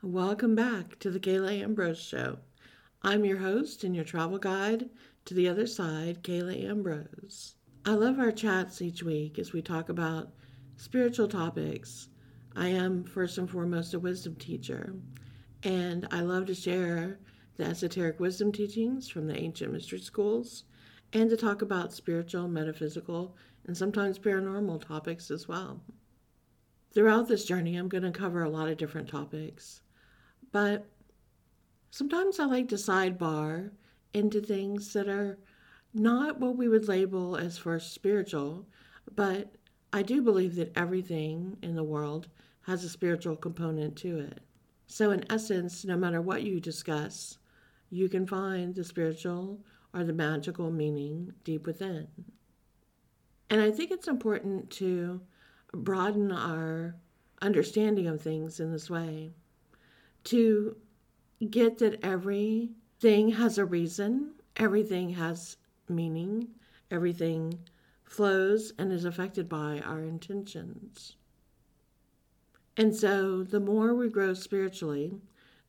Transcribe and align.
Welcome 0.00 0.54
back 0.54 1.00
to 1.00 1.10
the 1.10 1.18
Kala 1.18 1.54
Ambrose 1.54 2.00
Show. 2.00 2.38
I'm 3.02 3.24
your 3.24 3.38
host 3.38 3.82
and 3.82 3.96
your 3.96 4.04
travel 4.04 4.38
guide 4.38 4.90
to 5.24 5.34
the 5.34 5.48
other 5.48 5.66
side, 5.66 6.22
Kala 6.22 6.54
Ambrose. 6.54 7.56
I 7.84 7.94
love 7.94 8.20
our 8.20 8.30
chats 8.30 8.80
each 8.80 9.02
week 9.02 9.40
as 9.40 9.52
we 9.52 9.60
talk 9.60 9.88
about 9.88 10.30
spiritual 10.76 11.26
topics. 11.26 12.10
I 12.54 12.68
am 12.68 13.02
first 13.02 13.38
and 13.38 13.50
foremost 13.50 13.92
a 13.92 13.98
wisdom 13.98 14.36
teacher, 14.36 14.94
and 15.64 16.06
I 16.12 16.20
love 16.20 16.46
to 16.46 16.54
share 16.54 17.18
the 17.56 17.64
esoteric 17.64 18.20
wisdom 18.20 18.52
teachings 18.52 19.08
from 19.08 19.26
the 19.26 19.36
ancient 19.36 19.72
mystery 19.72 19.98
schools 19.98 20.62
and 21.12 21.28
to 21.28 21.36
talk 21.36 21.60
about 21.60 21.92
spiritual, 21.92 22.46
metaphysical, 22.46 23.34
and 23.66 23.76
sometimes 23.76 24.16
paranormal 24.16 24.86
topics 24.86 25.28
as 25.32 25.48
well. 25.48 25.82
Throughout 26.92 27.26
this 27.26 27.44
journey, 27.44 27.74
I'm 27.74 27.88
going 27.88 28.04
to 28.04 28.12
cover 28.12 28.44
a 28.44 28.48
lot 28.48 28.68
of 28.68 28.78
different 28.78 29.08
topics, 29.08 29.82
but 30.52 30.86
sometimes 31.90 32.38
I 32.38 32.44
like 32.44 32.68
to 32.68 32.76
sidebar 32.76 33.70
into 34.14 34.40
things 34.40 34.92
that 34.92 35.08
are 35.08 35.38
not 35.94 36.40
what 36.40 36.56
we 36.56 36.68
would 36.68 36.88
label 36.88 37.36
as 37.36 37.58
first 37.58 37.92
spiritual, 37.92 38.66
but 39.14 39.56
I 39.92 40.02
do 40.02 40.22
believe 40.22 40.56
that 40.56 40.76
everything 40.76 41.56
in 41.62 41.74
the 41.74 41.84
world 41.84 42.28
has 42.62 42.84
a 42.84 42.88
spiritual 42.88 43.36
component 43.36 43.96
to 43.96 44.18
it. 44.18 44.40
So, 44.86 45.10
in 45.10 45.30
essence, 45.30 45.84
no 45.84 45.96
matter 45.96 46.20
what 46.20 46.42
you 46.42 46.60
discuss, 46.60 47.38
you 47.90 48.08
can 48.08 48.26
find 48.26 48.74
the 48.74 48.84
spiritual 48.84 49.60
or 49.94 50.04
the 50.04 50.12
magical 50.12 50.70
meaning 50.70 51.32
deep 51.44 51.66
within. 51.66 52.08
And 53.50 53.60
I 53.60 53.70
think 53.70 53.90
it's 53.90 54.08
important 54.08 54.70
to 54.72 55.20
broaden 55.72 56.32
our 56.32 56.96
understanding 57.40 58.06
of 58.06 58.20
things 58.20 58.60
in 58.60 58.72
this 58.72 58.90
way, 58.90 59.30
to 60.28 60.76
get 61.48 61.78
that 61.78 62.04
everything 62.04 63.30
has 63.30 63.56
a 63.56 63.64
reason, 63.64 64.32
everything 64.56 65.10
has 65.10 65.56
meaning, 65.88 66.48
everything 66.90 67.58
flows 68.04 68.72
and 68.78 68.92
is 68.92 69.06
affected 69.06 69.48
by 69.48 69.80
our 69.80 70.02
intentions. 70.02 71.16
And 72.76 72.94
so, 72.94 73.42
the 73.42 73.58
more 73.58 73.94
we 73.94 74.10
grow 74.10 74.34
spiritually, 74.34 75.14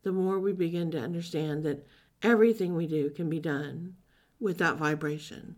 the 0.03 0.11
more 0.11 0.39
we 0.39 0.51
begin 0.51 0.91
to 0.91 0.99
understand 0.99 1.63
that 1.63 1.87
everything 2.21 2.75
we 2.75 2.85
do 2.85 3.09
can 3.11 3.29
be 3.29 3.39
done 3.39 3.95
with 4.41 4.57
that 4.57 4.75
vibration 4.75 5.55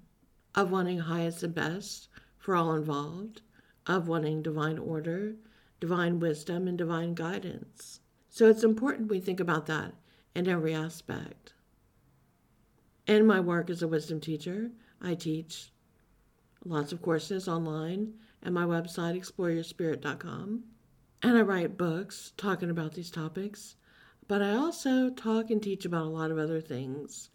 of 0.54 0.70
wanting 0.70 1.00
highest 1.00 1.42
and 1.42 1.56
best 1.56 2.08
for 2.38 2.56
all 2.56 2.76
involved, 2.76 3.42
of 3.88 4.08
wanting 4.08 4.44
divine 4.44 4.78
order, 4.78 5.36
divine 5.80 6.20
wisdom, 6.20 6.68
and 6.68 6.78
divine 6.78 7.16
guidance. 7.16 8.01
So 8.34 8.48
it's 8.48 8.64
important 8.64 9.12
we 9.12 9.20
think 9.20 9.42
about 9.42 9.66
that 9.66 9.94
in 10.34 10.48
every 10.48 10.74
aspect. 10.74 11.54
In 13.06 13.28
my 13.28 13.42
work 13.42 13.70
as 13.70 13.82
a 13.82 13.90
wisdom 13.90 14.22
teacher, 14.22 14.72
I 15.02 15.16
teach 15.16 15.70
lots 16.64 16.94
of 16.94 17.02
courses 17.02 17.50
online 17.50 18.14
at 18.42 18.54
my 18.54 18.64
website, 18.64 19.20
exploreyourspirit.com. 19.20 20.64
And 21.22 21.38
I 21.38 21.42
write 21.42 21.78
books 21.78 22.32
talking 22.38 22.70
about 22.70 22.94
these 22.94 23.12
topics. 23.12 23.76
But 24.30 24.42
I 24.42 24.54
also 24.54 25.10
talk 25.10 25.52
and 25.52 25.62
teach 25.62 25.84
about 25.84 26.06
a 26.06 26.10
lot 26.10 26.32
of 26.32 26.38
other 26.38 26.62
things. 26.62 27.32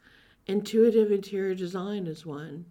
Intuitive 0.47 1.13
interior 1.13 1.55
design 1.55 2.07
is 2.07 2.25
one. 2.25 2.65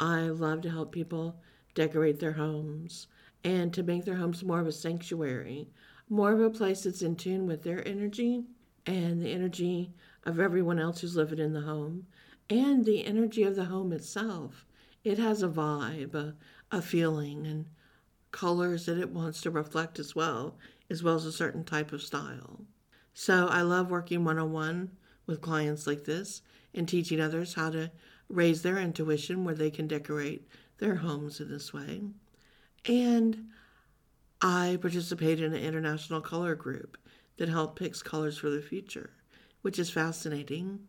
I 0.00 0.22
love 0.22 0.62
to 0.62 0.70
help 0.70 0.90
people 0.90 1.38
decorate 1.74 2.18
their 2.18 2.32
homes 2.32 3.08
and 3.44 3.74
to 3.74 3.82
make 3.82 4.06
their 4.06 4.16
homes 4.16 4.42
more 4.42 4.60
of 4.60 4.66
a 4.66 4.72
sanctuary, 4.72 5.68
more 6.08 6.32
of 6.32 6.40
a 6.40 6.50
place 6.50 6.84
that's 6.84 7.02
in 7.02 7.16
tune 7.16 7.46
with 7.46 7.62
their 7.62 7.86
energy 7.86 8.44
and 8.86 9.20
the 9.20 9.30
energy 9.30 9.92
of 10.24 10.40
everyone 10.40 10.78
else 10.78 11.00
who's 11.00 11.16
living 11.16 11.38
in 11.38 11.52
the 11.52 11.60
home 11.60 12.06
and 12.50 12.84
the 12.84 13.04
energy 13.04 13.42
of 13.42 13.56
the 13.56 13.66
home 13.66 13.92
itself. 13.92 14.64
It 15.04 15.18
has 15.18 15.42
a 15.42 15.48
vibe, 15.48 16.14
a, 16.14 16.34
a 16.70 16.82
feeling, 16.82 17.46
and 17.46 17.66
colors 18.30 18.86
that 18.86 18.98
it 18.98 19.10
wants 19.10 19.40
to 19.42 19.50
reflect 19.50 19.98
as 19.98 20.14
well, 20.14 20.56
as 20.90 21.02
well 21.02 21.14
as 21.14 21.24
a 21.24 21.32
certain 21.32 21.64
type 21.64 21.92
of 21.92 22.02
style. 22.02 22.60
So 23.14 23.48
I 23.48 23.62
love 23.62 23.90
working 23.90 24.24
one 24.24 24.38
on 24.38 24.52
one 24.52 24.90
with 25.26 25.40
clients 25.40 25.86
like 25.86 26.04
this 26.04 26.42
and 26.74 26.88
teaching 26.88 27.20
others 27.20 27.54
how 27.54 27.70
to 27.70 27.90
raise 28.28 28.62
their 28.62 28.78
intuition 28.78 29.44
where 29.44 29.54
they 29.54 29.70
can 29.70 29.86
decorate 29.86 30.46
their 30.78 30.96
homes 30.96 31.40
in 31.40 31.50
this 31.50 31.72
way. 31.72 32.02
And 32.86 33.48
I 34.40 34.78
participate 34.80 35.40
in 35.40 35.52
an 35.52 35.62
international 35.62 36.20
color 36.20 36.54
group 36.54 36.96
that 37.38 37.48
help 37.48 37.78
picks 37.78 38.02
colors 38.02 38.38
for 38.38 38.50
the 38.50 38.62
future, 38.62 39.10
which 39.62 39.78
is 39.78 39.90
fascinating 39.90 40.80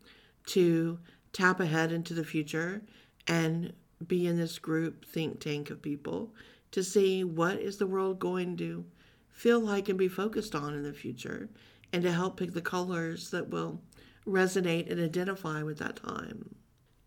to 0.48 1.00
tap 1.34 1.59
ahead 1.59 1.92
into 1.92 2.14
the 2.14 2.24
future 2.24 2.84
and 3.28 3.74
be 4.06 4.28
in 4.28 4.38
this 4.38 4.59
group 4.59 5.06
think 5.06 5.40
tank 5.40 5.70
of 5.70 5.82
people 5.82 6.34
to 6.72 6.84
see 6.84 7.24
what 7.24 7.59
is 7.59 7.78
the 7.78 7.88
world 7.88 8.20
going 8.20 8.56
to 8.58 8.86
feel 9.30 9.59
like 9.59 9.90
and 9.90 9.98
be 9.98 10.08
focused 10.08 10.56
on 10.56 10.74
in 10.74 10.84
the 10.84 10.94
future 10.94 11.50
and 11.92 12.04
to 12.04 12.12
help 12.12 12.38
pick 12.38 12.54
the 12.54 12.62
colors 12.62 13.32
that 13.32 13.50
will 13.50 13.82
resonate 14.28 14.92
and 14.92 15.02
identify 15.02 15.64
with 15.64 15.80
that 15.80 15.96
time. 15.96 16.56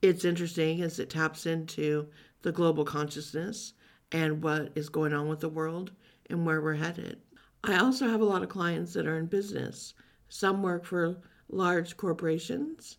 It's 0.00 0.24
interesting 0.24 0.82
as 0.82 0.98
it 0.98 1.10
taps 1.10 1.46
into 1.46 2.08
the 2.42 2.52
global 2.52 2.84
consciousness 2.84 3.74
and 4.10 4.42
what 4.42 4.72
is 4.74 4.88
going 4.88 5.12
on 5.12 5.28
with 5.28 5.40
the 5.40 5.48
world 5.48 5.92
and 6.32 6.44
where 6.44 6.60
we're 6.60 6.74
headed. 6.74 7.20
I 7.62 7.76
also 7.76 8.08
have 8.08 8.20
a 8.20 8.24
lot 8.26 8.42
of 8.42 8.48
clients 8.48 8.92
that 8.94 9.06
are 9.06 9.18
in 9.18 9.26
business. 9.26 9.94
Some 10.28 10.62
work 10.62 10.84
for 10.84 11.18
large 11.48 11.96
corporations, 11.96 12.98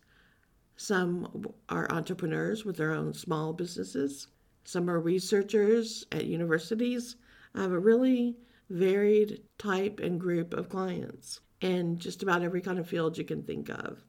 some 0.76 1.44
are 1.68 1.90
entrepreneurs 1.90 2.64
with 2.64 2.76
their 2.76 2.92
own 2.92 3.12
small 3.12 3.52
businesses, 3.52 4.28
some 4.64 4.88
are 4.88 5.00
researchers 5.00 6.06
at 6.12 6.24
universities. 6.24 7.16
I 7.54 7.62
have 7.62 7.72
a 7.72 7.78
really 7.78 8.38
varied 8.70 9.42
type 9.58 10.00
and 10.00 10.18
group 10.18 10.54
of 10.54 10.68
clients 10.68 11.40
in 11.60 11.98
just 11.98 12.22
about 12.22 12.42
every 12.42 12.60
kind 12.60 12.78
of 12.78 12.88
field 12.88 13.18
you 13.18 13.24
can 13.24 13.42
think 13.42 13.68
of. 13.68 14.04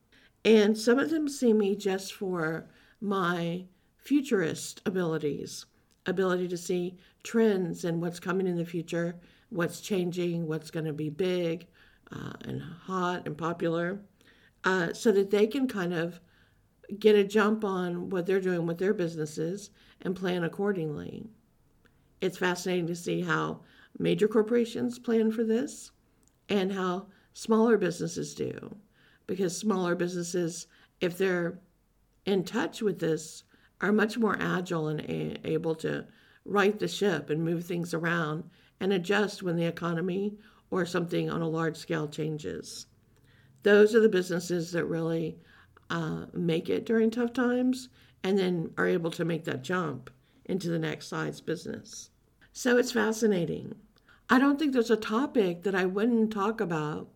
And 0.45 0.77
some 0.77 0.99
of 0.99 1.09
them 1.09 1.27
see 1.27 1.53
me 1.53 1.75
just 1.75 2.13
for 2.13 2.69
my 3.01 3.65
futurist 3.97 4.81
abilities 4.85 5.65
ability 6.05 6.47
to 6.47 6.57
see 6.57 6.97
trends 7.23 7.85
and 7.85 8.01
what's 8.01 8.19
coming 8.19 8.47
in 8.47 8.57
the 8.57 8.65
future, 8.65 9.15
what's 9.49 9.81
changing, 9.81 10.47
what's 10.47 10.71
going 10.71 10.85
to 10.85 10.93
be 10.93 11.09
big 11.09 11.67
uh, 12.11 12.33
and 12.45 12.61
hot 12.61 13.25
and 13.25 13.37
popular, 13.37 13.99
uh, 14.63 14.93
so 14.93 15.11
that 15.11 15.31
they 15.31 15.47
can 15.47 15.67
kind 15.67 15.93
of 15.93 16.19
get 16.99 17.15
a 17.15 17.23
jump 17.23 17.63
on 17.63 18.09
what 18.09 18.25
they're 18.25 18.39
doing 18.39 18.65
with 18.65 18.77
their 18.77 18.93
businesses 18.93 19.71
and 20.01 20.15
plan 20.15 20.43
accordingly. 20.43 21.25
It's 22.21 22.37
fascinating 22.37 22.87
to 22.87 22.95
see 22.95 23.21
how 23.21 23.61
major 23.97 24.27
corporations 24.27 24.99
plan 24.99 25.31
for 25.31 25.43
this 25.43 25.91
and 26.49 26.71
how 26.71 27.07
smaller 27.33 27.77
businesses 27.77 28.35
do. 28.35 28.75
Because 29.27 29.57
smaller 29.57 29.95
businesses, 29.95 30.67
if 31.01 31.17
they're 31.17 31.59
in 32.25 32.43
touch 32.43 32.81
with 32.81 32.99
this, 32.99 33.43
are 33.81 33.91
much 33.91 34.17
more 34.17 34.37
agile 34.39 34.87
and 34.87 35.01
a- 35.01 35.39
able 35.43 35.75
to 35.75 36.05
right 36.45 36.77
the 36.79 36.87
ship 36.87 37.29
and 37.29 37.43
move 37.43 37.65
things 37.65 37.93
around 37.93 38.43
and 38.79 38.93
adjust 38.93 39.43
when 39.43 39.55
the 39.55 39.65
economy 39.65 40.37
or 40.69 40.85
something 40.85 41.29
on 41.29 41.41
a 41.41 41.47
large 41.47 41.77
scale 41.77 42.07
changes. 42.07 42.87
Those 43.63 43.95
are 43.95 43.99
the 43.99 44.09
businesses 44.09 44.71
that 44.71 44.85
really 44.85 45.37
uh, 45.89 46.25
make 46.33 46.69
it 46.69 46.85
during 46.85 47.09
tough 47.09 47.33
times 47.33 47.89
and 48.23 48.37
then 48.37 48.71
are 48.77 48.87
able 48.87 49.11
to 49.11 49.25
make 49.25 49.45
that 49.45 49.63
jump 49.63 50.09
into 50.45 50.69
the 50.69 50.79
next 50.79 51.07
size 51.07 51.41
business. 51.41 52.09
So 52.53 52.77
it's 52.77 52.91
fascinating. 52.91 53.75
I 54.29 54.39
don't 54.39 54.57
think 54.57 54.73
there's 54.73 54.91
a 54.91 54.97
topic 54.97 55.63
that 55.63 55.75
I 55.75 55.85
wouldn't 55.85 56.31
talk 56.31 56.61
about 56.61 57.09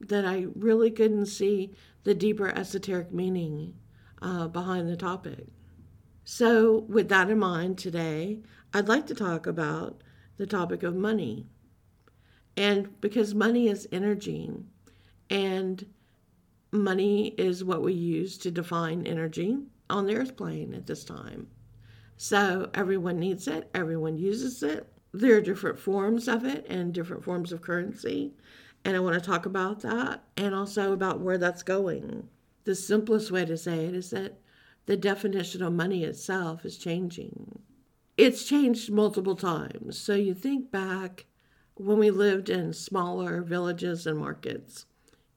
that 0.00 0.24
I 0.24 0.46
really 0.54 0.90
couldn't 0.90 1.26
see 1.26 1.72
the 2.04 2.14
deeper 2.14 2.48
esoteric 2.48 3.12
meaning 3.12 3.74
uh, 4.20 4.48
behind 4.48 4.88
the 4.88 4.96
topic. 4.96 5.46
So, 6.28 6.78
with 6.88 7.08
that 7.10 7.30
in 7.30 7.38
mind, 7.38 7.78
today 7.78 8.40
I'd 8.74 8.88
like 8.88 9.06
to 9.06 9.14
talk 9.14 9.46
about 9.46 10.02
the 10.38 10.46
topic 10.46 10.82
of 10.82 10.96
money. 10.96 11.46
And 12.56 13.00
because 13.00 13.32
money 13.32 13.68
is 13.68 13.86
energy, 13.92 14.50
and 15.30 15.86
money 16.72 17.28
is 17.38 17.62
what 17.62 17.80
we 17.80 17.92
use 17.92 18.38
to 18.38 18.50
define 18.50 19.06
energy 19.06 19.58
on 19.88 20.06
the 20.06 20.16
earth 20.16 20.36
plane 20.36 20.74
at 20.74 20.88
this 20.88 21.04
time. 21.04 21.46
So, 22.16 22.70
everyone 22.74 23.20
needs 23.20 23.46
it, 23.46 23.70
everyone 23.72 24.18
uses 24.18 24.64
it. 24.64 24.92
There 25.12 25.36
are 25.36 25.40
different 25.40 25.78
forms 25.78 26.26
of 26.26 26.44
it 26.44 26.66
and 26.68 26.92
different 26.92 27.22
forms 27.22 27.52
of 27.52 27.62
currency. 27.62 28.34
And 28.84 28.96
I 28.96 28.98
want 28.98 29.14
to 29.14 29.20
talk 29.20 29.46
about 29.46 29.78
that 29.82 30.24
and 30.36 30.56
also 30.56 30.92
about 30.92 31.20
where 31.20 31.38
that's 31.38 31.62
going. 31.62 32.28
The 32.64 32.74
simplest 32.74 33.30
way 33.30 33.44
to 33.44 33.56
say 33.56 33.84
it 33.84 33.94
is 33.94 34.10
that 34.10 34.40
the 34.86 34.96
definition 34.96 35.62
of 35.62 35.72
money 35.72 36.04
itself 36.04 36.64
is 36.64 36.78
changing. 36.78 37.58
It's 38.16 38.44
changed 38.44 38.90
multiple 38.90 39.36
times. 39.36 39.98
So 39.98 40.14
you 40.14 40.32
think 40.32 40.70
back 40.70 41.26
when 41.74 41.98
we 41.98 42.10
lived 42.10 42.48
in 42.48 42.72
smaller 42.72 43.42
villages 43.42 44.06
and 44.06 44.18
markets, 44.18 44.86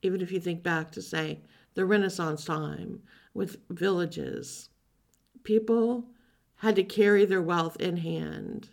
even 0.01 0.21
if 0.21 0.31
you 0.31 0.39
think 0.39 0.63
back 0.63 0.91
to, 0.91 1.01
say, 1.01 1.41
the 1.73 1.85
Renaissance 1.85 2.45
time 2.45 3.01
with 3.33 3.57
villages, 3.69 4.69
people 5.43 6.05
had 6.57 6.75
to 6.75 6.83
carry 6.83 7.25
their 7.25 7.41
wealth 7.41 7.75
in 7.81 7.97
hand 7.97 8.69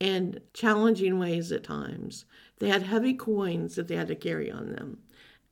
in 0.00 0.40
challenging 0.52 1.18
ways 1.18 1.52
at 1.52 1.64
times. 1.64 2.24
They 2.58 2.68
had 2.68 2.82
heavy 2.82 3.14
coins 3.14 3.76
that 3.76 3.88
they 3.88 3.96
had 3.96 4.08
to 4.08 4.16
carry 4.16 4.50
on 4.50 4.72
them. 4.72 4.98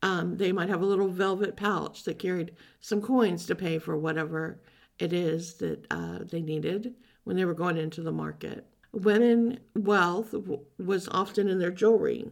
Um, 0.04 0.36
they 0.36 0.52
might 0.52 0.68
have 0.68 0.82
a 0.82 0.86
little 0.86 1.08
velvet 1.08 1.56
pouch 1.56 2.04
that 2.04 2.18
carried 2.18 2.52
some 2.78 3.00
coins 3.00 3.46
to 3.46 3.54
pay 3.54 3.78
for 3.78 3.96
whatever 3.96 4.60
it 4.98 5.14
is 5.14 5.54
that 5.54 5.86
uh, 5.90 6.18
they 6.30 6.42
needed 6.42 6.92
when 7.24 7.36
they 7.36 7.46
were 7.46 7.54
going 7.54 7.78
into 7.78 8.02
the 8.02 8.12
market. 8.12 8.66
Women 8.92 9.60
wealth 9.74 10.32
w- 10.32 10.60
was 10.78 11.08
often 11.08 11.48
in 11.48 11.58
their 11.58 11.70
jewelry. 11.70 12.30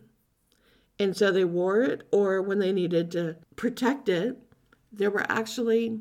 And 0.98 1.16
so 1.16 1.32
they 1.32 1.46
wore 1.46 1.80
it, 1.80 2.06
or 2.12 2.42
when 2.42 2.58
they 2.58 2.72
needed 2.72 3.10
to 3.12 3.36
protect 3.56 4.10
it, 4.10 4.36
there 4.92 5.10
were 5.10 5.24
actually 5.30 5.98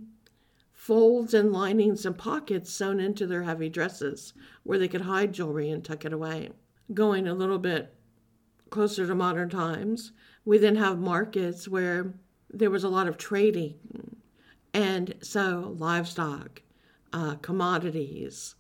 folds 0.74 1.34
and 1.34 1.54
linings 1.54 2.06
and 2.06 2.18
pockets 2.18 2.70
sewn 2.70 3.00
into 3.00 3.26
their 3.26 3.44
heavy 3.44 3.70
dresses 3.70 4.34
where 4.64 4.78
they 4.78 4.90
could 4.90 5.02
hide 5.02 5.32
jewelry 5.32 5.70
and 5.70 5.86
tuck 5.86 6.04
it 6.04 6.12
away. 6.12 6.50
Going 6.94 7.30
a 7.30 7.34
little 7.34 7.60
bit 7.60 7.96
closer 8.70 9.08
to 9.08 9.16
modern 9.16 9.50
times, 9.50 10.12
we 10.46 10.58
then 10.58 10.76
have 10.76 11.00
markets 11.00 11.68
where 11.68 12.14
there 12.50 12.70
was 12.70 12.84
a 12.84 12.90
lot 12.90 13.08
of 13.08 13.18
trading. 13.18 13.76
And 14.74 15.16
so 15.22 15.76
livestock, 15.78 16.62
uh, 17.14 17.36
commodities, 17.36 18.56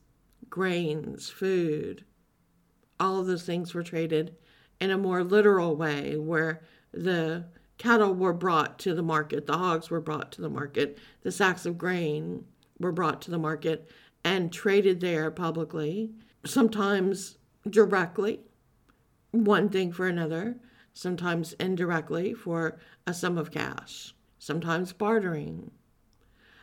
grains, 0.50 1.30
food, 1.30 2.04
all 3.00 3.20
of 3.20 3.28
those 3.28 3.44
things 3.44 3.74
were 3.74 3.84
traded 3.84 4.36
in 4.80 4.92
a 4.92 4.98
more 4.98 5.24
literal 5.24 5.76
way 5.76 6.18
where 6.18 6.62
the 6.92 7.46
cattle 7.78 8.14
were 8.14 8.34
brought 8.34 8.78
to 8.80 8.94
the 8.94 9.02
market, 9.02 9.48
the 9.48 9.58
hogs 9.58 9.90
were 9.90 10.02
brought 10.02 10.32
to 10.34 10.42
the 10.42 10.50
market, 10.50 11.00
the 11.24 11.32
sacks 11.32 11.66
of 11.66 11.78
grain 11.78 12.46
were 12.80 12.92
brought 12.92 13.22
to 13.22 13.32
the 13.32 13.40
market 13.40 13.90
and 14.24 14.52
traded 14.52 15.00
there 15.00 15.32
publicly, 15.32 16.12
sometimes 16.46 17.38
directly, 17.68 18.42
one 19.32 19.70
thing 19.70 19.92
for 19.92 20.08
another, 20.08 20.58
sometimes 20.94 21.54
indirectly 21.54 22.34
for 22.34 22.80
a 23.08 23.14
sum 23.14 23.38
of 23.38 23.52
cash, 23.52 24.14
sometimes 24.40 24.94
bartering. 24.94 25.72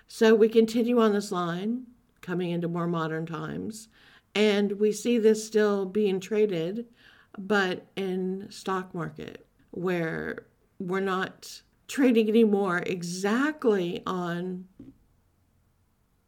So 0.07 0.35
we 0.35 0.49
continue 0.49 1.01
on 1.01 1.13
this 1.13 1.33
line, 1.33 1.85
coming 2.21 2.51
into 2.51 2.69
more 2.69 2.87
modern 2.87 3.27
times, 3.27 3.89
and 4.35 4.73
we 4.73 4.93
see 4.93 5.19
this 5.19 5.47
still 5.47 5.85
being 5.87 6.21
traded, 6.21 6.87
but 7.39 7.87
in 7.97 8.47
stock 8.51 8.95
market, 8.95 9.47
where 9.71 10.47
we're 10.79 11.01
not 11.01 11.63
trading 11.89 12.29
anymore 12.29 12.83
exactly 12.87 14.03
on 14.07 14.67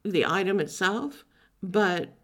the 0.05 0.25
item 0.27 0.61
itself, 0.61 1.25
but 1.63 2.15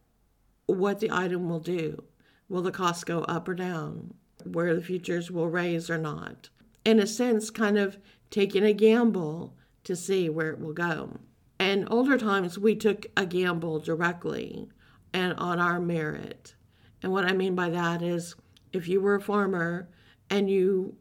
what 0.67 1.00
the 1.00 1.11
item 1.11 1.49
will 1.49 1.61
do. 1.61 2.02
Will 2.49 2.62
the 2.62 2.70
cost 2.70 3.06
go 3.06 3.20
up 3.23 3.49
or 3.49 3.55
down? 3.55 4.14
Where 4.52 4.75
the 4.75 4.82
futures 4.82 5.31
will 5.31 5.48
raise 5.48 5.90
or 5.90 5.98
not? 5.98 6.48
In 6.84 6.98
a 6.98 7.06
sense, 7.06 7.50
kind 7.50 7.78
of 7.78 7.98
taking 8.31 8.64
a 8.64 8.72
gamble 8.72 9.56
to 9.84 9.96
see 9.96 10.28
where 10.28 10.50
it 10.50 10.60
will 10.60 10.72
go. 10.72 11.19
And 11.58 11.87
older 11.90 12.19
times, 12.19 12.58
we 12.58 12.76
took 12.76 13.06
a 13.16 13.26
gamble 13.26 13.78
directly 13.78 14.69
and 15.12 15.32
on 15.34 15.58
our 15.58 15.81
merit. 15.81 16.54
And 17.02 17.12
what 17.12 17.25
I 17.25 17.32
mean 17.32 17.54
by 17.54 17.70
that 17.70 18.02
is 18.02 18.34
if 18.72 18.88
you 18.88 19.00
were 19.00 19.14
a 19.14 19.20
farmer 19.20 19.88
and 20.28 20.50
you 20.50 20.96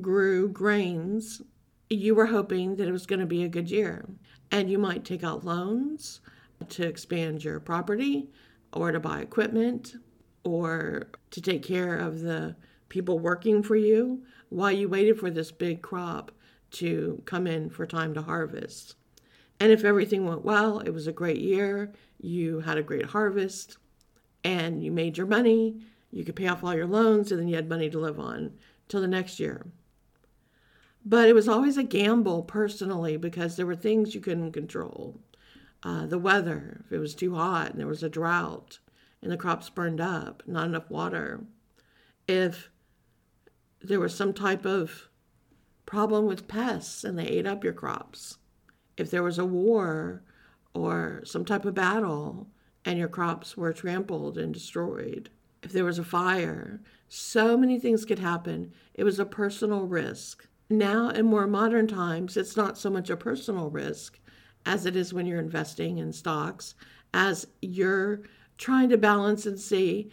grew 0.00 0.48
grains, 0.48 1.42
you 1.88 2.14
were 2.14 2.26
hoping 2.26 2.76
that 2.76 2.86
it 2.86 2.92
was 2.92 3.06
going 3.06 3.20
to 3.20 3.26
be 3.26 3.42
a 3.42 3.48
good 3.48 3.70
year. 3.70 4.08
And 4.52 4.70
you 4.70 4.78
might 4.78 5.04
take 5.04 5.24
out 5.24 5.44
loans 5.44 6.20
to 6.68 6.86
expand 6.86 7.42
your 7.42 7.58
property 7.58 8.28
or 8.72 8.92
to 8.92 9.00
buy 9.00 9.20
equipment 9.20 9.96
or 10.44 11.08
to 11.30 11.40
take 11.40 11.62
care 11.62 11.96
of 11.96 12.20
the 12.20 12.54
people 12.90 13.18
working 13.18 13.62
for 13.62 13.76
you 13.76 14.22
while 14.50 14.70
you 14.70 14.88
waited 14.88 15.18
for 15.18 15.30
this 15.30 15.50
big 15.50 15.80
crop 15.80 16.30
to 16.72 17.22
come 17.24 17.46
in 17.46 17.70
for 17.70 17.86
time 17.86 18.12
to 18.12 18.22
harvest. 18.22 18.96
And 19.58 19.72
if 19.72 19.84
everything 19.84 20.26
went 20.26 20.44
well, 20.44 20.80
it 20.80 20.90
was 20.90 21.06
a 21.06 21.12
great 21.12 21.40
year, 21.40 21.92
you 22.20 22.60
had 22.60 22.76
a 22.76 22.82
great 22.82 23.06
harvest, 23.06 23.78
and 24.44 24.84
you 24.84 24.90
made 24.90 25.16
your 25.16 25.26
money, 25.26 25.80
you 26.10 26.24
could 26.24 26.36
pay 26.36 26.48
off 26.48 26.62
all 26.62 26.74
your 26.74 26.86
loans, 26.86 27.30
and 27.30 27.40
then 27.40 27.48
you 27.48 27.56
had 27.56 27.68
money 27.68 27.88
to 27.88 27.98
live 27.98 28.18
on 28.18 28.52
till 28.88 29.00
the 29.00 29.08
next 29.08 29.40
year. 29.40 29.66
But 31.04 31.28
it 31.28 31.34
was 31.34 31.48
always 31.48 31.78
a 31.78 31.82
gamble 31.82 32.42
personally 32.42 33.16
because 33.16 33.56
there 33.56 33.66
were 33.66 33.76
things 33.76 34.14
you 34.14 34.20
couldn't 34.20 34.52
control. 34.52 35.18
Uh, 35.82 36.06
the 36.06 36.18
weather, 36.18 36.82
if 36.84 36.92
it 36.92 36.98
was 36.98 37.14
too 37.14 37.34
hot 37.34 37.70
and 37.70 37.80
there 37.80 37.86
was 37.86 38.02
a 38.02 38.08
drought 38.08 38.78
and 39.22 39.32
the 39.32 39.36
crops 39.36 39.70
burned 39.70 40.00
up, 40.00 40.42
not 40.46 40.66
enough 40.66 40.90
water. 40.90 41.40
If 42.28 42.70
there 43.82 44.00
was 44.00 44.14
some 44.14 44.32
type 44.32 44.64
of 44.64 45.08
problem 45.86 46.26
with 46.26 46.48
pests 46.48 47.04
and 47.04 47.18
they 47.18 47.26
ate 47.26 47.46
up 47.46 47.64
your 47.64 47.72
crops. 47.72 48.38
If 48.96 49.10
there 49.10 49.22
was 49.22 49.38
a 49.38 49.44
war 49.44 50.22
or 50.74 51.22
some 51.24 51.44
type 51.44 51.64
of 51.64 51.74
battle 51.74 52.48
and 52.84 52.98
your 52.98 53.08
crops 53.08 53.56
were 53.56 53.72
trampled 53.72 54.38
and 54.38 54.54
destroyed. 54.54 55.30
If 55.62 55.72
there 55.72 55.84
was 55.84 55.98
a 55.98 56.04
fire, 56.04 56.80
so 57.08 57.56
many 57.56 57.78
things 57.78 58.04
could 58.04 58.18
happen. 58.18 58.72
It 58.94 59.04
was 59.04 59.18
a 59.18 59.26
personal 59.26 59.86
risk. 59.86 60.46
Now, 60.70 61.08
in 61.10 61.26
more 61.26 61.46
modern 61.46 61.88
times, 61.88 62.36
it's 62.36 62.56
not 62.56 62.78
so 62.78 62.88
much 62.88 63.10
a 63.10 63.16
personal 63.16 63.68
risk 63.70 64.18
as 64.64 64.86
it 64.86 64.94
is 64.96 65.12
when 65.12 65.26
you're 65.26 65.40
investing 65.40 65.98
in 65.98 66.12
stocks, 66.12 66.74
as 67.12 67.46
you're 67.60 68.22
trying 68.56 68.88
to 68.90 68.98
balance 68.98 69.46
and 69.46 69.58
see 69.58 70.10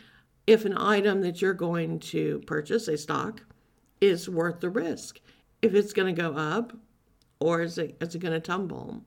if 0.48 0.66
an 0.66 0.78
item 0.78 1.22
that 1.22 1.42
you're 1.42 1.54
going 1.54 2.00
to 2.00 2.40
purchase, 2.48 2.88
a 2.88 2.98
stock, 2.98 3.42
is 4.02 4.30
worth 4.30 4.60
the 4.60 4.70
risk. 4.70 5.20
If 5.62 5.74
it's 5.74 5.94
going 5.94 6.14
to 6.14 6.22
go 6.22 6.34
up 6.36 6.74
or 7.40 7.62
is 7.62 7.78
it, 7.78 7.98
is 8.02 8.16
it 8.16 8.20
going 8.20 8.34
to 8.34 8.40
tumble? 8.40 9.04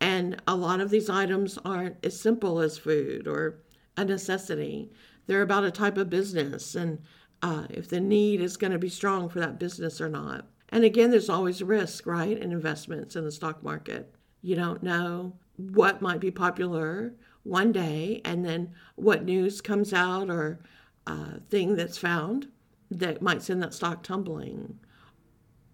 And 0.00 0.40
a 0.46 0.54
lot 0.54 0.80
of 0.80 0.90
these 0.90 1.08
items 1.08 1.58
aren't 1.64 1.96
as 2.04 2.18
simple 2.18 2.60
as 2.60 2.78
food 2.78 3.26
or 3.26 3.60
a 3.96 4.04
necessity. 4.04 4.92
They're 5.26 5.42
about 5.42 5.64
a 5.64 5.70
type 5.70 5.96
of 5.96 6.10
business 6.10 6.74
and 6.74 6.98
uh, 7.42 7.66
if 7.70 7.88
the 7.88 8.00
need 8.00 8.40
is 8.40 8.56
going 8.56 8.72
to 8.72 8.78
be 8.78 8.88
strong 8.88 9.28
for 9.28 9.40
that 9.40 9.58
business 9.58 10.00
or 10.00 10.08
not. 10.08 10.46
And 10.70 10.84
again, 10.84 11.10
there's 11.10 11.30
always 11.30 11.62
risk, 11.62 12.06
right, 12.06 12.36
in 12.36 12.52
investments 12.52 13.16
in 13.16 13.24
the 13.24 13.30
stock 13.30 13.62
market. 13.62 14.14
You 14.42 14.56
don't 14.56 14.82
know 14.82 15.34
what 15.56 16.02
might 16.02 16.20
be 16.20 16.30
popular 16.30 17.14
one 17.44 17.72
day, 17.72 18.20
and 18.24 18.44
then 18.44 18.72
what 18.96 19.24
news 19.24 19.60
comes 19.60 19.92
out 19.92 20.28
or 20.28 20.58
uh, 21.06 21.38
thing 21.48 21.76
that's 21.76 21.98
found 21.98 22.48
that 22.90 23.22
might 23.22 23.42
send 23.42 23.62
that 23.62 23.74
stock 23.74 24.02
tumbling. 24.02 24.78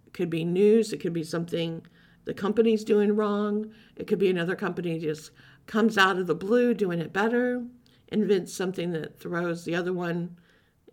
It 0.07 0.12
could 0.12 0.31
be 0.31 0.45
news, 0.45 0.92
it 0.92 0.99
could 0.99 1.12
be 1.12 1.25
something 1.25 1.83
the 2.25 2.35
company's 2.35 2.85
doing 2.85 3.16
wrong, 3.16 3.73
it 3.97 4.07
could 4.07 4.19
be 4.19 4.31
another 4.31 4.54
company 4.54 4.99
just 4.99 5.33
comes 5.66 5.99
out 5.99 6.19
of 6.19 6.26
the 6.26 6.35
blue 6.35 6.75
doing 6.75 7.00
it 7.00 7.12
better, 7.12 7.64
invents 8.09 8.52
something 8.52 8.92
that 8.92 9.19
throws 9.19 9.64
the 9.64 9.75
other 9.75 9.92
one, 9.92 10.37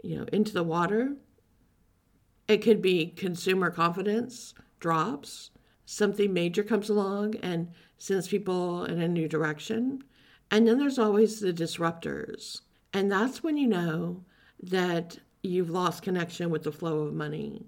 you 0.04 0.18
know, 0.18 0.26
into 0.34 0.54
the 0.54 0.64
water. 0.64 1.16
It 2.48 2.64
could 2.64 2.82
be 2.82 3.08
consumer 3.08 3.70
confidence 3.70 4.54
drops, 4.80 5.52
something 5.86 6.34
major 6.34 6.64
comes 6.64 6.90
along 6.90 7.36
and 7.38 7.70
sends 7.98 8.28
people 8.28 8.86
in 8.86 9.02
a 9.02 9.08
new 9.08 9.28
direction. 9.28 10.04
And 10.50 10.68
then 10.68 10.80
there's 10.80 11.00
always 11.00 11.40
the 11.40 11.54
disruptors. 11.54 12.62
And 12.94 13.12
that's 13.12 13.44
when 13.44 13.58
you 13.58 13.68
know 13.68 14.24
that 14.64 15.20
you've 15.44 15.70
lost 15.70 16.04
connection 16.04 16.50
with 16.50 16.64
the 16.64 16.72
flow 16.72 17.02
of 17.02 17.14
money. 17.14 17.66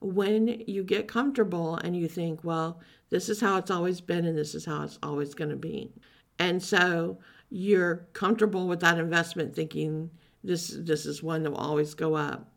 When 0.00 0.62
you 0.66 0.82
get 0.82 1.06
comfortable 1.08 1.76
and 1.76 1.96
you 1.96 2.08
think, 2.08 2.42
well, 2.42 2.80
this 3.10 3.28
is 3.28 3.40
how 3.40 3.56
it's 3.58 3.70
always 3.70 4.00
been 4.00 4.24
and 4.24 4.36
this 4.36 4.54
is 4.54 4.64
how 4.64 4.82
it's 4.82 4.98
always 5.02 5.34
going 5.34 5.50
to 5.50 5.56
be. 5.56 5.92
And 6.38 6.62
so 6.62 7.18
you're 7.50 8.06
comfortable 8.12 8.66
with 8.66 8.80
that 8.80 8.98
investment 8.98 9.54
thinking 9.54 10.10
this 10.42 10.74
this 10.76 11.06
is 11.06 11.22
one 11.22 11.42
that 11.44 11.50
will 11.50 11.58
always 11.58 11.94
go 11.94 12.14
up. 12.14 12.50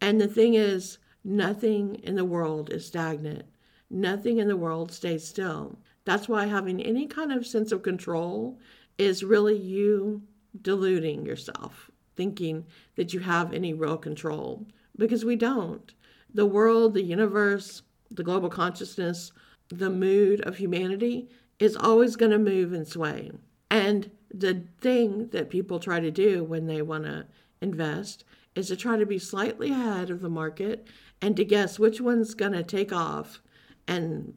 And 0.00 0.20
the 0.20 0.28
thing 0.28 0.54
is, 0.54 0.98
Nothing 1.28 1.96
in 2.04 2.14
the 2.14 2.24
world 2.24 2.72
is 2.72 2.86
stagnant. 2.86 3.46
Nothing 3.90 4.38
in 4.38 4.46
the 4.46 4.56
world 4.56 4.92
stays 4.92 5.26
still. 5.26 5.80
That's 6.04 6.28
why 6.28 6.46
having 6.46 6.80
any 6.80 7.08
kind 7.08 7.32
of 7.32 7.44
sense 7.44 7.72
of 7.72 7.82
control 7.82 8.60
is 8.96 9.24
really 9.24 9.58
you 9.58 10.22
deluding 10.62 11.26
yourself, 11.26 11.90
thinking 12.16 12.66
that 12.96 13.12
you 13.12 13.20
have 13.20 13.52
any 13.52 13.72
real 13.72 13.96
control, 13.96 14.66
because 14.96 15.24
we 15.24 15.36
don't. 15.36 15.92
The 16.32 16.46
world, 16.46 16.94
the 16.94 17.02
universe, 17.02 17.82
the 18.10 18.24
global 18.24 18.48
consciousness, 18.48 19.32
the 19.68 19.90
mood 19.90 20.40
of 20.42 20.56
humanity 20.56 21.28
is 21.58 21.76
always 21.76 22.16
going 22.16 22.32
to 22.32 22.38
move 22.38 22.72
and 22.72 22.86
sway. 22.86 23.30
And 23.70 24.10
the 24.32 24.64
thing 24.80 25.28
that 25.28 25.50
people 25.50 25.78
try 25.78 26.00
to 26.00 26.10
do 26.10 26.44
when 26.44 26.66
they 26.66 26.82
want 26.82 27.04
to 27.04 27.26
invest 27.60 28.24
is 28.54 28.68
to 28.68 28.76
try 28.76 28.96
to 28.96 29.06
be 29.06 29.18
slightly 29.18 29.70
ahead 29.70 30.10
of 30.10 30.20
the 30.20 30.28
market 30.28 30.86
and 31.20 31.36
to 31.36 31.44
guess 31.44 31.78
which 31.78 32.00
one's 32.00 32.34
going 32.34 32.52
to 32.52 32.62
take 32.62 32.92
off 32.92 33.40
and 33.88 34.34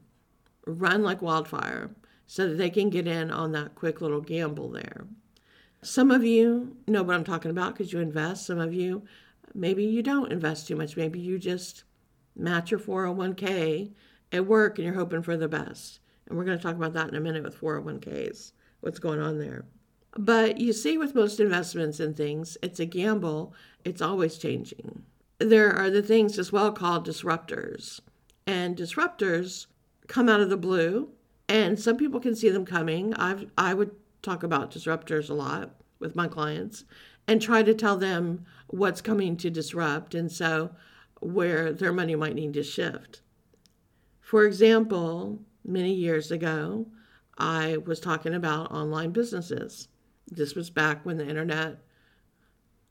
run 0.66 1.04
like 1.04 1.22
wildfire 1.22 1.92
so 2.28 2.48
that 2.48 2.58
they 2.58 2.70
can 2.70 2.90
get 2.90 3.08
in 3.08 3.32
on 3.32 3.52
that 3.52 3.76
quick 3.76 4.02
little 4.02 4.22
gamble 4.22 4.70
there. 4.70 5.06
Some 5.82 6.12
of 6.12 6.26
you 6.26 6.76
know 6.88 7.04
what 7.04 7.16
I'm 7.16 7.24
talking 7.24 7.52
about 7.52 7.74
because 7.74 7.94
you 7.94 8.00
invest. 8.00 8.46
Some 8.46 8.60
of 8.60 8.74
you, 8.74 9.04
maybe 9.54 9.86
you 9.86 10.04
don't 10.04 10.32
invest 10.32 10.68
too 10.68 10.76
much. 10.76 10.98
Maybe 10.98 11.20
you 11.20 11.40
just 11.40 11.84
match 12.36 12.72
your 12.72 12.80
401k 12.80 13.92
at 14.32 14.46
work 14.46 14.78
and 14.78 14.86
you're 14.86 14.96
hoping 14.96 15.22
for 15.22 15.38
the 15.38 15.48
best. 15.48 16.00
And 16.28 16.38
we're 16.38 16.44
going 16.44 16.58
to 16.58 16.64
talk 16.64 16.76
about 16.76 16.94
that 16.94 17.08
in 17.08 17.16
a 17.16 17.20
minute 17.20 17.44
with 17.44 17.60
401ks, 17.60 18.52
what's 18.82 19.00
going 19.00 19.20
on 19.20 19.40
there. 19.40 19.66
But 20.18 20.60
you 20.60 20.74
see, 20.74 20.98
with 20.98 21.16
most 21.16 21.40
investments 21.40 22.00
and 22.00 22.16
things, 22.16 22.58
it's 22.62 22.80
a 22.80 22.86
gamble, 22.86 23.54
it's 23.86 24.02
always 24.02 24.38
changing. 24.38 25.04
There 25.38 25.72
are 25.72 25.90
the 25.90 26.02
things 26.02 26.38
as 26.38 26.52
well 26.52 26.72
called 26.72 27.08
disruptors. 27.08 28.02
And 28.46 28.76
disruptors 28.76 29.68
come 30.08 30.28
out 30.28 30.42
of 30.42 30.50
the 30.50 30.58
blue, 30.58 31.10
and 31.48 31.80
some 31.80 31.96
people 31.96 32.20
can 32.20 32.36
see 32.36 32.50
them 32.50 32.66
coming. 32.66 33.14
I've, 33.14 33.50
I 33.58 33.74
would 33.74 33.92
talk 34.22 34.44
about 34.44 34.72
disruptors 34.72 35.30
a 35.30 35.34
lot 35.34 35.76
with 36.00 36.16
my 36.16 36.28
clients 36.28 36.86
and 37.28 37.42
try 37.42 37.62
to 37.64 37.74
tell 37.74 37.98
them 37.98 38.46
what's 38.68 39.02
coming 39.02 39.38
to 39.38 39.50
disrupt 39.50 40.16
and 40.16 40.32
so 40.32 40.72
where 41.22 41.72
their 41.72 41.94
money 41.94 42.16
might 42.16 42.36
need 42.36 42.54
to 42.54 42.64
shift. 42.64 43.22
For 44.22 44.46
example, 44.46 45.40
many 45.64 45.94
years 45.94 46.32
ago, 46.32 46.88
I 47.38 47.78
was 47.78 48.00
talking 48.00 48.34
about 48.34 48.72
online 48.72 49.12
businesses. 49.12 49.88
This 50.28 50.56
was 50.56 50.70
back 50.70 51.06
when 51.06 51.18
the 51.18 51.28
internet 51.28 51.80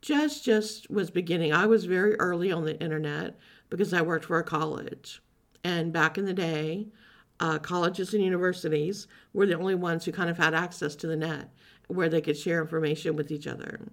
just 0.00 0.44
just 0.44 0.90
was 0.90 1.10
beginning. 1.10 1.52
I 1.52 1.66
was 1.66 1.84
very 1.84 2.14
early 2.16 2.52
on 2.52 2.64
the 2.64 2.80
internet 2.80 3.38
because 3.70 3.92
I 3.92 4.02
worked 4.02 4.26
for 4.26 4.38
a 4.38 4.44
college. 4.44 5.20
And 5.64 5.92
back 5.92 6.16
in 6.16 6.24
the 6.24 6.32
day, 6.32 6.88
uh, 7.40 7.58
colleges 7.58 8.14
and 8.14 8.22
universities 8.22 9.06
were 9.32 9.46
the 9.46 9.58
only 9.58 9.74
ones 9.74 10.04
who 10.04 10.12
kind 10.12 10.30
of 10.30 10.38
had 10.38 10.54
access 10.54 10.96
to 10.96 11.06
the 11.06 11.16
net 11.16 11.50
where 11.86 12.08
they 12.08 12.20
could 12.20 12.36
share 12.36 12.60
information 12.60 13.16
with 13.16 13.30
each 13.30 13.46
other. 13.46 13.88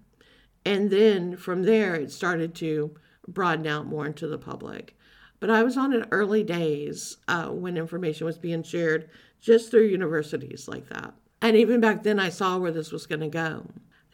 And 0.65 0.89
then 0.89 1.37
from 1.37 1.63
there, 1.63 1.95
it 1.95 2.11
started 2.11 2.55
to 2.55 2.95
broaden 3.27 3.67
out 3.67 3.85
more 3.87 4.05
into 4.05 4.27
the 4.27 4.37
public. 4.37 4.97
But 5.39 5.49
I 5.49 5.63
was 5.63 5.77
on 5.77 5.93
in 5.93 6.05
early 6.11 6.43
days 6.43 7.17
uh, 7.27 7.47
when 7.47 7.77
information 7.77 8.25
was 8.25 8.37
being 8.37 8.63
shared 8.63 9.09
just 9.39 9.69
through 9.69 9.85
universities 9.85 10.67
like 10.67 10.89
that. 10.89 11.13
And 11.41 11.55
even 11.55 11.79
back 11.79 12.03
then, 12.03 12.19
I 12.19 12.29
saw 12.29 12.57
where 12.57 12.71
this 12.71 12.91
was 12.91 13.05
going 13.05 13.19
to 13.19 13.27
go. 13.27 13.67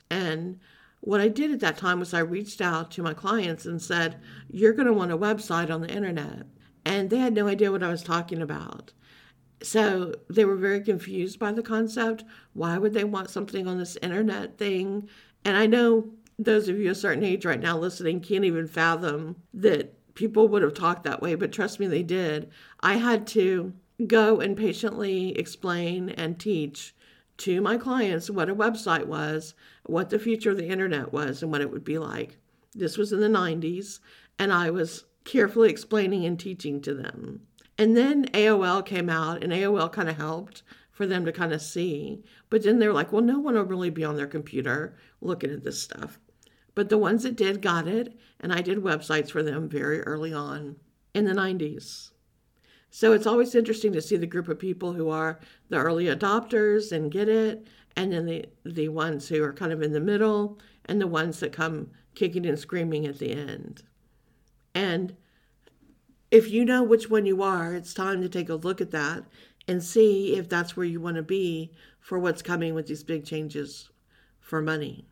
And 0.10 0.60
what 1.00 1.22
I 1.22 1.30
did 1.30 1.52
at 1.52 1.62
that 1.62 1.78
time 1.78 2.00
was 2.00 2.14
I 2.14 2.20
reached 2.20 2.60
out 2.60 2.92
to 2.92 3.04
my 3.04 3.14
clients 3.14 3.66
and 3.66 3.82
said, 3.82 4.20
You're 4.50 4.74
going 4.74 4.88
to 4.88 4.94
want 4.94 5.12
a 5.12 5.18
website 5.18 5.72
on 5.72 5.82
the 5.82 5.94
internet. 5.94 6.48
And 6.84 7.10
they 7.10 7.18
had 7.18 7.34
no 7.34 7.48
idea 7.48 7.72
what 7.72 7.84
I 7.84 7.90
was 7.90 8.04
talking 8.04 8.42
about. 8.42 8.92
So 9.64 10.16
they 10.30 10.46
were 10.46 10.56
very 10.56 10.82
confused 10.82 11.40
by 11.40 11.52
the 11.52 11.62
concept. 11.62 12.24
Why 12.54 12.78
would 12.78 12.94
they 12.94 13.04
want 13.04 13.30
something 13.30 13.68
on 13.68 13.78
this 13.78 13.98
internet 14.02 14.58
thing? 14.58 15.08
And 15.46 15.56
I 15.56 15.68
know 15.68 16.10
those 16.40 16.68
of 16.68 16.80
you 16.80 16.90
a 16.90 16.96
certain 16.96 17.24
age 17.24 17.46
right 17.46 17.60
now 17.60 17.78
listening 17.78 18.22
can't 18.22 18.46
even 18.46 18.68
fathom 18.68 19.36
that 19.54 19.94
people 20.16 20.48
would 20.48 20.64
have 20.64 20.74
talked 20.74 21.04
that 21.04 21.22
way, 21.22 21.36
but 21.36 21.52
trust 21.52 21.80
me, 21.80 21.88
they 21.88 22.04
did. 22.04 22.50
I 22.82 22.96
had 22.96 23.28
to 23.28 23.74
go 24.08 24.40
and 24.40 24.58
patiently 24.58 25.38
explain 25.38 26.10
and 26.10 26.40
teach 26.40 26.96
to 27.38 27.62
my 27.62 27.78
clients 27.78 28.30
what 28.30 28.50
a 28.50 28.56
website 28.56 29.06
was, 29.06 29.54
what 29.86 30.10
the 30.10 30.20
future 30.20 30.52
of 30.52 30.58
the 30.58 30.68
internet 30.68 31.14
was, 31.14 31.42
and 31.42 31.52
what 31.52 31.62
it 31.62 31.72
would 31.72 31.84
be 31.84 31.98
like. 31.98 32.38
This 32.74 32.98
was 32.98 33.12
in 33.12 33.20
the 33.20 33.28
90s, 33.28 34.00
and 34.40 34.52
I 34.54 34.70
was 34.70 35.06
carefully 35.24 35.70
explaining 35.70 36.26
and 36.26 36.40
teaching 36.40 36.82
to 36.82 36.94
them. 36.94 37.42
And 37.82 37.98
then 37.98 38.26
AOL 38.26 38.86
came 38.86 39.10
out, 39.10 39.44
and 39.44 39.52
AOL 39.52 39.92
kind 39.92 40.08
of 40.08 40.16
helped 40.16 40.62
for 40.92 41.08
them 41.08 41.26
to 41.26 41.32
kind 41.32 41.52
of 41.52 41.64
see. 41.64 42.24
But 42.52 42.62
then 42.62 42.78
they're 42.78 42.94
like, 42.94 43.12
well, 43.12 43.24
no 43.24 43.40
one 43.40 43.56
will 43.56 43.64
really 43.64 43.90
be 43.90 44.04
on 44.04 44.18
their 44.18 44.28
computer 44.28 44.96
looking 45.20 45.50
at 45.50 45.64
this 45.64 45.82
stuff. 45.82 46.20
But 46.76 46.90
the 46.90 47.00
ones 47.00 47.24
that 47.24 47.36
did 47.36 47.60
got 47.60 47.88
it, 47.88 48.16
and 48.40 48.54
I 48.54 48.62
did 48.62 48.84
websites 48.84 49.32
for 49.32 49.42
them 49.42 49.68
very 49.68 50.00
early 50.02 50.32
on 50.32 50.76
in 51.16 51.26
the 51.26 51.34
90s. 51.34 52.12
So 52.92 53.14
it's 53.14 53.26
always 53.26 53.56
interesting 53.56 53.94
to 53.94 54.02
see 54.04 54.16
the 54.16 54.28
group 54.28 54.48
of 54.48 54.60
people 54.60 54.94
who 54.94 55.10
are 55.10 55.40
the 55.70 55.78
early 55.78 56.06
adopters 56.06 56.92
and 56.92 57.12
get 57.12 57.30
it, 57.30 57.66
and 57.96 58.14
then 58.14 58.28
the, 58.28 58.46
the 58.64 58.90
ones 58.90 59.28
who 59.28 59.44
are 59.44 59.54
kind 59.54 59.72
of 59.72 59.82
in 59.82 59.92
the 59.92 60.00
middle, 60.00 60.60
and 60.86 61.02
the 61.02 61.08
ones 61.08 61.40
that 61.40 61.52
come 61.52 61.90
kicking 62.14 62.46
and 62.46 62.60
screaming 62.60 63.08
at 63.08 63.18
the 63.18 63.32
end. 63.32 63.82
And 64.76 65.16
if 66.32 66.50
you 66.50 66.64
know 66.64 66.82
which 66.82 67.10
one 67.10 67.26
you 67.26 67.44
are, 67.44 67.76
it's 67.76 67.94
time 67.94 68.22
to 68.22 68.30
take 68.30 68.50
a 68.50 68.56
look 68.56 68.80
at 68.80 68.92
that 68.92 69.26
and 69.68 69.84
see 69.84 70.36
if 70.38 70.48
that's 70.48 70.76
where 70.76 70.86
you 70.86 71.02
want 71.02 71.18
to 71.18 71.22
be 71.22 71.72
for 72.00 72.18
what's 72.18 72.42
coming 72.42 72.74
with 72.74 72.88
these 72.88 73.04
big 73.04 73.26
changes 73.26 73.90
for 74.40 74.62
money. 74.62 75.06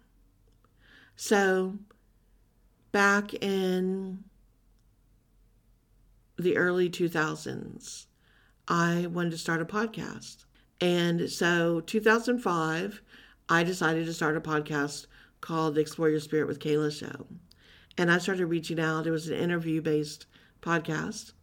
So, 1.17 1.77
back 2.93 3.33
in 3.33 4.23
the 6.38 6.55
early 6.55 6.89
2000s, 6.89 8.05
I 8.69 9.07
wanted 9.07 9.31
to 9.31 9.38
start 9.38 9.61
a 9.61 9.65
podcast. 9.65 10.45
And 10.79 11.29
so, 11.29 11.81
2005, 11.81 13.01
I 13.49 13.63
decided 13.63 14.05
to 14.05 14.13
start 14.13 14.38
a 14.38 14.41
podcast 14.41 15.07
called 15.41 15.77
Explore 15.77 16.09
Your 16.09 16.19
Spirit 16.21 16.47
with 16.47 16.61
Kala 16.61 16.91
Show. 16.91 17.27
And 17.97 18.09
I 18.09 18.17
started 18.17 18.45
reaching 18.45 18.79
out. 18.79 19.05
It 19.05 19.11
was 19.11 19.27
an 19.27 19.38
interview 19.38 19.81
based 19.81 20.25
podcast. 20.61 21.33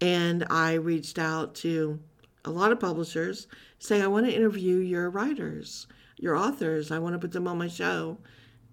And 0.00 0.44
I 0.50 0.74
reached 0.74 1.18
out 1.18 1.54
to 1.56 2.00
a 2.44 2.50
lot 2.50 2.72
of 2.72 2.80
publishers 2.80 3.46
saying, 3.78 4.02
I 4.02 4.08
want 4.08 4.26
to 4.26 4.34
interview 4.34 4.76
your 4.76 5.10
writers, 5.10 5.86
your 6.16 6.36
authors. 6.36 6.90
I 6.90 6.98
want 6.98 7.14
to 7.14 7.18
put 7.18 7.32
them 7.32 7.48
on 7.48 7.58
my 7.58 7.68
show 7.68 8.18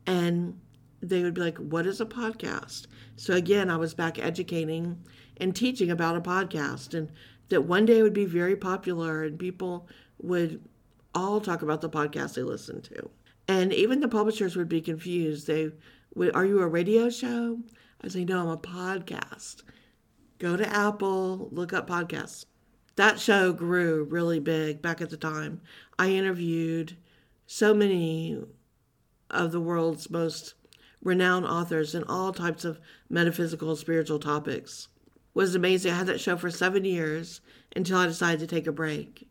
and 0.07 0.59
they 1.01 1.23
would 1.23 1.33
be 1.33 1.41
like, 1.41 1.57
What 1.57 1.85
is 1.85 2.01
a 2.01 2.05
podcast? 2.05 2.87
So 3.15 3.33
again, 3.33 3.69
I 3.69 3.77
was 3.77 3.93
back 3.93 4.19
educating 4.19 5.03
and 5.37 5.55
teaching 5.55 5.91
about 5.91 6.15
a 6.15 6.21
podcast, 6.21 6.93
and 6.93 7.11
that 7.49 7.63
one 7.63 7.85
day 7.85 8.01
would 8.01 8.13
be 8.13 8.25
very 8.25 8.55
popular 8.55 9.23
and 9.23 9.37
people 9.37 9.87
would 10.21 10.61
all 11.13 11.39
talk 11.39 11.61
about 11.61 11.81
the 11.81 11.89
podcast 11.89 12.35
they 12.35 12.41
listened 12.43 12.83
to. 12.85 13.09
And 13.47 13.71
even 13.73 13.99
the 13.99 14.07
publishers 14.07 14.55
would 14.55 14.69
be 14.69 14.81
confused. 14.81 15.47
They 15.47 15.71
would, 16.15 16.35
Are 16.35 16.45
you 16.45 16.59
a 16.61 16.67
radio 16.67 17.09
show? 17.09 17.59
I 18.01 18.07
say, 18.07 18.25
No, 18.25 18.41
I'm 18.41 18.47
a 18.49 18.57
podcast. 18.57 19.63
Go 20.39 20.57
to 20.57 20.67
Apple, 20.67 21.49
look 21.51 21.73
up 21.73 21.89
podcasts. 21.89 22.45
That 22.95 23.19
show 23.19 23.51
grew 23.51 24.03
really 24.03 24.39
big 24.39 24.81
back 24.81 25.01
at 25.01 25.09
the 25.09 25.17
time. 25.17 25.61
I 25.99 26.09
interviewed 26.11 26.97
so 27.45 27.73
many 27.73 28.41
of 29.29 29.51
the 29.51 29.59
world's 29.59 30.09
most 30.09 30.53
renowned 31.01 31.45
authors 31.45 31.93
in 31.93 32.03
all 32.05 32.33
types 32.33 32.65
of 32.65 32.79
metaphysical 33.09 33.75
spiritual 33.75 34.19
topics. 34.19 34.87
It 35.05 35.11
was 35.33 35.55
amazing. 35.55 35.91
I 35.91 35.97
had 35.97 36.07
that 36.07 36.21
show 36.21 36.37
for 36.37 36.49
seven 36.49 36.85
years 36.85 37.41
until 37.75 37.97
I 37.97 38.07
decided 38.07 38.39
to 38.39 38.47
take 38.47 38.67
a 38.67 38.71
break. 38.71 39.29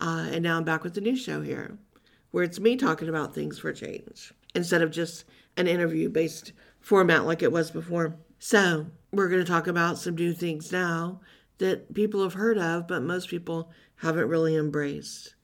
Uh, 0.00 0.28
and 0.30 0.42
now 0.42 0.58
I'm 0.58 0.64
back 0.64 0.84
with 0.84 0.94
the 0.94 1.00
new 1.00 1.16
show 1.16 1.40
here, 1.40 1.78
where 2.30 2.44
it's 2.44 2.60
me 2.60 2.76
talking 2.76 3.08
about 3.08 3.34
things 3.34 3.58
for 3.58 3.72
change 3.72 4.32
instead 4.54 4.82
of 4.82 4.90
just 4.90 5.24
an 5.56 5.66
interview 5.66 6.08
based 6.08 6.52
format 6.86 7.26
like 7.26 7.42
it 7.42 7.50
was 7.50 7.72
before. 7.72 8.16
So, 8.38 8.86
we're 9.10 9.28
going 9.28 9.44
to 9.44 9.50
talk 9.50 9.66
about 9.66 9.98
some 9.98 10.14
new 10.14 10.32
things 10.32 10.70
now 10.70 11.20
that 11.58 11.92
people 11.92 12.22
have 12.22 12.34
heard 12.34 12.58
of, 12.58 12.86
but 12.86 13.02
most 13.02 13.28
people 13.28 13.72
haven't 13.96 14.28
really 14.28 14.54
embraced. 14.54 15.34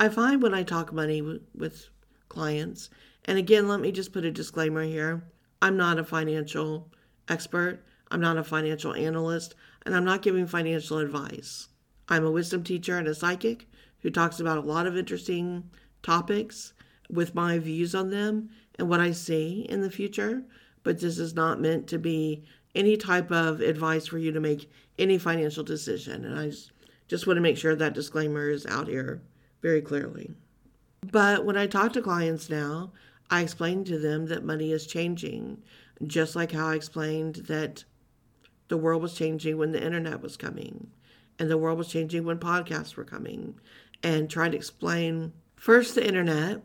I 0.00 0.08
find 0.08 0.42
when 0.42 0.54
I 0.54 0.62
talk 0.62 0.90
money 0.90 1.20
with 1.54 1.90
clients, 2.30 2.88
and 3.26 3.36
again, 3.36 3.68
let 3.68 3.80
me 3.80 3.92
just 3.92 4.14
put 4.14 4.24
a 4.24 4.30
disclaimer 4.30 4.82
here 4.82 5.24
I'm 5.60 5.76
not 5.76 5.98
a 5.98 6.04
financial 6.04 6.90
expert, 7.28 7.84
I'm 8.10 8.22
not 8.22 8.38
a 8.38 8.42
financial 8.42 8.94
analyst, 8.94 9.56
and 9.84 9.94
I'm 9.94 10.06
not 10.06 10.22
giving 10.22 10.46
financial 10.46 10.96
advice. 10.96 11.68
I'm 12.08 12.24
a 12.24 12.30
wisdom 12.30 12.64
teacher 12.64 12.96
and 12.96 13.08
a 13.08 13.14
psychic 13.14 13.66
who 13.98 14.08
talks 14.08 14.40
about 14.40 14.56
a 14.56 14.62
lot 14.62 14.86
of 14.86 14.96
interesting 14.96 15.68
topics 16.02 16.72
with 17.10 17.34
my 17.34 17.58
views 17.58 17.94
on 17.94 18.08
them 18.08 18.48
and 18.78 18.88
what 18.88 19.00
I 19.00 19.10
see 19.10 19.66
in 19.68 19.82
the 19.82 19.90
future, 19.90 20.44
but 20.88 21.00
this 21.00 21.18
is 21.18 21.34
not 21.34 21.60
meant 21.60 21.86
to 21.86 21.98
be 21.98 22.42
any 22.74 22.96
type 22.96 23.30
of 23.30 23.60
advice 23.60 24.06
for 24.06 24.16
you 24.16 24.32
to 24.32 24.40
make 24.40 24.70
any 24.98 25.18
financial 25.18 25.62
decision. 25.62 26.24
And 26.24 26.40
I 26.40 26.46
just, 26.46 26.72
just 27.08 27.26
want 27.26 27.36
to 27.36 27.42
make 27.42 27.58
sure 27.58 27.76
that 27.76 27.92
disclaimer 27.92 28.48
is 28.48 28.64
out 28.64 28.88
here 28.88 29.20
very 29.60 29.82
clearly. 29.82 30.30
But 31.02 31.44
when 31.44 31.58
I 31.58 31.66
talk 31.66 31.92
to 31.92 32.00
clients 32.00 32.48
now, 32.48 32.92
I 33.28 33.42
explain 33.42 33.84
to 33.84 33.98
them 33.98 34.28
that 34.28 34.46
money 34.46 34.72
is 34.72 34.86
changing, 34.86 35.62
just 36.06 36.34
like 36.34 36.52
how 36.52 36.68
I 36.68 36.76
explained 36.76 37.34
that 37.48 37.84
the 38.68 38.78
world 38.78 39.02
was 39.02 39.12
changing 39.12 39.58
when 39.58 39.72
the 39.72 39.84
internet 39.84 40.22
was 40.22 40.38
coming, 40.38 40.86
and 41.38 41.50
the 41.50 41.58
world 41.58 41.76
was 41.76 41.88
changing 41.88 42.24
when 42.24 42.38
podcasts 42.38 42.96
were 42.96 43.04
coming, 43.04 43.60
and 44.02 44.30
tried 44.30 44.52
to 44.52 44.56
explain 44.56 45.34
first 45.54 45.94
the 45.94 46.08
internet 46.08 46.62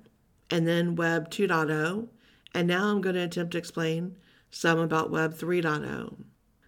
and 0.49 0.65
then 0.65 0.95
Web 0.95 1.29
2.0, 1.29 2.07
and 2.53 2.67
now 2.67 2.87
I'm 2.87 3.01
going 3.01 3.15
to 3.15 3.23
attempt 3.23 3.53
to 3.53 3.57
explain 3.57 4.15
some 4.49 4.79
about 4.79 5.11
Web 5.11 5.33
3.0. 5.33 6.15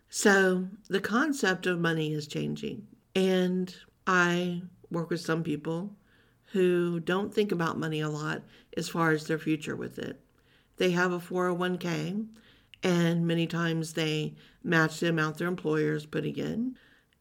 So 0.09 0.67
the 0.89 1.01
concept 1.01 1.67
of 1.67 1.79
money 1.79 2.13
is 2.13 2.27
changing. 2.27 2.87
And 3.15 3.75
I 4.07 4.61
work 4.91 5.09
with 5.09 5.21
some 5.21 5.43
people 5.43 5.95
who 6.51 6.99
don't 6.99 7.33
think 7.33 7.51
about 7.51 7.79
money 7.79 8.01
a 8.01 8.09
lot 8.09 8.41
as 8.77 8.89
far 8.89 9.11
as 9.11 9.27
their 9.27 9.37
future 9.37 9.75
with 9.75 9.99
it. 9.99 10.19
They 10.77 10.91
have 10.91 11.11
a 11.11 11.19
401k, 11.19 12.27
and 12.83 13.27
many 13.27 13.47
times 13.47 13.93
they 13.93 14.35
match 14.63 14.99
the 14.99 15.09
amount 15.09 15.37
their 15.37 15.47
employer 15.47 15.93
is 15.93 16.05
putting 16.05 16.35
in, 16.37 16.75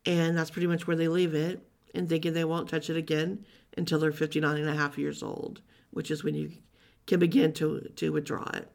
and 0.07 0.37
that's 0.37 0.51
pretty 0.51 0.67
much 0.67 0.87
where 0.87 0.97
they 0.97 1.09
leave 1.09 1.35
it, 1.35 1.67
and 1.95 2.09
thinking 2.09 2.33
they 2.33 2.45
won't 2.45 2.69
touch 2.69 2.91
it 2.91 2.97
again 2.97 3.45
until 3.77 3.99
they're 3.99 4.13
59 4.13 4.57
and 4.57 4.69
a 4.69 4.75
half 4.75 4.99
years 4.99 5.23
old, 5.23 5.61
which 5.91 6.11
is 6.11 6.25
when 6.25 6.35
you 6.35 6.53
can 7.07 7.21
begin 7.21 7.53
to, 7.55 7.91
to 7.97 8.13
withdraw 8.13 8.49
it. 8.55 8.71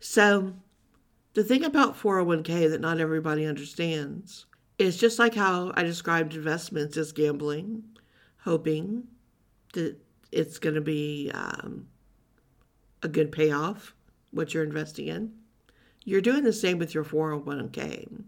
So, 0.00 0.54
the 1.34 1.44
thing 1.44 1.64
about 1.64 1.98
401k 1.98 2.70
that 2.70 2.80
not 2.80 2.98
everybody 2.98 3.46
understands 3.46 4.46
is 4.78 4.96
just 4.96 5.18
like 5.18 5.34
how 5.34 5.72
I 5.76 5.82
described 5.82 6.34
investments 6.34 6.96
as 6.96 7.12
gambling, 7.12 7.84
hoping 8.38 9.04
that 9.74 9.96
it's 10.32 10.58
going 10.58 10.74
to 10.74 10.80
be 10.80 11.30
um, 11.32 11.86
a 13.02 13.08
good 13.08 13.30
payoff, 13.30 13.94
what 14.30 14.54
you're 14.54 14.64
investing 14.64 15.08
in. 15.08 15.32
You're 16.04 16.20
doing 16.20 16.44
the 16.44 16.52
same 16.52 16.78
with 16.78 16.94
your 16.94 17.04
401k. 17.04 18.24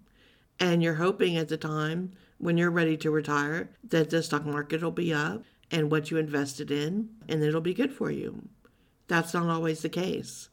And 0.61 0.83
you're 0.83 0.95
hoping 0.95 1.37
at 1.37 1.49
the 1.49 1.57
time 1.57 2.13
when 2.39 2.57
you're 2.57 2.71
ready 2.71 2.97
to 2.99 3.11
retire 3.11 3.71
that 3.85 4.11
the 4.11 4.23
stock 4.23 4.45
market 4.45 4.83
will 4.83 4.91
be 4.91 5.13
up 5.13 5.43
and 5.71 5.91
what 5.91 6.11
you 6.11 6.19
invested 6.19 6.71
in, 6.71 7.09
and 7.29 7.43
it'll 7.43 7.61
be 7.61 7.75
good 7.75 7.93
for 7.93 8.11
you. 8.11 8.49
That's 9.09 9.35
not 9.35 9.49
always 9.49 9.83
the 9.83 9.89
case. 9.89 10.49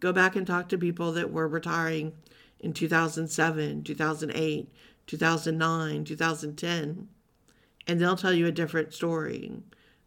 Go 0.00 0.12
back 0.12 0.36
and 0.36 0.46
talk 0.46 0.68
to 0.68 0.78
people 0.78 1.12
that 1.12 1.32
were 1.32 1.48
retiring 1.48 2.12
in 2.60 2.72
2007, 2.72 3.84
2008, 3.84 4.68
2009, 5.06 6.04
2010, 6.04 7.08
and 7.86 8.00
they'll 8.00 8.16
tell 8.16 8.32
you 8.32 8.46
a 8.46 8.52
different 8.52 8.94
story 8.94 9.52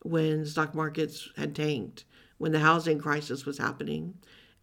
when 0.04 0.46
stock 0.46 0.74
markets 0.74 1.30
had 1.38 1.56
tanked, 1.56 2.06
when 2.38 2.52
the 2.52 2.60
housing 2.60 3.00
crisis 3.00 3.46
was 3.46 3.58
happening, 3.58 4.16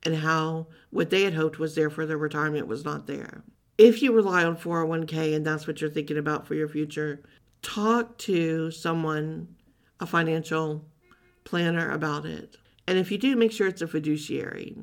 and 0.03 0.17
how 0.17 0.67
what 0.91 1.11
they 1.11 1.23
had 1.23 1.35
hoped 1.35 1.59
was 1.59 1.75
there 1.75 1.91
for 1.91 2.07
their 2.07 2.19
retirement 2.19 2.67
was 2.67 2.85
not 2.85 3.07
there. 3.07 3.43
If 3.79 4.03
you 4.03 4.12
rely 4.12 4.45
on 4.45 4.57
401k 4.57 5.35
and 5.35 5.45
that's 5.45 5.67
what 5.67 5.81
you're 5.81 5.91
thinking 5.91 6.19
about 6.19 6.47
for 6.47 6.55
your 6.55 6.69
future, 6.69 7.23
talk 7.62 8.17
to 8.19 8.71
someone, 8.71 9.49
a 10.00 10.07
financial 10.07 10.85
planner 11.45 11.91
about 11.91 12.25
it. 12.25 12.57
And 12.87 12.99
if 12.99 13.11
you 13.11 13.19
do, 13.19 13.37
make 13.37 13.53
sure 13.53 13.67
it's 13.67 13.83
a 13.83 13.87
fiduciary. 13.87 14.76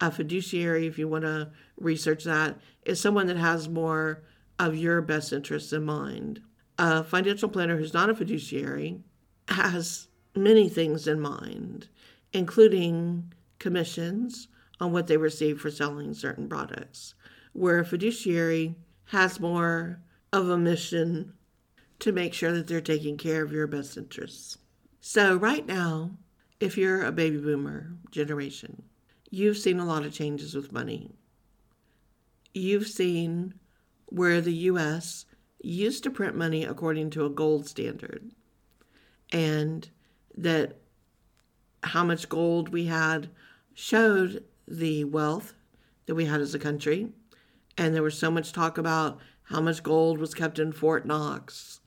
A 0.00 0.10
fiduciary, 0.10 0.86
if 0.86 0.98
you 0.98 1.08
want 1.08 1.24
to 1.24 1.50
research 1.78 2.24
that, 2.24 2.58
is 2.84 3.00
someone 3.00 3.26
that 3.26 3.36
has 3.36 3.68
more 3.68 4.22
of 4.58 4.76
your 4.76 5.00
best 5.00 5.32
interests 5.32 5.72
in 5.72 5.84
mind. 5.84 6.40
A 6.78 7.04
financial 7.04 7.48
planner 7.48 7.76
who's 7.76 7.94
not 7.94 8.10
a 8.10 8.14
fiduciary 8.14 9.00
has 9.48 10.08
many 10.34 10.68
things 10.68 11.06
in 11.06 11.20
mind, 11.20 11.88
including 12.32 13.32
commissions 13.58 14.48
on 14.80 14.92
what 14.92 15.06
they 15.06 15.16
receive 15.16 15.60
for 15.60 15.70
selling 15.70 16.14
certain 16.14 16.48
products, 16.48 17.14
where 17.52 17.80
a 17.80 17.84
fiduciary 17.84 18.76
has 19.06 19.40
more 19.40 20.00
of 20.32 20.48
a 20.48 20.56
mission 20.56 21.34
to 21.98 22.12
make 22.12 22.32
sure 22.32 22.52
that 22.52 22.66
they're 22.66 22.80
taking 22.80 23.16
care 23.16 23.42
of 23.42 23.52
your 23.52 23.66
best 23.66 23.96
interests. 23.96 24.56
So, 25.00 25.36
right 25.36 25.66
now, 25.66 26.12
if 26.60 26.76
you're 26.76 27.02
a 27.02 27.12
baby 27.12 27.38
boomer 27.38 27.90
generation, 28.10 28.82
you've 29.30 29.56
seen 29.56 29.80
a 29.80 29.86
lot 29.86 30.04
of 30.04 30.12
changes 30.12 30.54
with 30.54 30.72
money. 30.72 31.10
You've 32.52 32.86
seen 32.86 33.54
where 34.06 34.40
the 34.40 34.52
US 34.52 35.24
used 35.62 36.04
to 36.04 36.10
print 36.10 36.36
money 36.36 36.64
according 36.64 37.10
to 37.10 37.24
a 37.24 37.30
gold 37.30 37.66
standard 37.66 38.30
and 39.32 39.88
that 40.36 40.76
how 41.82 42.04
much 42.04 42.28
gold 42.28 42.68
we 42.68 42.86
had 42.86 43.30
showed 43.74 44.44
the 44.68 45.04
wealth 45.04 45.54
that 46.06 46.14
we 46.14 46.26
had 46.26 46.40
as 46.40 46.54
a 46.54 46.58
country. 46.58 47.08
And 47.78 47.94
there 47.94 48.02
was 48.02 48.18
so 48.18 48.30
much 48.30 48.52
talk 48.52 48.76
about 48.76 49.18
how 49.44 49.60
much 49.60 49.82
gold 49.82 50.18
was 50.18 50.34
kept 50.34 50.58
in 50.58 50.72
Fort 50.72 51.06
Knox 51.06 51.80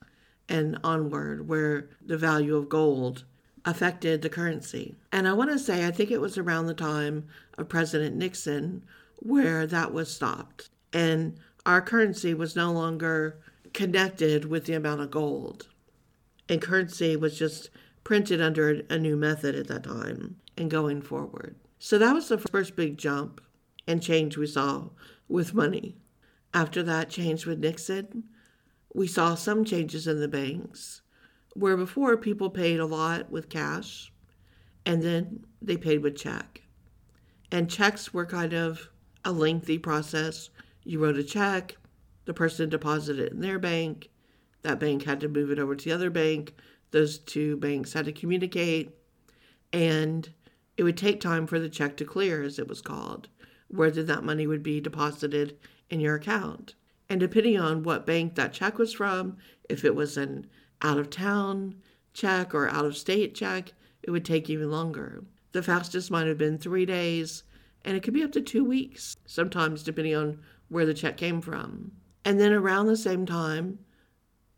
and 0.48 0.78
onward, 0.82 1.48
where 1.48 1.88
the 2.04 2.18
value 2.18 2.56
of 2.56 2.68
gold 2.68 3.24
affected 3.64 4.22
the 4.22 4.28
currency. 4.28 4.94
And 5.12 5.26
I 5.26 5.32
want 5.32 5.50
to 5.50 5.58
say, 5.58 5.86
I 5.86 5.90
think 5.90 6.10
it 6.10 6.20
was 6.20 6.36
around 6.36 6.66
the 6.66 6.74
time 6.74 7.26
of 7.56 7.68
President 7.68 8.16
Nixon 8.16 8.82
where 9.20 9.66
that 9.66 9.92
was 9.92 10.12
stopped. 10.12 10.68
And 10.92 11.38
our 11.64 11.80
currency 11.80 12.34
was 12.34 12.56
no 12.56 12.72
longer 12.72 13.38
connected 13.72 14.44
with 14.44 14.66
the 14.66 14.74
amount 14.74 15.00
of 15.00 15.10
gold 15.10 15.68
and 16.48 16.60
currency 16.60 17.16
was 17.16 17.38
just 17.38 17.70
printed 18.02 18.40
under 18.40 18.82
a 18.90 18.98
new 18.98 19.16
method 19.16 19.54
at 19.54 19.68
that 19.68 19.84
time 19.84 20.36
and 20.56 20.70
going 20.70 21.00
forward. 21.00 21.56
So 21.78 21.98
that 21.98 22.14
was 22.14 22.28
the 22.28 22.38
first 22.38 22.76
big 22.76 22.98
jump 22.98 23.40
and 23.86 24.02
change 24.02 24.36
we 24.36 24.46
saw 24.46 24.88
with 25.28 25.54
money. 25.54 25.96
After 26.52 26.82
that 26.82 27.10
change 27.10 27.46
with 27.46 27.58
Nixon, 27.58 28.24
we 28.94 29.06
saw 29.06 29.34
some 29.34 29.64
changes 29.64 30.06
in 30.06 30.20
the 30.20 30.28
banks 30.28 31.02
where 31.54 31.76
before 31.76 32.16
people 32.16 32.50
paid 32.50 32.80
a 32.80 32.86
lot 32.86 33.30
with 33.30 33.48
cash 33.48 34.12
and 34.84 35.02
then 35.02 35.44
they 35.62 35.76
paid 35.76 36.02
with 36.02 36.16
check. 36.16 36.62
And 37.50 37.70
checks 37.70 38.12
were 38.12 38.26
kind 38.26 38.52
of 38.52 38.90
a 39.24 39.32
lengthy 39.32 39.78
process. 39.78 40.50
You 40.84 41.02
wrote 41.02 41.16
a 41.16 41.24
check, 41.24 41.76
the 42.24 42.34
person 42.34 42.68
deposited 42.68 43.26
it 43.26 43.32
in 43.32 43.40
their 43.40 43.58
bank, 43.58 44.10
that 44.64 44.80
bank 44.80 45.04
had 45.04 45.20
to 45.20 45.28
move 45.28 45.50
it 45.50 45.58
over 45.58 45.76
to 45.76 45.84
the 45.84 45.92
other 45.92 46.10
bank. 46.10 46.54
Those 46.90 47.18
two 47.18 47.56
banks 47.58 47.92
had 47.92 48.06
to 48.06 48.12
communicate. 48.12 48.96
And 49.72 50.28
it 50.76 50.82
would 50.82 50.96
take 50.96 51.20
time 51.20 51.46
for 51.46 51.60
the 51.60 51.68
check 51.68 51.96
to 51.98 52.04
clear, 52.04 52.42
as 52.42 52.58
it 52.58 52.66
was 52.66 52.80
called, 52.80 53.28
whether 53.68 54.02
that 54.02 54.24
money 54.24 54.46
would 54.46 54.62
be 54.62 54.80
deposited 54.80 55.56
in 55.90 56.00
your 56.00 56.14
account. 56.14 56.74
And 57.10 57.20
depending 57.20 57.60
on 57.60 57.82
what 57.82 58.06
bank 58.06 58.36
that 58.36 58.54
check 58.54 58.78
was 58.78 58.94
from, 58.94 59.36
if 59.68 59.84
it 59.84 59.94
was 59.94 60.16
an 60.16 60.46
out 60.84 60.98
of 60.98 61.10
town 61.10 61.74
check 62.12 62.54
or 62.54 62.68
out 62.68 62.84
of 62.84 62.96
state 62.96 63.34
check, 63.34 63.72
it 64.02 64.10
would 64.10 64.24
take 64.24 64.48
even 64.48 64.70
longer. 64.70 65.24
The 65.52 65.62
fastest 65.62 66.10
might 66.10 66.26
have 66.26 66.38
been 66.38 66.58
three 66.58 66.86
days, 66.86 67.42
and 67.84 67.96
it 67.96 68.02
could 68.02 68.14
be 68.14 68.22
up 68.22 68.32
to 68.32 68.40
two 68.40 68.64
weeks, 68.64 69.16
sometimes 69.26 69.82
depending 69.82 70.14
on 70.14 70.40
where 70.68 70.86
the 70.86 70.94
check 70.94 71.16
came 71.16 71.40
from. 71.40 71.92
And 72.24 72.38
then 72.38 72.52
around 72.52 72.86
the 72.86 72.96
same 72.96 73.26
time, 73.26 73.78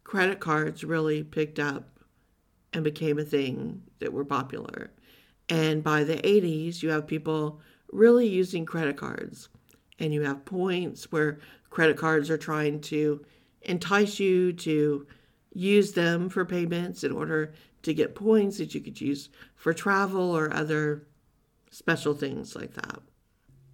credit 0.05 0.41
cards 0.41 0.85
really 0.85 1.23
picked 1.23 1.59
up 1.59 1.99
and 2.73 2.85
became 2.85 3.19
a 3.19 3.25
thing 3.25 3.83
that 4.01 4.13
were 4.13 4.25
popular. 4.25 4.91
And 5.49 5.83
by 5.83 6.05
the 6.05 6.17
80s, 6.17 6.83
you 6.83 6.91
have 6.91 7.07
people 7.07 7.61
really 7.93 8.29
using 8.29 8.67
credit 8.67 8.97
cards. 8.97 9.49
And 9.99 10.13
you 10.13 10.23
have 10.23 10.45
points 10.45 11.11
where 11.11 11.39
credit 11.71 11.97
cards 11.97 12.31
are 12.31 12.37
trying 12.37 12.81
to 12.83 13.25
entice 13.63 14.21
you 14.21 14.53
to 14.53 15.07
use 15.57 15.93
them 15.93 16.29
for 16.29 16.45
payments 16.45 17.03
in 17.03 17.11
order 17.11 17.55
to 17.83 17.95
get 17.95 18.15
points 18.15 18.59
that 18.59 18.75
you 18.75 18.81
could 18.81 19.01
use 19.01 19.31
for 19.55 19.73
travel 19.73 20.37
or 20.37 20.53
other 20.53 21.07
special 21.71 22.13
things 22.13 22.55
like 22.55 22.75
that. 22.75 23.01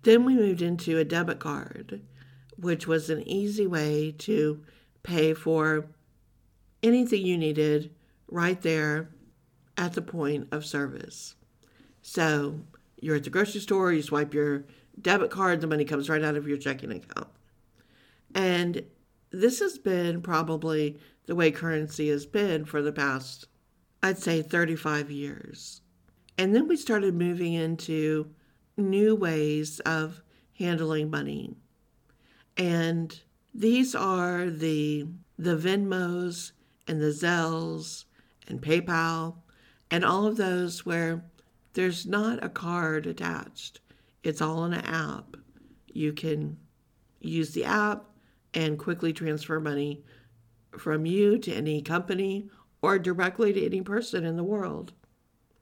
Then 0.03 0.25
we 0.25 0.35
moved 0.35 0.63
into 0.63 0.99
a 0.99 1.05
debit 1.05 1.41
card, 1.41 2.01
which 2.57 2.87
was 2.87 3.11
an 3.11 3.27
easy 3.29 3.67
way 3.67 4.15
to 4.19 4.63
pay 5.03 5.35
for 5.35 5.87
anything 6.85 7.27
you 7.27 7.37
needed 7.37 7.91
right 8.29 8.63
there 8.63 9.11
at 9.77 9.95
the 9.95 10.03
point 10.03 10.49
of 10.53 10.65
service. 10.65 11.35
So 12.01 12.61
you're 13.01 13.17
at 13.17 13.25
the 13.25 13.31
grocery 13.31 13.61
store, 13.61 13.93
you 13.93 14.03
swipe 14.03 14.35
your 14.35 14.65
debit 15.01 15.31
card, 15.31 15.61
the 15.61 15.67
money 15.67 15.85
comes 15.85 16.09
right 16.09 16.23
out 16.23 16.37
of 16.37 16.47
your 16.47 16.59
checking 16.59 16.93
account. 16.93 17.29
And 18.37 18.85
this 19.31 19.59
has 19.59 19.79
been 19.79 20.23
probably 20.23 20.99
the 21.27 21.35
way 21.35 21.51
currency 21.51 22.09
has 22.09 22.27
been 22.27 22.65
for 22.65 22.83
the 22.83 22.93
past, 22.93 23.47
I'd 24.03 24.19
say, 24.19 24.43
35 24.43 25.11
years. 25.11 25.81
And 26.39 26.55
then 26.55 26.67
we 26.67 26.77
started 26.77 27.15
moving 27.15 27.53
into 27.53 28.31
new 28.77 29.15
ways 29.15 29.81
of 29.81 30.23
handling 30.59 31.11
money. 31.11 31.57
And 32.57 33.19
these 33.55 33.95
are 33.95 34.49
the 34.51 35.07
the 35.39 35.57
Venmos 35.57 36.53
and 36.87 37.01
the 37.01 37.11
Zelles 37.13 38.05
and 38.47 38.61
PayPal 38.61 39.37
and 39.91 40.05
all 40.05 40.27
of 40.27 40.37
those 40.37 40.87
where 40.87 41.25
there's 41.75 42.07
not 42.07 42.43
a 42.45 42.49
card 42.49 43.07
attached. 43.07 43.81
It's 44.23 44.41
all 44.41 44.65
in 44.65 44.73
an 44.73 44.85
app. 44.85 45.37
You 45.87 46.13
can 46.13 46.59
use 47.21 47.53
the 47.53 47.65
app 47.65 48.05
and 48.55 48.79
quickly 48.79 49.13
transfer 49.13 49.59
money 49.59 50.05
from 50.79 51.07
you 51.07 51.39
to 51.39 51.53
any 51.53 51.83
company 51.83 52.49
or 52.81 52.99
directly 52.99 53.53
to 53.53 53.65
any 53.65 53.81
person 53.81 54.25
in 54.25 54.37
the 54.37 54.45
world 54.45 54.93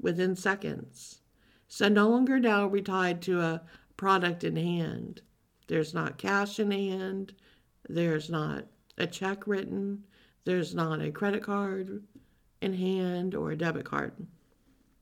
within 0.01 0.35
seconds. 0.35 1.21
So 1.69 1.89
no 1.89 2.09
longer 2.09 2.39
now 2.39 2.65
are 2.65 2.69
we 2.69 2.83
tied 2.83 3.23
to 3.23 3.41
a 3.41 3.63
product 3.97 4.45
in 4.45 4.57
hand. 4.57 5.23
There's 5.69 5.95
not 5.95 6.19
cash 6.19 6.59
in 6.59 6.71
hand. 6.71 7.35
There's 7.89 8.31
not 8.31 8.67
a 8.99 9.07
check 9.07 9.47
written. 9.47 10.05
There's 10.45 10.75
not 10.75 11.01
a 11.01 11.13
credit 11.13 11.43
card 11.43 12.03
in 12.61 12.75
hand 12.75 13.35
or 13.35 13.51
a 13.51 13.57
debit 13.57 13.85
card. 13.85 14.13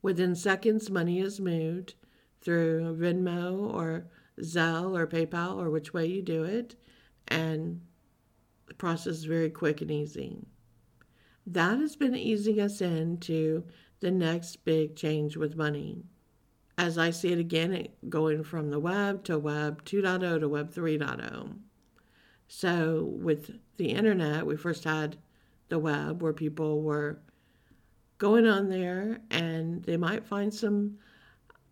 Within 0.03 0.35
seconds, 0.35 0.91
money 0.91 1.21
is 1.21 1.41
moved 1.41 1.95
through 2.41 2.97
Venmo 2.97 3.73
or 3.75 4.07
Zelle 4.41 4.97
or 4.97 5.07
PayPal 5.07 5.57
or 5.57 5.71
which 5.71 5.93
way 5.93 6.07
you 6.07 6.23
do 6.23 6.45
it, 6.45 6.77
and 7.29 7.81
process 8.79 9.17
is 9.19 9.25
very 9.25 9.51
quick 9.51 9.81
and 9.81 9.91
easy. 9.91 10.39
That 11.47 11.79
has 11.79 11.97
been 11.97 12.15
easing 12.15 12.61
us 12.61 12.81
into 12.81 13.65
the 14.01 14.11
next 14.11 14.65
big 14.65 14.97
change 14.97 15.37
with 15.37 15.57
money. 15.57 16.05
As 16.77 16.97
I 16.97 17.11
see 17.11 17.33
it 17.33 17.39
again, 17.39 17.89
going 18.09 18.45
from 18.45 18.71
the 18.71 18.79
web 18.79 19.25
to 19.25 19.39
Web 19.39 19.85
2.0 19.85 20.41
to 20.41 20.49
Web 20.49 20.73
3.0. 20.73 21.57
So, 22.47 23.05
with 23.21 23.51
the 23.77 23.91
internet, 23.91 24.47
we 24.47 24.57
first 24.57 24.85
had 24.85 25.17
the 25.69 25.79
web 25.79 26.23
where 26.23 26.33
people 26.33 26.83
were 26.83 27.19
going 28.19 28.47
on 28.47 28.69
there 28.69 29.21
and 29.31 29.83
they 29.85 29.97
might 29.97 30.27
find 30.27 30.53
some 30.53 30.99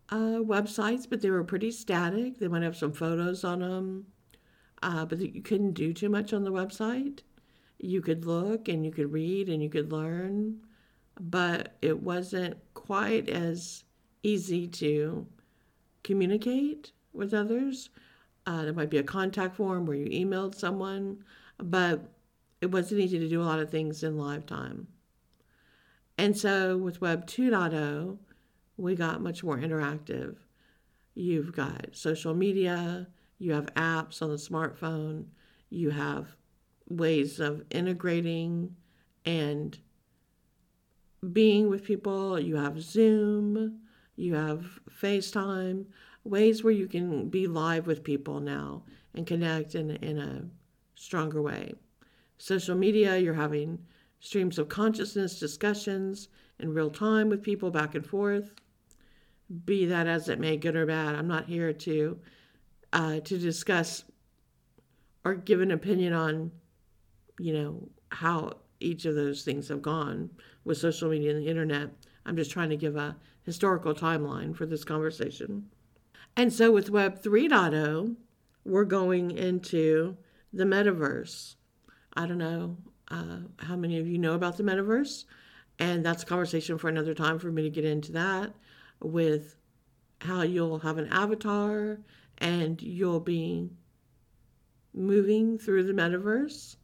uh, 0.09 0.39
websites, 0.39 1.07
but 1.09 1.21
they 1.21 1.29
were 1.29 1.43
pretty 1.43 1.71
static. 1.71 2.37
They 2.37 2.47
might 2.47 2.63
have 2.63 2.77
some 2.77 2.93
photos 2.93 3.43
on 3.43 3.59
them, 3.59 4.05
uh, 4.83 5.05
but 5.05 5.19
you 5.19 5.41
couldn't 5.41 5.73
do 5.73 5.93
too 5.93 6.09
much 6.09 6.33
on 6.33 6.43
the 6.43 6.51
website. 6.51 7.19
You 7.79 8.01
could 8.01 8.25
look 8.25 8.67
and 8.67 8.85
you 8.85 8.91
could 8.91 9.11
read 9.11 9.49
and 9.49 9.61
you 9.61 9.69
could 9.69 9.91
learn, 9.91 10.59
but 11.19 11.77
it 11.81 12.01
wasn't 12.01 12.57
quite 12.73 13.29
as 13.29 13.83
easy 14.23 14.67
to 14.67 15.25
communicate 16.03 16.91
with 17.13 17.33
others. 17.33 17.89
Uh, 18.45 18.63
there 18.63 18.73
might 18.73 18.89
be 18.89 18.97
a 18.97 19.03
contact 19.03 19.55
form 19.55 19.85
where 19.85 19.97
you 19.97 20.25
emailed 20.25 20.55
someone, 20.55 21.23
but 21.57 22.13
it 22.61 22.71
wasn't 22.71 23.01
easy 23.01 23.19
to 23.19 23.29
do 23.29 23.41
a 23.41 23.43
lot 23.43 23.59
of 23.59 23.69
things 23.69 24.03
in 24.03 24.17
live 24.17 24.45
time. 24.45 24.87
And 26.17 26.35
so 26.35 26.77
with 26.77 27.01
Web 27.01 27.27
2.0, 27.27 28.17
we 28.77 28.95
got 28.95 29.21
much 29.21 29.43
more 29.43 29.57
interactive. 29.57 30.37
You've 31.13 31.51
got 31.51 31.89
social 31.93 32.33
media, 32.33 33.07
you 33.39 33.53
have 33.53 33.73
apps 33.75 34.21
on 34.21 34.29
the 34.29 34.35
smartphone, 34.35 35.25
you 35.69 35.89
have 35.89 36.35
ways 36.89 37.39
of 37.39 37.63
integrating 37.69 38.75
and 39.25 39.77
being 41.33 41.69
with 41.69 41.83
people, 41.83 42.39
you 42.39 42.55
have 42.55 42.81
Zoom, 42.81 43.79
you 44.15 44.35
have 44.35 44.65
FaceTime, 44.89 45.85
ways 46.23 46.63
where 46.63 46.73
you 46.73 46.87
can 46.87 47.29
be 47.29 47.47
live 47.47 47.87
with 47.87 48.03
people 48.03 48.39
now 48.39 48.83
and 49.13 49.27
connect 49.27 49.75
in, 49.75 49.91
in 49.97 50.17
a 50.17 50.45
stronger 50.95 51.41
way. 51.41 51.73
Social 52.37 52.75
media, 52.75 53.17
you're 53.17 53.33
having 53.33 53.79
streams 54.19 54.57
of 54.57 54.69
consciousness 54.69 55.39
discussions 55.39 56.29
in 56.59 56.73
real 56.73 56.89
time 56.89 57.29
with 57.29 57.43
people 57.43 57.71
back 57.71 57.95
and 57.95 58.05
forth. 58.05 58.53
Be 59.65 59.85
that 59.85 60.07
as 60.07 60.29
it 60.29 60.39
may, 60.39 60.57
good 60.57 60.75
or 60.75 60.85
bad. 60.85 61.15
I'm 61.15 61.27
not 61.27 61.45
here 61.45 61.71
to 61.71 62.19
uh, 62.93 63.19
to 63.21 63.37
discuss 63.37 64.03
or 65.25 65.35
give 65.35 65.61
an 65.61 65.71
opinion 65.71 66.13
on, 66.13 66.51
you 67.39 67.53
know, 67.53 67.89
how 68.09 68.53
each 68.79 69.05
of 69.05 69.15
those 69.15 69.43
things 69.43 69.67
have 69.67 69.81
gone 69.81 70.29
with 70.63 70.77
social 70.77 71.09
media 71.09 71.31
and 71.31 71.39
the 71.39 71.49
internet. 71.49 71.89
I'm 72.25 72.35
just 72.35 72.51
trying 72.51 72.69
to 72.69 72.77
give 72.77 72.95
a 72.95 73.15
historical 73.43 73.93
timeline 73.93 74.55
for 74.55 74.65
this 74.65 74.83
conversation. 74.83 75.69
And 76.35 76.51
so 76.51 76.71
with 76.71 76.89
Web 76.89 77.21
3.0, 77.21 78.15
we're 78.63 78.83
going 78.83 79.31
into 79.31 80.17
the 80.53 80.65
metaverse. 80.65 81.55
I 82.15 82.25
don't 82.25 82.37
know 82.37 82.77
uh, 83.09 83.39
how 83.57 83.75
many 83.75 83.99
of 83.99 84.07
you 84.07 84.17
know 84.17 84.33
about 84.33 84.57
the 84.57 84.63
metaverse, 84.63 85.25
and 85.79 86.05
that's 86.05 86.23
a 86.23 86.25
conversation 86.25 86.77
for 86.77 86.89
another 86.89 87.13
time 87.13 87.39
for 87.39 87.51
me 87.51 87.63
to 87.63 87.69
get 87.69 87.85
into 87.85 88.11
that 88.13 88.53
with 89.01 89.55
how 90.19 90.41
you'll 90.41 90.79
have 90.79 90.97
an 90.97 91.07
avatar 91.09 91.99
and 92.39 92.81
you'll 92.81 93.19
be 93.19 93.69
moving 94.93 95.57
through 95.57 95.83
the 95.83 95.93
metaverse 95.93 96.75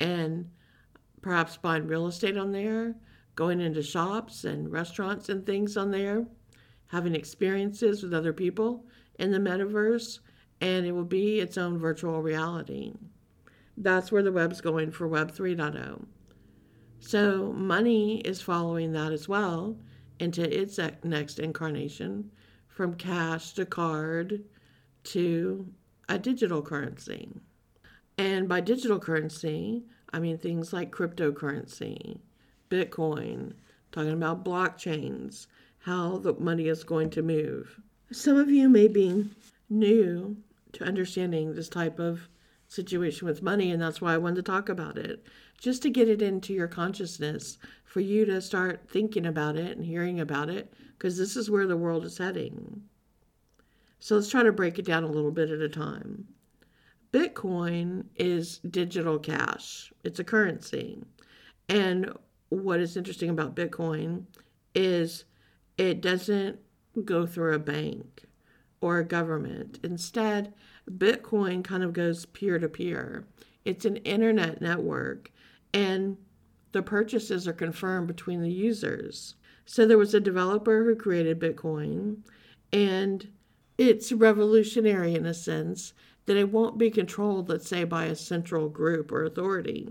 and 0.00 0.48
perhaps 1.20 1.56
buying 1.56 1.86
real 1.86 2.06
estate 2.06 2.36
on 2.36 2.52
there, 2.52 2.94
going 3.34 3.60
into 3.60 3.82
shops 3.82 4.44
and 4.44 4.70
restaurants 4.70 5.28
and 5.28 5.44
things 5.44 5.76
on 5.76 5.90
there, 5.90 6.24
having 6.86 7.14
experiences 7.14 8.02
with 8.02 8.14
other 8.14 8.32
people 8.32 8.84
in 9.18 9.30
the 9.30 9.38
metaverse, 9.38 10.20
and 10.60 10.86
it 10.86 10.92
will 10.92 11.04
be 11.04 11.40
its 11.40 11.58
own 11.58 11.78
virtual 11.78 12.22
reality. 12.22 12.92
That's 13.76 14.10
where 14.10 14.22
the 14.22 14.32
web's 14.32 14.60
going 14.60 14.90
for 14.90 15.06
Web 15.06 15.32
3.0. 15.32 16.04
So, 17.00 17.52
money 17.52 18.20
is 18.20 18.42
following 18.42 18.92
that 18.92 19.12
as 19.12 19.28
well 19.28 19.78
into 20.18 20.42
its 20.42 20.80
next 21.04 21.38
incarnation 21.38 22.30
from 22.66 22.94
cash 22.94 23.52
to 23.52 23.64
card 23.64 24.42
to 25.08 25.66
a 26.08 26.18
digital 26.18 26.62
currency. 26.62 27.30
And 28.18 28.48
by 28.48 28.60
digital 28.60 28.98
currency, 28.98 29.84
I 30.12 30.18
mean 30.18 30.38
things 30.38 30.72
like 30.72 30.90
cryptocurrency, 30.90 32.18
Bitcoin, 32.70 33.52
talking 33.92 34.12
about 34.12 34.44
blockchains, 34.44 35.46
how 35.80 36.18
the 36.18 36.34
money 36.34 36.68
is 36.68 36.84
going 36.84 37.10
to 37.10 37.22
move. 37.22 37.80
Some 38.12 38.36
of 38.36 38.50
you 38.50 38.68
may 38.68 38.88
be 38.88 39.30
new 39.70 40.36
to 40.72 40.84
understanding 40.84 41.54
this 41.54 41.68
type 41.68 41.98
of 41.98 42.28
situation 42.68 43.26
with 43.26 43.42
money, 43.42 43.70
and 43.70 43.80
that's 43.80 44.00
why 44.00 44.12
I 44.12 44.18
wanted 44.18 44.36
to 44.36 44.42
talk 44.42 44.68
about 44.68 44.98
it. 44.98 45.24
Just 45.58 45.82
to 45.82 45.90
get 45.90 46.08
it 46.08 46.20
into 46.20 46.52
your 46.52 46.68
consciousness, 46.68 47.56
for 47.84 48.00
you 48.00 48.26
to 48.26 48.42
start 48.42 48.88
thinking 48.90 49.24
about 49.24 49.56
it 49.56 49.76
and 49.76 49.86
hearing 49.86 50.20
about 50.20 50.50
it, 50.50 50.72
because 50.92 51.16
this 51.16 51.36
is 51.36 51.50
where 51.50 51.66
the 51.66 51.76
world 51.76 52.04
is 52.04 52.18
heading. 52.18 52.82
So 54.00 54.16
let's 54.16 54.30
try 54.30 54.42
to 54.42 54.52
break 54.52 54.78
it 54.78 54.84
down 54.84 55.04
a 55.04 55.10
little 55.10 55.30
bit 55.30 55.50
at 55.50 55.60
a 55.60 55.68
time. 55.68 56.28
Bitcoin 57.12 58.04
is 58.16 58.58
digital 58.58 59.18
cash, 59.18 59.92
it's 60.04 60.18
a 60.18 60.24
currency. 60.24 61.02
And 61.68 62.12
what 62.50 62.80
is 62.80 62.96
interesting 62.96 63.30
about 63.30 63.56
Bitcoin 63.56 64.24
is 64.74 65.24
it 65.76 66.00
doesn't 66.00 66.58
go 67.04 67.26
through 67.26 67.54
a 67.54 67.58
bank 67.58 68.24
or 68.80 68.98
a 68.98 69.04
government. 69.04 69.78
Instead, 69.82 70.52
Bitcoin 70.90 71.64
kind 71.64 71.82
of 71.82 71.92
goes 71.92 72.26
peer 72.26 72.58
to 72.58 72.68
peer. 72.68 73.26
It's 73.64 73.84
an 73.84 73.96
internet 73.98 74.60
network, 74.60 75.30
and 75.74 76.16
the 76.72 76.82
purchases 76.82 77.46
are 77.48 77.52
confirmed 77.52 78.06
between 78.06 78.40
the 78.40 78.52
users. 78.52 79.34
So 79.66 79.86
there 79.86 79.98
was 79.98 80.14
a 80.14 80.20
developer 80.20 80.84
who 80.84 80.94
created 80.94 81.40
Bitcoin, 81.40 82.18
and 82.72 83.28
it's 83.78 84.12
revolutionary 84.12 85.14
in 85.14 85.24
a 85.24 85.32
sense 85.32 85.94
that 86.26 86.36
it 86.36 86.52
won't 86.52 86.76
be 86.76 86.90
controlled, 86.90 87.48
let's 87.48 87.68
say, 87.68 87.84
by 87.84 88.04
a 88.04 88.16
central 88.16 88.68
group 88.68 89.10
or 89.10 89.24
authority. 89.24 89.88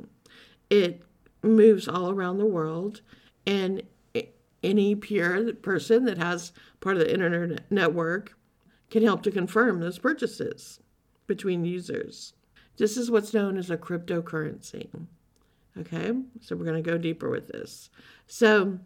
It 0.69 1.01
moves 1.41 1.87
all 1.87 2.11
around 2.11 2.37
the 2.37 2.45
world, 2.45 3.01
and 3.47 3.81
any 4.61 4.95
peer 4.95 5.53
person 5.53 6.05
that 6.05 6.17
has 6.17 6.51
part 6.79 6.97
of 6.97 7.03
the 7.03 7.13
internet 7.13 7.71
network 7.71 8.37
can 8.89 9.03
help 9.03 9.23
to 9.23 9.31
confirm 9.31 9.79
those 9.79 9.97
purchases 9.97 10.79
between 11.25 11.65
users. 11.65 12.33
This 12.77 12.97
is 12.97 13.09
what's 13.09 13.33
known 13.33 13.57
as 13.57 13.69
a 13.69 13.77
cryptocurrency. 13.77 14.87
Okay, 15.79 16.11
so 16.41 16.55
we're 16.55 16.65
going 16.65 16.83
to 16.83 16.89
go 16.89 16.97
deeper 16.97 17.29
with 17.29 17.47
this. 17.47 17.89
So, 18.25 18.79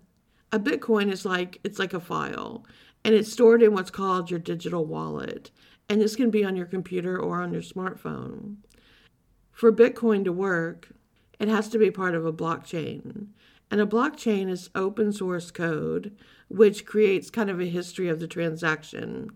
a 0.51 0.59
Bitcoin 0.59 1.11
is 1.11 1.25
like 1.25 1.59
it's 1.63 1.79
like 1.79 1.93
a 1.93 1.99
file, 1.99 2.65
and 3.03 3.15
it's 3.15 3.31
stored 3.31 3.63
in 3.63 3.73
what's 3.73 3.91
called 3.91 4.29
your 4.29 4.39
digital 4.39 4.85
wallet, 4.85 5.51
and 5.89 6.01
this 6.01 6.15
can 6.15 6.29
be 6.29 6.43
on 6.43 6.55
your 6.55 6.65
computer 6.65 7.19
or 7.19 7.41
on 7.41 7.53
your 7.53 7.61
smartphone. 7.61 8.57
For 9.51 9.71
Bitcoin 9.71 10.23
to 10.25 10.31
work, 10.31 10.89
it 11.39 11.47
has 11.47 11.67
to 11.69 11.77
be 11.77 11.91
part 11.91 12.15
of 12.15 12.25
a 12.25 12.33
blockchain, 12.33 13.27
and 13.69 13.81
a 13.81 13.85
blockchain 13.85 14.49
is 14.49 14.69
open 14.75 15.11
source 15.11 15.51
code 15.51 16.15
which 16.47 16.85
creates 16.85 17.29
kind 17.29 17.49
of 17.49 17.61
a 17.61 17.65
history 17.65 18.09
of 18.09 18.19
the 18.19 18.27
transaction 18.27 19.29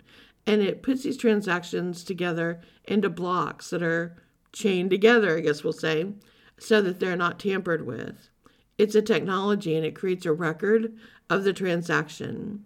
and 0.47 0.61
it 0.61 0.83
puts 0.83 1.03
these 1.03 1.17
transactions 1.17 2.03
together 2.03 2.61
into 2.83 3.09
blocks 3.09 3.69
that 3.71 3.81
are 3.81 4.15
chained 4.51 4.89
together, 4.89 5.37
I 5.37 5.41
guess 5.41 5.63
we'll 5.63 5.73
say, 5.73 6.13
so 6.59 6.81
that 6.81 6.99
they're 6.99 7.15
not 7.15 7.39
tampered 7.39 7.85
with. 7.85 8.29
It's 8.77 8.95
a 8.95 9.01
technology 9.01 9.75
and 9.75 9.85
it 9.85 9.95
creates 9.95 10.25
a 10.25 10.33
record 10.33 10.93
of 11.29 11.43
the 11.43 11.53
transaction. 11.53 12.65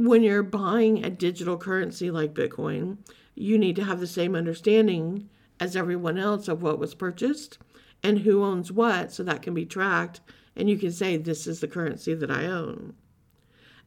When 0.00 0.22
you're 0.22 0.42
buying 0.42 1.04
a 1.04 1.10
digital 1.10 1.58
currency 1.58 2.10
like 2.10 2.32
Bitcoin, 2.32 2.96
you 3.34 3.58
need 3.58 3.76
to 3.76 3.84
have 3.84 4.00
the 4.00 4.06
same 4.06 4.34
understanding 4.34 5.28
as 5.60 5.76
everyone 5.76 6.16
else 6.16 6.48
of 6.48 6.62
what 6.62 6.78
was 6.78 6.94
purchased 6.94 7.58
and 8.02 8.20
who 8.20 8.42
owns 8.42 8.72
what 8.72 9.12
so 9.12 9.22
that 9.24 9.42
can 9.42 9.52
be 9.52 9.66
tracked 9.66 10.22
and 10.56 10.70
you 10.70 10.78
can 10.78 10.90
say, 10.90 11.18
This 11.18 11.46
is 11.46 11.60
the 11.60 11.68
currency 11.68 12.14
that 12.14 12.30
I 12.30 12.46
own. 12.46 12.94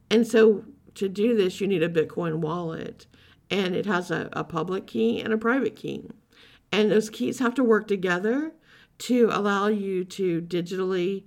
And 0.08 0.24
so 0.24 0.64
to 0.94 1.08
do 1.08 1.36
this, 1.36 1.60
you 1.60 1.66
need 1.66 1.82
a 1.82 1.88
Bitcoin 1.88 2.36
wallet 2.36 3.08
and 3.50 3.74
it 3.74 3.86
has 3.86 4.12
a, 4.12 4.28
a 4.34 4.44
public 4.44 4.86
key 4.86 5.20
and 5.20 5.34
a 5.34 5.36
private 5.36 5.74
key. 5.74 6.08
And 6.70 6.92
those 6.92 7.10
keys 7.10 7.40
have 7.40 7.54
to 7.54 7.64
work 7.64 7.88
together 7.88 8.52
to 8.98 9.30
allow 9.32 9.66
you 9.66 10.04
to 10.04 10.40
digitally 10.42 11.24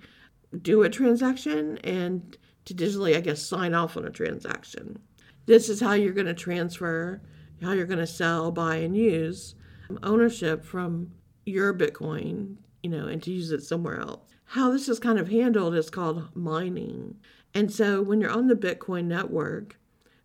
do 0.62 0.84
a 0.84 0.90
transaction 0.90 1.78
and 1.80 2.38
to 2.68 2.74
digitally, 2.74 3.16
I 3.16 3.22
guess, 3.22 3.42
sign 3.42 3.74
off 3.74 3.96
on 3.96 4.06
a 4.06 4.10
transaction. 4.10 5.00
This 5.46 5.70
is 5.70 5.80
how 5.80 5.94
you're 5.94 6.14
going 6.14 6.28
to 6.28 6.34
transfer, 6.34 7.22
how 7.62 7.72
you're 7.72 7.86
going 7.86 8.00
to 8.00 8.08
sell, 8.08 8.52
buy, 8.52 8.76
and 8.78 8.96
use 8.96 9.56
ownership 10.04 10.66
from 10.66 11.12
your 11.46 11.74
Bitcoin, 11.74 12.58
you 12.84 12.90
know, 12.90 13.08
and 13.08 13.24
to 13.24 13.32
use 13.32 13.52
it 13.52 13.64
somewhere 13.64 14.02
else. 14.02 14.20
How 14.52 14.70
this 14.70 14.90
is 14.90 15.00
kind 15.00 15.18
of 15.18 15.30
handled 15.30 15.76
is 15.76 15.90
called 15.90 16.28
mining. 16.36 17.16
And 17.54 17.72
so 17.72 18.02
when 18.02 18.20
you're 18.20 18.30
on 18.30 18.48
the 18.48 18.56
Bitcoin 18.56 19.06
network, 19.06 19.80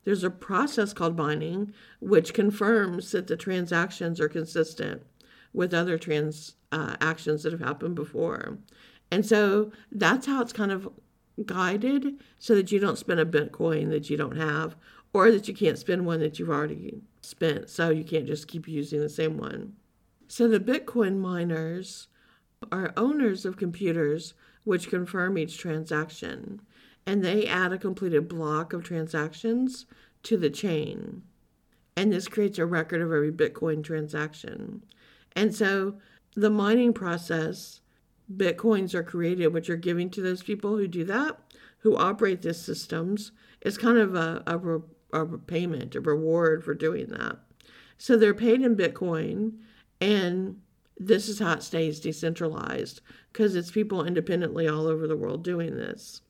there's 0.05 0.25
a 0.25 0.31
process 0.31 0.93
called 0.93 1.17
mining, 1.17 1.73
which 2.01 2.35
confirms 2.35 3.13
that 3.13 3.29
the 3.29 3.37
transactions 3.37 4.21
are 4.21 4.29
consistent 4.29 5.03
with 5.53 5.73
other 5.73 5.97
transactions 5.97 6.57
uh, 6.73 6.97
that 7.49 7.53
have 7.53 7.61
happened 7.61 7.95
before. 7.95 8.59
And 9.13 9.25
so 9.25 9.71
that's 9.93 10.27
how 10.27 10.43
it's 10.43 10.53
kind 10.53 10.73
of 10.73 10.89
guided 11.47 12.21
so 12.39 12.55
that 12.55 12.71
you 12.73 12.79
don't 12.79 12.99
spend 12.99 13.21
a 13.21 13.25
Bitcoin 13.25 13.91
that 13.91 14.11
you 14.11 14.17
don't 14.17 14.37
have 14.37 14.77
or 15.13 15.31
that 15.31 15.49
you 15.49 15.55
can't 15.55 15.79
spend 15.79 16.07
one 16.07 16.21
that 16.21 16.39
you've 16.39 16.51
already 16.51 17.01
spent. 17.21 17.69
So 17.69 17.91
you 17.91 18.05
can't 18.05 18.27
just 18.27 18.49
keep 18.49 18.69
using 18.69 19.01
the 19.01 19.09
same 19.09 19.39
one. 19.39 19.75
So 20.29 20.49
the 20.49 20.61
Bitcoin 20.61 21.19
miners 21.19 22.09
are 22.71 22.93
owners 22.97 23.45
of 23.45 23.57
computers 23.57 24.35
which 24.65 24.89
confirm 24.89 25.37
each 25.37 25.59
transaction 25.59 26.61
and 27.07 27.25
they 27.25 27.47
add 27.47 27.73
a 27.73 27.79
completed 27.79 28.29
block 28.29 28.73
of 28.73 28.85
transactions 28.85 29.87
to 30.23 30.37
the 30.37 30.51
chain. 30.51 31.23
And 31.97 32.13
this 32.13 32.29
creates 32.29 32.59
a 32.59 32.67
record 32.67 33.03
of 33.03 33.13
every 33.13 33.33
Bitcoin 33.33 33.83
transaction. 33.83 34.83
And 35.35 35.55
so 35.55 35.95
the 36.35 36.51
mining 36.51 36.93
process, 36.93 37.81
Bitcoins 38.37 38.95
are 38.95 39.03
created, 39.03 39.49
which 39.49 39.71
are 39.71 39.77
giving 39.77 40.11
to 40.11 40.23
those 40.23 40.43
people 40.43 40.77
who 40.77 40.87
do 40.87 41.05
that, 41.05 41.39
who 41.79 41.97
operate 41.97 42.43
these 42.43 42.59
systems. 42.59 43.33
It's 43.61 43.79
kind 43.79 43.99
of 43.99 44.15
a, 44.15 44.43
a, 44.47 45.19
a 45.21 45.39
payment, 45.39 45.95
a 45.95 46.01
reward 46.01 46.65
for 46.65 46.75
doing 46.75 47.09
that. 47.09 47.39
So 47.99 48.17
they're 48.17 48.35
paid 48.35 48.63
in 48.63 48.77
Bitcoin, 48.77 49.59
and 50.01 50.61
this 50.99 51.29
is 51.29 51.39
how 51.39 51.53
it 51.53 51.63
stays 51.63 52.01
decentralized 52.01 53.01
because 53.33 53.57
it's 53.57 53.71
people 53.71 54.05
independently 54.05 54.69
all 54.69 54.87
over 54.87 55.07
the 55.07 55.17
world 55.17 55.43
doing 55.43 55.77
this. 55.77 56.23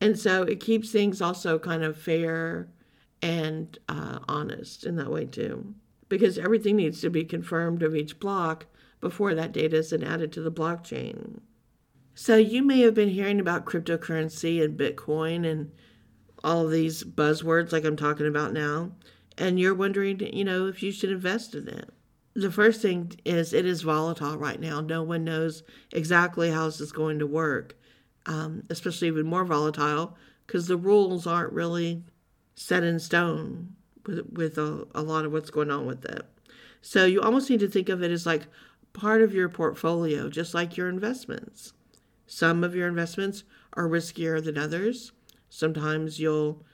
And 0.00 0.18
so 0.18 0.42
it 0.42 0.60
keeps 0.60 0.90
things 0.90 1.22
also 1.22 1.58
kind 1.58 1.82
of 1.82 1.96
fair 1.96 2.68
and 3.22 3.78
uh, 3.88 4.18
honest 4.28 4.84
in 4.84 4.96
that 4.96 5.10
way 5.10 5.24
too, 5.24 5.74
because 6.08 6.36
everything 6.36 6.76
needs 6.76 7.00
to 7.00 7.10
be 7.10 7.24
confirmed 7.24 7.82
of 7.82 7.96
each 7.96 8.18
block 8.20 8.66
before 9.04 9.34
that 9.34 9.52
data 9.52 9.76
is 9.76 9.90
then 9.90 10.02
added 10.02 10.32
to 10.32 10.40
the 10.40 10.50
blockchain. 10.50 11.40
So 12.14 12.36
you 12.36 12.62
may 12.62 12.80
have 12.80 12.94
been 12.94 13.08
hearing 13.08 13.38
about 13.38 13.64
cryptocurrency 13.64 14.62
and 14.62 14.78
Bitcoin 14.78 15.48
and 15.48 15.70
all 16.42 16.66
these 16.66 17.04
buzzwords 17.04 17.72
like 17.72 17.84
I'm 17.84 17.96
talking 17.96 18.26
about 18.26 18.52
now, 18.52 18.92
and 19.38 19.58
you're 19.58 19.74
wondering, 19.74 20.20
you 20.20 20.44
know, 20.44 20.66
if 20.66 20.82
you 20.82 20.92
should 20.92 21.10
invest 21.10 21.54
in 21.54 21.68
it. 21.68 21.90
The 22.34 22.50
first 22.50 22.82
thing 22.82 23.12
is 23.24 23.52
it 23.52 23.64
is 23.64 23.82
volatile 23.82 24.36
right 24.36 24.60
now. 24.60 24.80
No 24.80 25.02
one 25.02 25.24
knows 25.24 25.62
exactly 25.92 26.50
how 26.50 26.66
this 26.66 26.80
is 26.80 26.92
going 26.92 27.20
to 27.20 27.26
work 27.26 27.76
um, 28.26 28.62
especially 28.70 29.08
even 29.08 29.26
more 29.26 29.44
volatile 29.44 30.16
because 30.46 30.66
the 30.66 30.76
rules 30.76 31.26
aren't 31.26 31.52
really 31.52 32.02
set 32.54 32.82
in 32.82 32.98
stone 32.98 33.74
with, 34.06 34.26
with 34.32 34.58
a, 34.58 34.86
a 34.94 35.02
lot 35.02 35.24
of 35.24 35.32
what's 35.32 35.50
going 35.50 35.70
on 35.70 35.86
with 35.86 36.04
it. 36.04 36.22
So 36.80 37.06
you 37.06 37.20
almost 37.20 37.48
need 37.48 37.60
to 37.60 37.68
think 37.68 37.88
of 37.88 38.02
it 38.02 38.10
as 38.10 38.26
like 38.26 38.42
part 38.94 39.20
of 39.20 39.34
your 39.34 39.50
portfolio, 39.50 40.30
just 40.30 40.54
like 40.54 40.78
your 40.78 40.88
investments. 40.88 41.74
Some 42.26 42.64
of 42.64 42.74
your 42.74 42.88
investments 42.88 43.44
are 43.74 43.86
riskier 43.86 44.42
than 44.42 44.56
others. 44.56 45.12
Sometimes 45.50 46.18
you'll 46.18 46.64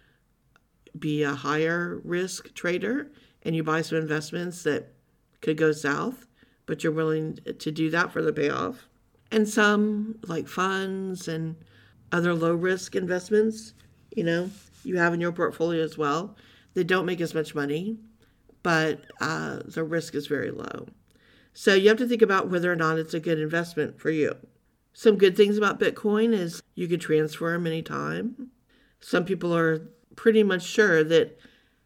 be 0.97 1.25
a 1.25 1.35
higher 1.35 2.01
risk 2.05 2.55
trader 2.55 3.11
and 3.43 3.57
you 3.57 3.65
buy 3.65 3.83
some 3.83 3.99
investments 3.99 4.63
that 4.63 4.93
could 5.41 5.57
go 5.57 5.73
south, 5.73 6.27
but 6.67 6.85
you're 6.85 6.93
willing 6.93 7.39
to 7.59 7.73
do 7.73 7.91
that 7.91 8.13
for 8.13 8.23
the 8.23 8.33
payoff 8.33 8.87
and 9.31 9.49
some 9.49 10.19
like 10.27 10.49
funds 10.49 11.29
and 11.29 11.57
other 12.13 12.35
low 12.35 12.55
risk 12.55 12.97
investments, 12.97 13.75
you 14.15 14.25
know, 14.25 14.51
you 14.85 14.97
have 14.99 15.15
in 15.15 15.21
your 15.21 15.33
portfolio 15.33 15.83
as 15.83 15.97
well. 15.97 16.37
They 16.75 16.85
don't 16.85 17.07
make 17.07 17.21
as 17.21 17.35
much 17.35 17.55
money, 17.55 17.99
but 18.63 19.05
uh, 19.21 19.61
the 19.65 19.85
risk 19.85 20.15
is 20.15 20.27
very 20.27 20.51
low. 20.51 20.87
So 21.53 21.75
you 21.75 21.89
have 21.89 21.99
to 21.99 22.07
think 22.07 22.23
about 22.23 22.49
whether 22.49 22.73
or 22.73 22.77
not 22.77 22.99
it's 22.99 23.15
a 23.15 23.21
good 23.21 23.39
investment 23.39 24.01
for 24.01 24.11
you. 24.11 24.37
Some 24.93 25.19
good 25.19 25.37
things 25.37 25.57
about 25.57 25.81
Bitcoin 25.81 26.33
is 26.33 26.63
you 26.75 26.89
can 26.89 27.01
transfer 27.01 27.53
them 27.53 27.67
anytime. 27.67 28.51
Some 29.01 29.25
people 29.25 29.55
are 29.57 29.89
pretty 30.17 30.43
much 30.43 30.63
sure 30.63 31.03
that 31.05 31.39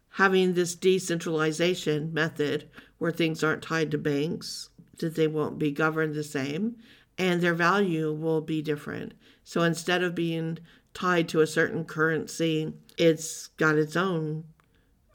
having 0.09 0.53
this 0.53 0.75
decentralization 0.75 2.13
method 2.13 2.69
where 2.97 3.11
things 3.11 3.43
aren't 3.43 3.61
tied 3.61 3.91
to 3.91 3.97
banks, 3.97 4.69
that 4.99 5.15
they 5.15 5.27
won't 5.27 5.59
be 5.59 5.71
governed 5.71 6.15
the 6.15 6.23
same, 6.23 6.75
and 7.17 7.41
their 7.41 7.53
value 7.53 8.11
will 8.13 8.41
be 8.41 8.61
different. 8.61 9.13
So 9.43 9.61
instead 9.61 10.03
of 10.03 10.15
being 10.15 10.59
tied 10.93 11.27
to 11.29 11.41
a 11.41 11.47
certain 11.47 11.85
currency, 11.85 12.73
it's 12.97 13.47
got 13.47 13.75
its 13.75 13.95
own 13.95 14.45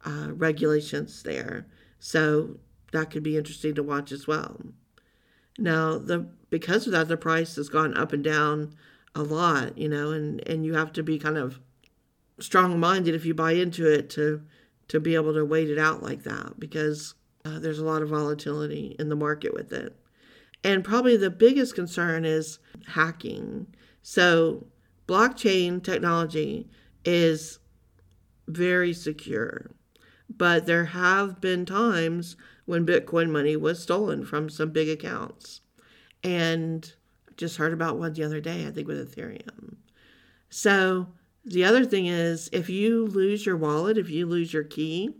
uh, 0.04 0.28
regulations 0.32 1.22
there. 1.22 1.66
So 1.98 2.58
that 2.92 3.10
could 3.10 3.22
be 3.22 3.36
interesting 3.36 3.74
to 3.74 3.82
watch 3.82 4.12
as 4.12 4.26
well. 4.26 4.60
Now, 5.58 5.98
the 5.98 6.28
because 6.48 6.86
of 6.86 6.92
that, 6.92 7.08
the 7.08 7.16
price 7.16 7.56
has 7.56 7.68
gone 7.68 7.96
up 7.96 8.12
and 8.12 8.24
down 8.24 8.74
a 9.14 9.22
lot, 9.22 9.78
you 9.78 9.88
know, 9.88 10.10
and, 10.10 10.46
and 10.48 10.64
you 10.64 10.74
have 10.74 10.92
to 10.94 11.02
be 11.02 11.18
kind 11.18 11.36
of 11.36 11.60
strong 12.38 12.80
minded 12.80 13.14
if 13.14 13.24
you 13.24 13.34
buy 13.34 13.52
into 13.52 13.86
it 13.86 14.10
to 14.10 14.42
to 14.88 14.98
be 14.98 15.14
able 15.14 15.34
to 15.34 15.44
wait 15.44 15.70
it 15.70 15.78
out 15.78 16.02
like 16.02 16.24
that 16.24 16.58
because 16.58 17.14
uh, 17.44 17.58
there's 17.58 17.78
a 17.78 17.84
lot 17.84 18.02
of 18.02 18.08
volatility 18.08 18.96
in 18.98 19.08
the 19.08 19.16
market 19.16 19.54
with 19.54 19.72
it. 19.72 19.94
And 20.64 20.84
probably 20.84 21.16
the 21.16 21.30
biggest 21.30 21.74
concern 21.74 22.24
is 22.24 22.58
hacking. 22.88 23.68
So, 24.02 24.66
blockchain 25.06 25.82
technology 25.82 26.68
is 27.04 27.60
very 28.48 28.92
secure, 28.92 29.70
but 30.28 30.66
there 30.66 30.86
have 30.86 31.40
been 31.40 31.64
times 31.64 32.36
when 32.70 32.86
Bitcoin 32.86 33.30
money 33.30 33.56
was 33.56 33.82
stolen 33.82 34.24
from 34.24 34.48
some 34.48 34.70
big 34.70 34.88
accounts. 34.88 35.60
And 36.22 36.92
I 37.28 37.32
just 37.36 37.56
heard 37.56 37.72
about 37.72 37.98
one 37.98 38.12
the 38.12 38.22
other 38.22 38.40
day, 38.40 38.64
I 38.64 38.70
think 38.70 38.86
with 38.86 39.12
Ethereum. 39.14 39.74
So, 40.50 41.08
the 41.44 41.64
other 41.64 41.84
thing 41.84 42.06
is 42.06 42.48
if 42.52 42.68
you 42.68 43.06
lose 43.06 43.44
your 43.44 43.56
wallet, 43.56 43.98
if 43.98 44.08
you 44.08 44.26
lose 44.26 44.52
your 44.52 44.62
key, 44.62 45.10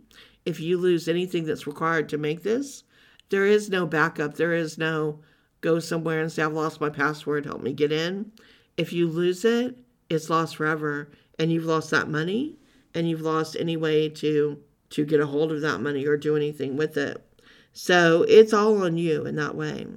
if 0.45 0.59
you 0.61 0.77
lose 0.77 1.07
anything 1.07 1.45
that's 1.45 1.67
required 1.67 2.07
to 2.09 2.17
make 2.17 2.43
this, 2.43 2.83
there 3.29 3.45
is 3.45 3.69
no 3.69 3.85
backup. 3.85 4.35
There 4.35 4.53
is 4.53 4.77
no 4.77 5.19
go 5.59 5.79
somewhere 5.79 6.21
and 6.21 6.31
say, 6.31 6.43
I've 6.43 6.53
lost 6.53 6.79
my 6.79 6.89
password, 6.89 7.45
help 7.45 7.61
me 7.61 7.73
get 7.73 7.91
in. 7.91 8.31
If 8.77 8.93
you 8.93 9.09
lose 9.09 9.43
it, 9.43 9.77
it's 10.09 10.29
lost 10.29 10.55
forever. 10.55 11.11
And 11.37 11.51
you've 11.51 11.65
lost 11.65 11.89
that 11.91 12.07
money 12.07 12.57
and 12.93 13.09
you've 13.09 13.21
lost 13.21 13.57
any 13.59 13.75
way 13.75 14.07
to 14.07 14.61
to 14.91 15.05
get 15.05 15.21
a 15.21 15.25
hold 15.25 15.51
of 15.51 15.61
that 15.61 15.79
money 15.79 16.05
or 16.05 16.17
do 16.17 16.35
anything 16.35 16.75
with 16.75 16.97
it. 16.97 17.25
So 17.73 18.23
it's 18.27 18.53
all 18.53 18.83
on 18.83 18.97
you 18.97 19.25
in 19.25 19.35
that 19.35 19.55
way. 19.55 19.87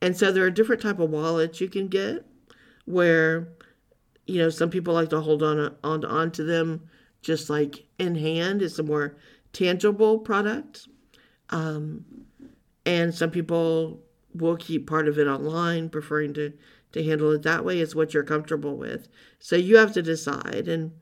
And 0.00 0.16
so 0.16 0.32
there 0.32 0.44
are 0.44 0.50
different 0.50 0.82
type 0.82 0.98
of 0.98 1.10
wallets 1.10 1.60
you 1.60 1.68
can 1.68 1.88
get 1.88 2.26
where 2.84 3.48
you 4.26 4.38
know 4.38 4.50
some 4.50 4.70
people 4.70 4.94
like 4.94 5.10
to 5.10 5.20
hold 5.20 5.42
on 5.42 5.76
on 5.84 6.04
onto 6.04 6.44
them 6.44 6.88
just 7.22 7.48
like 7.48 7.84
in 7.98 8.16
hand. 8.16 8.62
It's 8.62 8.78
a 8.78 8.82
more 8.82 9.16
tangible 9.52 10.18
product. 10.18 10.88
Um, 11.50 12.04
and 12.84 13.14
some 13.14 13.30
people 13.30 14.02
we'll 14.34 14.56
keep 14.56 14.86
part 14.86 15.08
of 15.08 15.18
it 15.18 15.26
online, 15.26 15.88
preferring 15.88 16.34
to, 16.34 16.52
to 16.92 17.04
handle 17.04 17.30
it 17.32 17.42
that 17.42 17.64
way. 17.64 17.80
It's 17.80 17.94
what 17.94 18.14
you're 18.14 18.22
comfortable 18.22 18.76
with. 18.76 19.08
So 19.38 19.56
you 19.56 19.76
have 19.76 19.92
to 19.92 20.02
decide. 20.02 20.68
And 20.68 20.92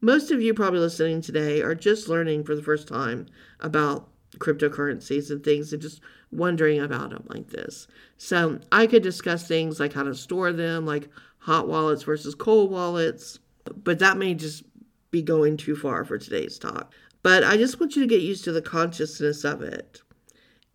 most 0.00 0.30
of 0.30 0.42
you 0.42 0.54
probably 0.54 0.80
listening 0.80 1.22
today 1.22 1.62
are 1.62 1.74
just 1.74 2.08
learning 2.08 2.44
for 2.44 2.54
the 2.54 2.62
first 2.62 2.86
time 2.86 3.26
about 3.60 4.08
cryptocurrencies 4.38 5.30
and 5.30 5.42
things 5.42 5.72
and 5.72 5.82
just 5.82 6.00
wondering 6.30 6.80
about 6.80 7.10
them 7.10 7.24
like 7.28 7.48
this. 7.50 7.86
So 8.18 8.60
I 8.72 8.86
could 8.86 9.02
discuss 9.02 9.46
things 9.46 9.80
like 9.80 9.92
how 9.92 10.02
to 10.02 10.14
store 10.14 10.52
them, 10.52 10.86
like 10.86 11.08
hot 11.38 11.68
wallets 11.68 12.02
versus 12.02 12.34
cold 12.34 12.70
wallets, 12.70 13.38
but 13.84 13.98
that 13.98 14.16
may 14.16 14.34
just 14.34 14.64
be 15.10 15.22
going 15.22 15.56
too 15.56 15.76
far 15.76 16.04
for 16.04 16.18
today's 16.18 16.58
talk. 16.58 16.92
But 17.22 17.44
I 17.44 17.56
just 17.56 17.80
want 17.80 17.96
you 17.96 18.02
to 18.02 18.08
get 18.08 18.22
used 18.22 18.44
to 18.44 18.52
the 18.52 18.62
consciousness 18.62 19.44
of 19.44 19.62
it 19.62 20.02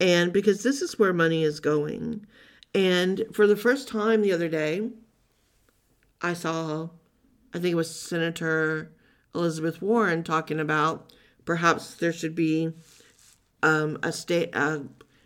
and 0.02 0.34
because 0.34 0.64
this 0.64 0.82
is 0.82 0.98
where 0.98 1.14
money 1.14 1.44
is 1.44 1.60
going. 1.60 2.26
And 2.74 3.24
for 3.34 3.46
the 3.46 3.56
first 3.56 3.88
time 3.88 4.22
the 4.22 4.34
other 4.34 4.50
day, 4.50 4.90
I 6.22 6.34
saw, 6.34 6.90
I 7.54 7.60
think 7.60 7.74
it 7.74 7.76
was 7.76 7.96
Senator 7.96 8.92
Elizabeth 9.36 9.82
Warren 9.82 10.24
talking 10.24 10.60
about 10.60 11.14
perhaps 11.46 11.96
there 11.96 12.12
should 12.12 12.34
be 12.34 12.74
um, 13.64 13.98
a 14.04 14.12
state, 14.12 14.56
a 14.56 14.84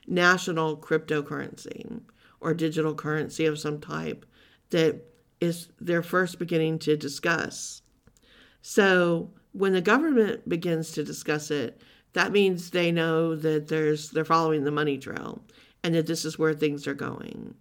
national 0.08 0.78
cryptocurrency 0.78 2.02
or 2.40 2.54
digital 2.54 2.94
currency 2.94 3.46
of 3.46 3.60
some 3.60 3.80
type 3.80 4.26
that 4.70 5.02
is 5.42 5.70
they're 5.80 6.04
first 6.04 6.40
beginning 6.40 6.80
to 6.80 6.98
discuss. 6.98 7.82
So 8.62 9.32
when 9.52 9.74
the 9.74 9.82
government 9.82 10.48
begins 10.48 10.92
to 10.92 11.04
discuss 11.04 11.52
it, 11.52 11.82
that 12.14 12.32
means 12.32 12.70
they 12.70 12.92
know 12.92 13.36
that 13.36 13.68
there's 13.68 14.12
they're 14.12 14.26
following 14.26 14.64
the 14.64 14.72
money 14.72 14.98
trail 14.98 15.42
and 15.84 15.94
that 15.96 16.08
this 16.08 16.26
is 16.26 16.40
where 16.40 16.54
things 16.54 16.88
are 16.88 16.94
going. 16.94 17.56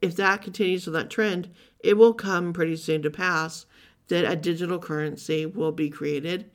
If 0.00 0.16
that 0.16 0.42
continues 0.42 0.86
with 0.86 0.94
that 0.94 1.10
trend, 1.10 1.50
it 1.80 1.96
will 1.96 2.14
come 2.14 2.52
pretty 2.52 2.76
soon 2.76 3.02
to 3.02 3.10
pass 3.10 3.66
that 4.08 4.30
a 4.30 4.36
digital 4.36 4.78
currency 4.78 5.46
will 5.46 5.72
be 5.72 5.90
created 5.90 6.50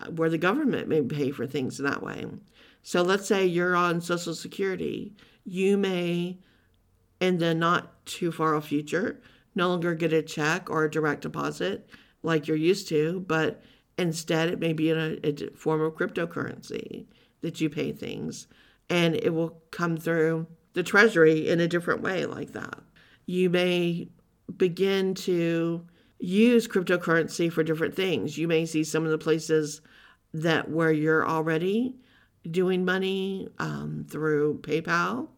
uh, 0.00 0.10
where 0.10 0.30
the 0.30 0.38
government 0.38 0.88
may 0.88 1.02
pay 1.02 1.30
for 1.30 1.46
things 1.46 1.78
in 1.78 1.86
that 1.86 2.02
way. 2.02 2.26
So 2.88 3.02
let's 3.02 3.28
say 3.28 3.44
you're 3.44 3.76
on 3.76 4.00
Social 4.00 4.34
Security, 4.34 5.12
you 5.44 5.76
may, 5.76 6.38
in 7.20 7.36
the 7.36 7.54
not 7.54 8.06
too 8.06 8.32
far 8.32 8.54
off 8.54 8.68
future, 8.68 9.20
no 9.54 9.68
longer 9.68 9.94
get 9.94 10.14
a 10.14 10.22
check 10.22 10.70
or 10.70 10.84
a 10.84 10.90
direct 10.90 11.20
deposit 11.20 11.86
like 12.22 12.48
you're 12.48 12.56
used 12.56 12.88
to, 12.88 13.20
but 13.28 13.60
instead 13.98 14.48
it 14.48 14.58
may 14.58 14.72
be 14.72 14.88
in 14.88 14.96
a, 14.96 15.18
a 15.22 15.50
form 15.50 15.82
of 15.82 15.96
cryptocurrency 15.96 17.04
that 17.42 17.60
you 17.60 17.68
pay 17.68 17.92
things, 17.92 18.46
and 18.88 19.16
it 19.16 19.34
will 19.34 19.62
come 19.70 19.98
through 19.98 20.46
the 20.72 20.82
treasury 20.82 21.46
in 21.46 21.60
a 21.60 21.68
different 21.68 22.00
way 22.00 22.24
like 22.24 22.52
that. 22.52 22.80
You 23.26 23.50
may 23.50 24.08
begin 24.56 25.12
to 25.14 25.84
use 26.20 26.66
cryptocurrency 26.66 27.52
for 27.52 27.62
different 27.62 27.94
things. 27.94 28.38
You 28.38 28.48
may 28.48 28.64
see 28.64 28.82
some 28.82 29.04
of 29.04 29.10
the 29.10 29.18
places 29.18 29.82
that 30.32 30.70
where 30.70 30.90
you're 30.90 31.28
already 31.28 31.96
doing 32.50 32.84
money 32.84 33.48
um, 33.58 34.06
through 34.08 34.60
PayPal 34.62 35.28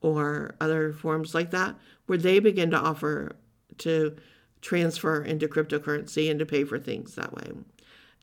or 0.00 0.56
other 0.60 0.92
forms 0.92 1.34
like 1.34 1.50
that, 1.50 1.76
where 2.06 2.18
they 2.18 2.38
begin 2.38 2.70
to 2.70 2.78
offer 2.78 3.36
to 3.78 4.16
transfer 4.60 5.22
into 5.22 5.48
cryptocurrency 5.48 6.30
and 6.30 6.38
to 6.38 6.46
pay 6.46 6.64
for 6.64 6.78
things 6.78 7.14
that 7.14 7.34
way. 7.34 7.52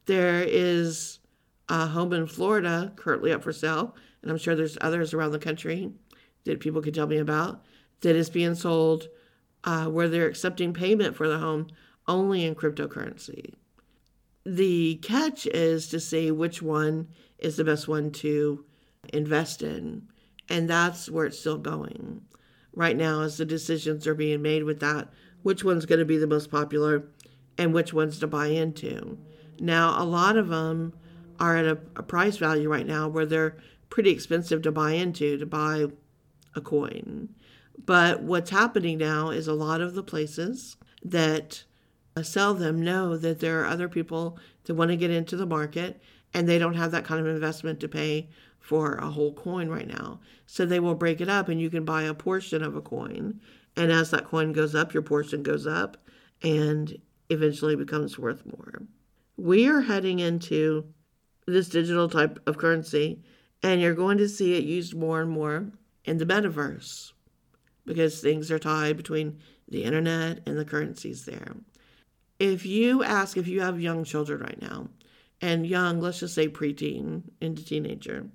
There 0.06 0.44
is 0.44 1.20
a 1.68 1.86
home 1.88 2.14
in 2.14 2.28
Florida 2.28 2.92
currently 2.96 3.32
up 3.32 3.44
for 3.44 3.54
sale, 3.54 3.96
and 4.22 4.32
I'm 4.32 4.38
sure 4.38 4.56
there's 4.56 4.78
others 4.82 5.14
around 5.14 5.32
the 5.32 5.40
country 5.40 5.92
that 6.46 6.60
people 6.60 6.82
could 6.82 6.94
tell 6.94 7.08
me 7.08 7.18
about 7.18 7.64
that 8.02 8.16
is 8.16 8.30
being 8.30 8.56
sold 8.56 9.08
uh, 9.64 9.86
where 9.86 10.08
they're 10.08 10.28
accepting 10.28 10.74
payment 10.74 11.16
for 11.16 11.28
the 11.28 11.38
home 11.38 11.68
only 12.08 12.46
in 12.46 12.56
cryptocurrency. 12.56 13.54
The 14.46 14.96
catch 14.96 15.46
is 15.48 15.90
to 15.90 16.00
see 16.00 16.32
which 16.32 16.62
one 16.62 17.10
is 17.38 17.58
the 17.58 17.64
best 17.64 17.88
one 17.88 18.12
to 18.12 18.66
invest 19.14 19.62
in, 19.62 20.08
and 20.48 20.70
that's 20.70 21.10
where 21.10 21.26
it's 21.26 21.40
still 21.40 21.58
going. 21.58 22.22
Right 22.74 22.96
now, 22.96 23.22
as 23.22 23.38
the 23.38 23.46
decisions 23.46 24.08
are 24.08 24.16
being 24.16 24.42
made 24.42 24.64
with 24.64 24.80
that, 24.80 25.10
which 25.44 25.64
one's 25.64 25.86
going 25.86 26.00
to 26.00 26.06
be 26.06 26.18
the 26.18 26.28
most 26.28 26.52
popular 26.52 27.04
and 27.58 27.74
which 27.74 27.94
ones 27.94 28.20
to 28.20 28.28
buy 28.28 28.48
into. 28.48 29.18
Now, 29.60 30.02
a 30.02 30.06
lot 30.06 30.38
of 30.38 30.48
them 30.48 30.94
are 31.40 31.58
at 31.58 31.66
a, 31.66 31.78
a 31.96 32.04
price 32.04 32.38
value 32.38 32.70
right 32.70 32.88
now 32.88 33.08
where 33.08 33.26
they're 33.26 33.58
pretty 33.90 34.12
expensive 34.12 34.62
to 34.62 34.72
buy 34.72 34.92
into, 34.92 35.38
to 35.38 35.46
buy 35.46 35.88
a 36.56 36.62
coin. 36.62 37.30
But 37.86 38.22
what's 38.22 38.50
happening 38.50 38.98
now 38.98 39.30
is 39.30 39.48
a 39.48 39.54
lot 39.54 39.82
of 39.82 39.96
the 39.96 40.04
places 40.04 40.78
that 41.04 41.64
Uh, 42.20 42.24
sell 42.24 42.54
them 42.54 42.82
know 42.84 43.16
that 43.16 43.40
there 43.40 43.62
are 43.62 43.66
other 43.66 43.88
people 43.88 44.38
that 44.66 44.74
want 44.74 44.92
to 44.92 44.98
get 44.98 45.10
into 45.10 45.38
the 45.38 45.46
market 45.46 46.02
and 46.34 46.50
they 46.50 46.60
don't 46.60 46.74
have 46.74 46.92
that 46.92 47.06
kind 47.06 47.22
of 47.22 47.34
investment 47.34 47.80
to 47.80 47.88
pay 47.88 48.28
for 48.60 48.96
a 48.96 49.10
whole 49.10 49.34
coin 49.34 49.70
right 49.70 49.88
now. 49.88 50.20
So 50.46 50.66
they 50.66 50.82
will 50.82 50.96
break 50.96 51.22
it 51.22 51.30
up 51.30 51.48
and 51.48 51.62
you 51.62 51.70
can 51.70 51.86
buy 51.86 52.04
a 52.04 52.14
portion 52.14 52.62
of 52.62 52.76
a 52.76 52.82
coin. 52.82 53.40
And 53.78 53.90
as 53.90 54.12
that 54.12 54.26
coin 54.26 54.52
goes 54.52 54.76
up, 54.76 54.94
your 54.94 55.02
portion 55.02 55.44
goes 55.44 55.66
up 55.66 55.96
and 56.44 56.98
eventually 57.30 57.78
becomes 57.78 58.20
worth 58.20 58.46
more. 58.46 58.82
We 59.38 59.70
are 59.70 59.82
heading 59.82 60.20
into 60.20 60.88
this 61.48 61.70
digital 61.70 62.10
type 62.10 62.38
of 62.46 62.58
currency 62.58 63.24
and 63.64 63.80
you're 63.80 63.96
going 63.96 64.18
to 64.18 64.28
see 64.28 64.58
it 64.58 64.66
used 64.66 64.94
more 64.94 65.22
and 65.22 65.32
more 65.32 65.72
in 66.04 66.18
the 66.18 66.26
metaverse 66.26 67.14
because 67.86 68.20
things 68.20 68.52
are 68.52 68.60
tied 68.60 68.98
between 68.98 69.40
the 69.70 69.86
internet 69.86 70.42
and 70.46 70.58
the 70.58 70.66
currencies 70.66 71.24
there. 71.24 71.56
If 72.40 72.66
you 72.66 73.04
ask 73.04 73.38
if 73.38 73.48
you 73.48 73.62
have 73.62 73.82
young 73.82 74.04
children 74.04 74.42
right 74.42 74.62
now, 74.62 74.88
and 75.42 75.66
young, 75.66 76.02
let's 76.02 76.20
just 76.20 76.36
say 76.36 76.48
preteen 76.48 77.24
into 77.40 77.64
teenager, 77.64 78.28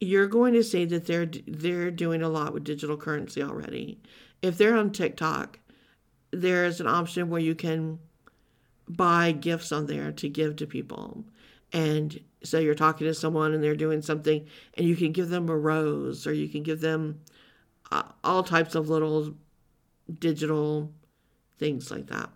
you're 0.00 0.26
going 0.26 0.54
to 0.54 0.64
see 0.64 0.84
that 0.86 1.06
they're 1.06 1.30
they're 1.46 1.90
doing 1.90 2.22
a 2.22 2.28
lot 2.28 2.54
with 2.54 2.64
digital 2.64 2.96
currency 2.96 3.42
already. 3.42 4.00
If 4.42 4.56
they're 4.56 4.76
on 4.76 4.90
TikTok, 4.90 5.58
there's 6.30 6.80
an 6.80 6.86
option 6.86 7.28
where 7.28 7.40
you 7.40 7.54
can 7.54 7.98
buy 8.88 9.32
gifts 9.32 9.72
on 9.72 9.86
there 9.86 10.12
to 10.12 10.28
give 10.28 10.56
to 10.56 10.66
people. 10.66 11.24
And 11.72 12.18
so 12.42 12.58
you're 12.58 12.74
talking 12.74 13.06
to 13.06 13.14
someone 13.14 13.54
and 13.54 13.62
they're 13.62 13.76
doing 13.76 14.02
something 14.02 14.46
and 14.74 14.86
you 14.86 14.96
can 14.96 15.12
give 15.12 15.28
them 15.28 15.48
a 15.48 15.56
rose 15.56 16.26
or 16.26 16.32
you 16.32 16.48
can 16.48 16.62
give 16.62 16.80
them 16.80 17.20
uh, 17.92 18.02
all 18.24 18.42
types 18.42 18.74
of 18.74 18.88
little 18.88 19.34
digital 20.18 20.90
things 21.58 21.90
like 21.90 22.06
that. 22.06 22.30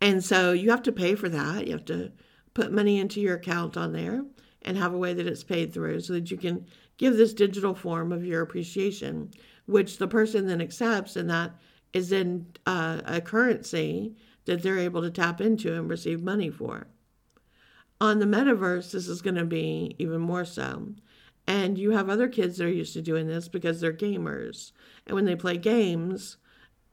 And 0.00 0.22
so 0.22 0.52
you 0.52 0.70
have 0.70 0.82
to 0.82 0.92
pay 0.92 1.14
for 1.14 1.28
that. 1.28 1.66
You 1.66 1.72
have 1.72 1.84
to 1.86 2.12
put 2.54 2.72
money 2.72 2.98
into 2.98 3.20
your 3.20 3.36
account 3.36 3.76
on 3.76 3.92
there 3.92 4.24
and 4.62 4.76
have 4.76 4.92
a 4.92 4.98
way 4.98 5.14
that 5.14 5.26
it's 5.26 5.44
paid 5.44 5.72
through 5.72 6.00
so 6.00 6.12
that 6.12 6.30
you 6.30 6.36
can 6.36 6.66
give 6.98 7.16
this 7.16 7.34
digital 7.34 7.74
form 7.74 8.12
of 8.12 8.24
your 8.24 8.42
appreciation, 8.42 9.30
which 9.66 9.98
the 9.98 10.08
person 10.08 10.46
then 10.46 10.60
accepts, 10.60 11.16
and 11.16 11.30
that 11.30 11.52
is 11.92 12.12
in 12.12 12.46
uh, 12.66 13.00
a 13.04 13.20
currency 13.20 14.14
that 14.44 14.62
they're 14.62 14.78
able 14.78 15.02
to 15.02 15.10
tap 15.10 15.40
into 15.40 15.74
and 15.74 15.88
receive 15.88 16.22
money 16.22 16.50
for. 16.50 16.86
On 18.00 18.18
the 18.18 18.26
metaverse, 18.26 18.90
this 18.90 19.08
is 19.08 19.22
going 19.22 19.36
to 19.36 19.44
be 19.44 19.94
even 19.98 20.20
more 20.20 20.44
so. 20.44 20.88
And 21.46 21.78
you 21.78 21.92
have 21.92 22.08
other 22.08 22.28
kids 22.28 22.58
that 22.58 22.66
are 22.66 22.70
used 22.70 22.92
to 22.94 23.02
doing 23.02 23.26
this 23.26 23.48
because 23.48 23.80
they're 23.80 23.92
gamers. 23.92 24.72
And 25.06 25.14
when 25.14 25.24
they 25.24 25.36
play 25.36 25.56
games, 25.56 26.36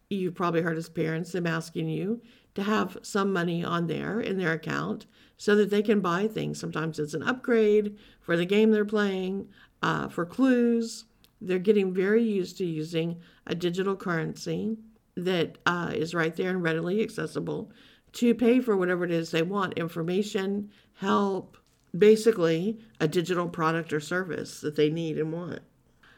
you've 0.09 0.35
probably 0.35 0.61
heard 0.61 0.77
as 0.77 0.89
parents 0.89 1.31
them 1.31 1.47
asking 1.47 1.89
you 1.89 2.21
to 2.55 2.63
have 2.63 2.97
some 3.01 3.33
money 3.33 3.63
on 3.63 3.87
there 3.87 4.19
in 4.19 4.37
their 4.37 4.53
account 4.53 5.05
so 5.37 5.55
that 5.55 5.69
they 5.69 5.81
can 5.81 5.99
buy 5.99 6.27
things. 6.27 6.59
Sometimes 6.59 6.99
it's 6.99 7.13
an 7.13 7.23
upgrade 7.23 7.97
for 8.21 8.37
the 8.37 8.45
game 8.45 8.71
they're 8.71 8.85
playing, 8.85 9.49
uh, 9.81 10.07
for 10.07 10.25
clues. 10.25 11.05
They're 11.41 11.59
getting 11.59 11.93
very 11.93 12.23
used 12.23 12.57
to 12.59 12.65
using 12.65 13.19
a 13.45 13.55
digital 13.55 13.95
currency 13.95 14.77
that 15.15 15.57
uh, 15.65 15.91
is 15.93 16.15
right 16.15 16.35
there 16.35 16.49
and 16.49 16.63
readily 16.63 17.01
accessible 17.01 17.71
to 18.13 18.33
pay 18.33 18.59
for 18.59 18.77
whatever 18.77 19.03
it 19.03 19.11
is 19.11 19.31
they 19.31 19.41
want 19.41 19.73
information, 19.73 20.71
help, 20.95 21.57
basically 21.97 22.79
a 22.99 23.07
digital 23.07 23.47
product 23.47 23.91
or 23.91 23.99
service 23.99 24.61
that 24.61 24.75
they 24.75 24.89
need 24.89 25.17
and 25.17 25.31
want. 25.31 25.59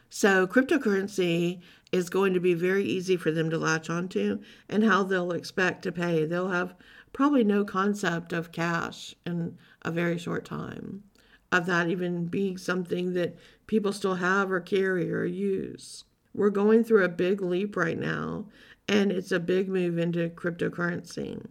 So, 0.08 0.46
cryptocurrency 0.46 1.60
is 1.92 2.10
going 2.10 2.34
to 2.34 2.40
be 2.40 2.54
very 2.54 2.84
easy 2.84 3.16
for 3.16 3.30
them 3.30 3.50
to 3.50 3.58
latch 3.58 3.88
onto 3.88 4.40
and 4.68 4.84
how 4.84 5.02
they'll 5.02 5.32
expect 5.32 5.82
to 5.82 5.92
pay. 5.92 6.24
They'll 6.24 6.48
have 6.48 6.74
probably 7.12 7.44
no 7.44 7.64
concept 7.64 8.32
of 8.32 8.52
cash 8.52 9.14
in 9.24 9.56
a 9.82 9.90
very 9.90 10.18
short 10.18 10.44
time, 10.44 11.04
of 11.52 11.66
that 11.66 11.88
even 11.88 12.26
being 12.26 12.58
something 12.58 13.14
that 13.14 13.36
people 13.66 13.92
still 13.92 14.16
have 14.16 14.50
or 14.50 14.60
carry 14.60 15.12
or 15.12 15.24
use. 15.24 16.04
We're 16.34 16.50
going 16.50 16.84
through 16.84 17.04
a 17.04 17.08
big 17.08 17.40
leap 17.40 17.76
right 17.76 17.98
now, 17.98 18.46
and 18.88 19.10
it's 19.10 19.32
a 19.32 19.40
big 19.40 19.68
move 19.68 19.96
into 19.96 20.28
cryptocurrency. 20.28 21.42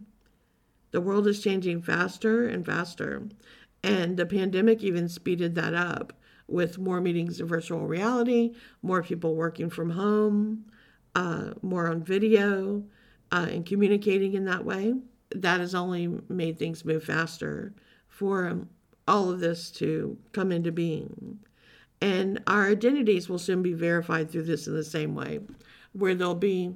The 0.91 1.02
world 1.02 1.28
is 1.28 1.41
changing 1.41 1.82
faster 1.82 2.48
and 2.48 2.65
faster, 2.65 3.28
and 3.84 4.17
the 4.17 4.26
pandemic 4.26 4.84
even 4.84 5.10
speeded 5.10 5.56
that 5.56 5.74
up 5.74 6.13
with 6.47 6.77
more 6.77 7.01
meetings 7.01 7.39
in 7.39 7.47
virtual 7.47 7.87
reality, 7.87 8.54
more 8.81 9.02
people 9.02 9.35
working 9.35 9.69
from 9.69 9.89
home, 9.89 10.65
uh, 11.15 11.52
more 11.62 11.87
on 11.87 12.04
video, 12.04 12.83
uh, 13.31 13.48
and 13.50 13.65
communicating 13.65 14.33
in 14.33 14.46
that 14.46 14.63
way. 14.63 14.93
That 15.31 15.60
has 15.60 15.73
only 15.73 16.19
made 16.29 16.60
things 16.60 16.85
move 16.85 17.04
faster 17.04 17.73
for 18.08 18.48
um, 18.48 18.69
all 19.08 19.31
of 19.31 19.39
this 19.39 19.71
to 19.71 20.17
come 20.31 20.52
into 20.52 20.71
being. 20.71 21.39
And 22.02 22.41
our 22.48 22.69
identities 22.69 23.29
will 23.29 23.39
soon 23.39 23.62
be 23.62 23.73
verified 23.73 24.29
through 24.29 24.43
this 24.43 24.67
in 24.67 24.75
the 24.75 24.83
same 24.83 25.15
way, 25.15 25.39
where 25.93 26.13
there'll 26.13 26.35
be 26.35 26.75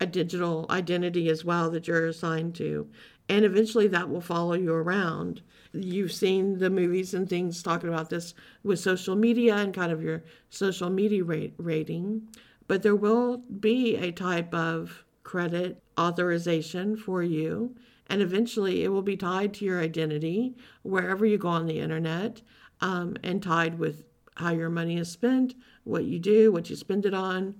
a 0.00 0.06
digital 0.06 0.66
identity 0.70 1.28
as 1.28 1.44
well 1.44 1.70
that 1.70 1.88
you're 1.88 2.06
assigned 2.06 2.54
to. 2.56 2.88
And 3.28 3.44
eventually 3.44 3.88
that 3.88 4.08
will 4.08 4.20
follow 4.20 4.54
you 4.54 4.72
around 4.72 5.42
you've 5.72 6.12
seen 6.12 6.58
the 6.58 6.70
movies 6.70 7.14
and 7.14 7.28
things 7.28 7.62
talking 7.62 7.88
about 7.88 8.10
this 8.10 8.34
with 8.62 8.80
social 8.80 9.16
media 9.16 9.56
and 9.56 9.74
kind 9.74 9.92
of 9.92 10.02
your 10.02 10.22
social 10.50 10.90
media 10.90 11.24
rate, 11.24 11.54
rating, 11.58 12.28
but 12.66 12.82
there 12.82 12.96
will 12.96 13.38
be 13.60 13.96
a 13.96 14.12
type 14.12 14.52
of 14.54 15.04
credit 15.24 15.82
authorization 15.98 16.96
for 16.96 17.22
you, 17.22 17.74
and 18.06 18.22
eventually 18.22 18.84
it 18.84 18.88
will 18.88 19.02
be 19.02 19.16
tied 19.16 19.52
to 19.54 19.64
your 19.64 19.80
identity 19.80 20.56
wherever 20.82 21.26
you 21.26 21.36
go 21.36 21.48
on 21.48 21.66
the 21.66 21.80
internet 21.80 22.40
um, 22.80 23.16
and 23.22 23.42
tied 23.42 23.78
with 23.78 24.04
how 24.36 24.52
your 24.52 24.70
money 24.70 24.96
is 24.96 25.10
spent, 25.10 25.54
what 25.84 26.04
you 26.04 26.18
do, 26.18 26.52
what 26.52 26.70
you 26.70 26.76
spend 26.76 27.04
it 27.04 27.14
on, 27.14 27.54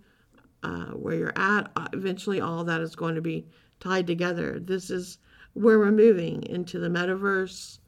uh, 0.63 0.87
where 0.93 1.17
you're 1.17 1.39
at, 1.39 1.71
uh, 1.77 1.89
eventually 1.93 2.41
all 2.41 2.65
that 2.65 2.81
is 2.81 2.97
going 2.97 3.15
to 3.15 3.21
be 3.21 3.47
tied 3.81 4.07
together. 4.07 4.59
This 4.59 4.91
is 4.91 5.19
where 5.59 5.79
we're 5.79 5.91
moving 5.91 6.45
into 6.45 6.79
the 6.79 6.89
metaverse 6.89 7.79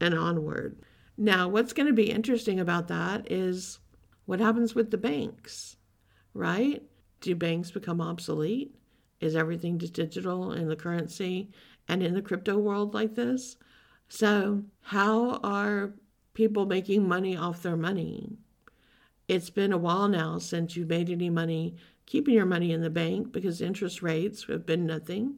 and 0.00 0.12
onward. 0.12 0.76
Now, 1.16 1.48
what's 1.48 1.72
going 1.72 1.86
to 1.86 1.92
be 1.92 2.10
interesting 2.10 2.58
about 2.58 2.88
that 2.88 3.30
is 3.30 3.78
what 4.24 4.40
happens 4.40 4.74
with 4.74 4.90
the 4.90 4.98
banks, 4.98 5.76
right? 6.34 6.82
Do 7.20 7.36
banks 7.36 7.70
become 7.70 8.00
obsolete? 8.00 8.74
Is 9.20 9.36
everything 9.36 9.78
just 9.78 9.92
digital 9.92 10.52
in 10.52 10.68
the 10.68 10.74
currency 10.74 11.50
and 11.86 12.02
in 12.02 12.14
the 12.14 12.22
crypto 12.22 12.58
world 12.58 12.92
like 12.92 13.14
this? 13.14 13.56
So, 14.08 14.64
how 14.80 15.36
are 15.44 15.94
people 16.34 16.66
making 16.66 17.06
money 17.06 17.36
off 17.36 17.62
their 17.62 17.76
money? 17.76 18.36
It's 19.28 19.50
been 19.50 19.72
a 19.72 19.78
while 19.78 20.08
now 20.08 20.38
since 20.38 20.76
you 20.76 20.86
made 20.86 21.08
any 21.08 21.30
money 21.30 21.76
keeping 22.04 22.34
your 22.34 22.46
money 22.46 22.72
in 22.72 22.80
the 22.80 22.90
bank 22.90 23.30
because 23.30 23.62
interest 23.62 24.02
rates 24.02 24.44
have 24.48 24.66
been 24.66 24.86
nothing. 24.86 25.36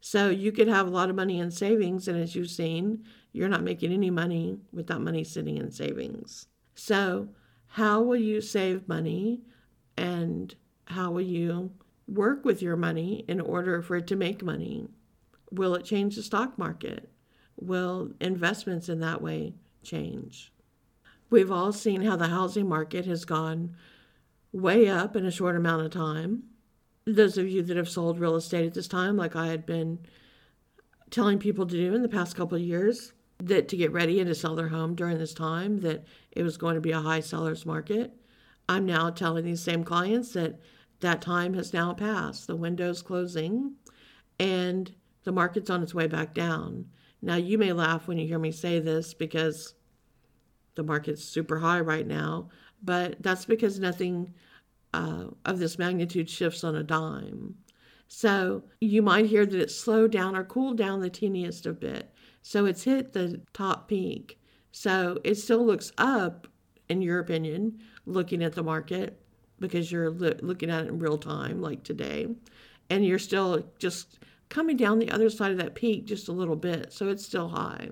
So 0.00 0.30
you 0.30 0.52
could 0.52 0.68
have 0.68 0.86
a 0.86 0.90
lot 0.90 1.10
of 1.10 1.16
money 1.16 1.40
in 1.40 1.50
savings, 1.50 2.08
and 2.08 2.18
as 2.18 2.34
you've 2.34 2.50
seen, 2.50 3.04
you're 3.32 3.48
not 3.48 3.62
making 3.62 3.92
any 3.92 4.10
money 4.10 4.58
with 4.72 4.86
that 4.86 5.00
money 5.00 5.24
sitting 5.24 5.56
in 5.56 5.70
savings. 5.70 6.46
So, 6.74 7.28
how 7.66 8.00
will 8.02 8.16
you 8.16 8.40
save 8.40 8.88
money 8.88 9.42
and 9.96 10.54
how 10.86 11.10
will 11.10 11.22
you 11.22 11.72
work 12.06 12.44
with 12.44 12.62
your 12.62 12.76
money 12.76 13.24
in 13.28 13.40
order 13.40 13.82
for 13.82 13.96
it 13.96 14.06
to 14.06 14.16
make 14.16 14.42
money? 14.42 14.88
Will 15.50 15.74
it 15.74 15.84
change 15.84 16.16
the 16.16 16.22
stock 16.22 16.56
market? 16.56 17.10
Will 17.56 18.12
investments 18.20 18.88
in 18.88 19.00
that 19.00 19.20
way 19.20 19.54
change? 19.82 20.52
We've 21.30 21.52
all 21.52 21.72
seen 21.72 22.02
how 22.02 22.16
the 22.16 22.28
housing 22.28 22.68
market 22.68 23.04
has 23.06 23.24
gone 23.24 23.76
way 24.52 24.88
up 24.88 25.14
in 25.14 25.26
a 25.26 25.30
short 25.30 25.56
amount 25.56 25.84
of 25.84 25.90
time. 25.90 26.44
Those 27.14 27.38
of 27.38 27.48
you 27.48 27.62
that 27.62 27.76
have 27.76 27.88
sold 27.88 28.18
real 28.18 28.36
estate 28.36 28.66
at 28.66 28.74
this 28.74 28.88
time, 28.88 29.16
like 29.16 29.34
I 29.34 29.46
had 29.46 29.64
been 29.64 29.98
telling 31.10 31.38
people 31.38 31.66
to 31.66 31.74
do 31.74 31.94
in 31.94 32.02
the 32.02 32.08
past 32.08 32.36
couple 32.36 32.56
of 32.56 32.62
years, 32.62 33.12
that 33.38 33.68
to 33.68 33.76
get 33.76 33.92
ready 33.92 34.20
and 34.20 34.28
to 34.28 34.34
sell 34.34 34.54
their 34.54 34.68
home 34.68 34.94
during 34.94 35.16
this 35.16 35.32
time, 35.32 35.80
that 35.80 36.04
it 36.32 36.42
was 36.42 36.56
going 36.56 36.74
to 36.74 36.80
be 36.80 36.90
a 36.90 37.00
high 37.00 37.20
seller's 37.20 37.64
market. 37.64 38.12
I'm 38.68 38.84
now 38.84 39.10
telling 39.10 39.44
these 39.44 39.62
same 39.62 39.84
clients 39.84 40.32
that 40.32 40.60
that 41.00 41.22
time 41.22 41.54
has 41.54 41.72
now 41.72 41.94
passed. 41.94 42.46
The 42.46 42.56
window's 42.56 43.00
closing 43.00 43.74
and 44.38 44.92
the 45.24 45.32
market's 45.32 45.70
on 45.70 45.82
its 45.82 45.94
way 45.94 46.06
back 46.06 46.34
down. 46.34 46.86
Now, 47.22 47.36
you 47.36 47.58
may 47.58 47.72
laugh 47.72 48.06
when 48.06 48.18
you 48.18 48.26
hear 48.26 48.38
me 48.38 48.52
say 48.52 48.80
this 48.80 49.14
because 49.14 49.74
the 50.74 50.82
market's 50.82 51.24
super 51.24 51.58
high 51.58 51.80
right 51.80 52.06
now, 52.06 52.50
but 52.82 53.22
that's 53.22 53.44
because 53.44 53.80
nothing 53.80 54.34
uh, 54.94 55.24
of 55.44 55.58
this 55.58 55.78
magnitude 55.78 56.30
shifts 56.30 56.64
on 56.64 56.76
a 56.76 56.82
dime. 56.82 57.54
So 58.08 58.64
you 58.80 59.02
might 59.02 59.26
hear 59.26 59.44
that 59.44 59.60
it 59.60 59.70
slowed 59.70 60.12
down 60.12 60.34
or 60.34 60.44
cooled 60.44 60.78
down 60.78 61.00
the 61.00 61.10
teeniest 61.10 61.66
of 61.66 61.78
bit. 61.78 62.10
So 62.42 62.64
it's 62.64 62.84
hit 62.84 63.12
the 63.12 63.42
top 63.52 63.88
peak. 63.88 64.40
So 64.72 65.18
it 65.24 65.34
still 65.34 65.64
looks 65.64 65.92
up, 65.98 66.46
in 66.88 67.02
your 67.02 67.18
opinion, 67.18 67.80
looking 68.06 68.42
at 68.42 68.54
the 68.54 68.62
market 68.62 69.20
because 69.60 69.92
you're 69.92 70.10
lo- 70.10 70.36
looking 70.40 70.70
at 70.70 70.84
it 70.84 70.88
in 70.88 70.98
real 70.98 71.18
time, 71.18 71.60
like 71.60 71.82
today, 71.82 72.28
and 72.88 73.04
you're 73.04 73.18
still 73.18 73.70
just 73.78 74.20
coming 74.48 74.76
down 74.76 74.98
the 74.98 75.10
other 75.10 75.28
side 75.28 75.50
of 75.50 75.58
that 75.58 75.74
peak 75.74 76.06
just 76.06 76.28
a 76.28 76.32
little 76.32 76.56
bit. 76.56 76.92
So 76.92 77.08
it's 77.08 77.26
still 77.26 77.48
high. 77.48 77.88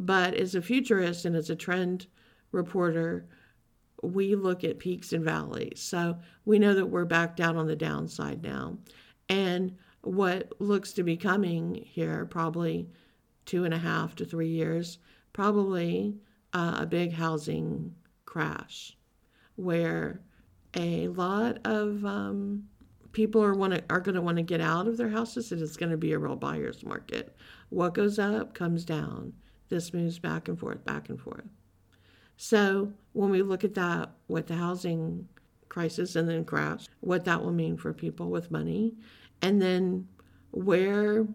But 0.00 0.34
as 0.34 0.54
a 0.54 0.62
futurist 0.62 1.24
and 1.24 1.34
as 1.34 1.50
a 1.50 1.56
trend 1.56 2.06
reporter, 2.52 3.26
we 4.12 4.34
look 4.34 4.64
at 4.64 4.78
peaks 4.78 5.12
and 5.12 5.24
valleys. 5.24 5.80
So 5.80 6.16
we 6.44 6.58
know 6.58 6.74
that 6.74 6.86
we're 6.86 7.04
back 7.04 7.36
down 7.36 7.56
on 7.56 7.66
the 7.66 7.76
downside 7.76 8.42
now. 8.42 8.78
And 9.28 9.76
what 10.02 10.52
looks 10.60 10.92
to 10.94 11.02
be 11.02 11.16
coming 11.16 11.74
here, 11.74 12.26
probably 12.26 12.88
two 13.46 13.64
and 13.64 13.74
a 13.74 13.78
half 13.78 14.14
to 14.16 14.24
three 14.24 14.48
years, 14.48 14.98
probably 15.32 16.16
uh, 16.52 16.78
a 16.80 16.86
big 16.86 17.12
housing 17.12 17.94
crash 18.24 18.96
where 19.56 20.20
a 20.76 21.08
lot 21.08 21.58
of 21.64 22.04
um, 22.04 22.64
people 23.12 23.42
are 23.42 23.54
are 23.90 24.00
going 24.00 24.14
to 24.14 24.20
want 24.20 24.36
to 24.36 24.42
get 24.42 24.60
out 24.60 24.86
of 24.86 24.96
their 24.96 25.08
houses 25.08 25.52
and 25.52 25.62
it's 25.62 25.76
going 25.76 25.90
to 25.90 25.96
be 25.96 26.12
a 26.12 26.18
real 26.18 26.36
buyer's 26.36 26.84
market. 26.84 27.34
What 27.70 27.94
goes 27.94 28.18
up 28.18 28.54
comes 28.54 28.84
down. 28.84 29.32
This 29.68 29.94
moves 29.94 30.18
back 30.18 30.48
and 30.48 30.58
forth, 30.58 30.84
back 30.84 31.08
and 31.08 31.20
forth. 31.20 31.44
So 32.36 32.92
when 33.12 33.30
we 33.30 33.42
look 33.42 33.64
at 33.64 33.74
that 33.74 34.10
with 34.28 34.46
the 34.46 34.56
housing 34.56 35.28
crisis 35.68 36.16
and 36.16 36.28
then 36.28 36.44
crash, 36.44 36.86
what 37.00 37.24
that 37.24 37.42
will 37.42 37.52
mean 37.52 37.76
for 37.76 37.92
people 37.92 38.30
with 38.30 38.50
money, 38.50 38.94
and 39.42 39.60
then 39.60 40.08
where 40.50 41.26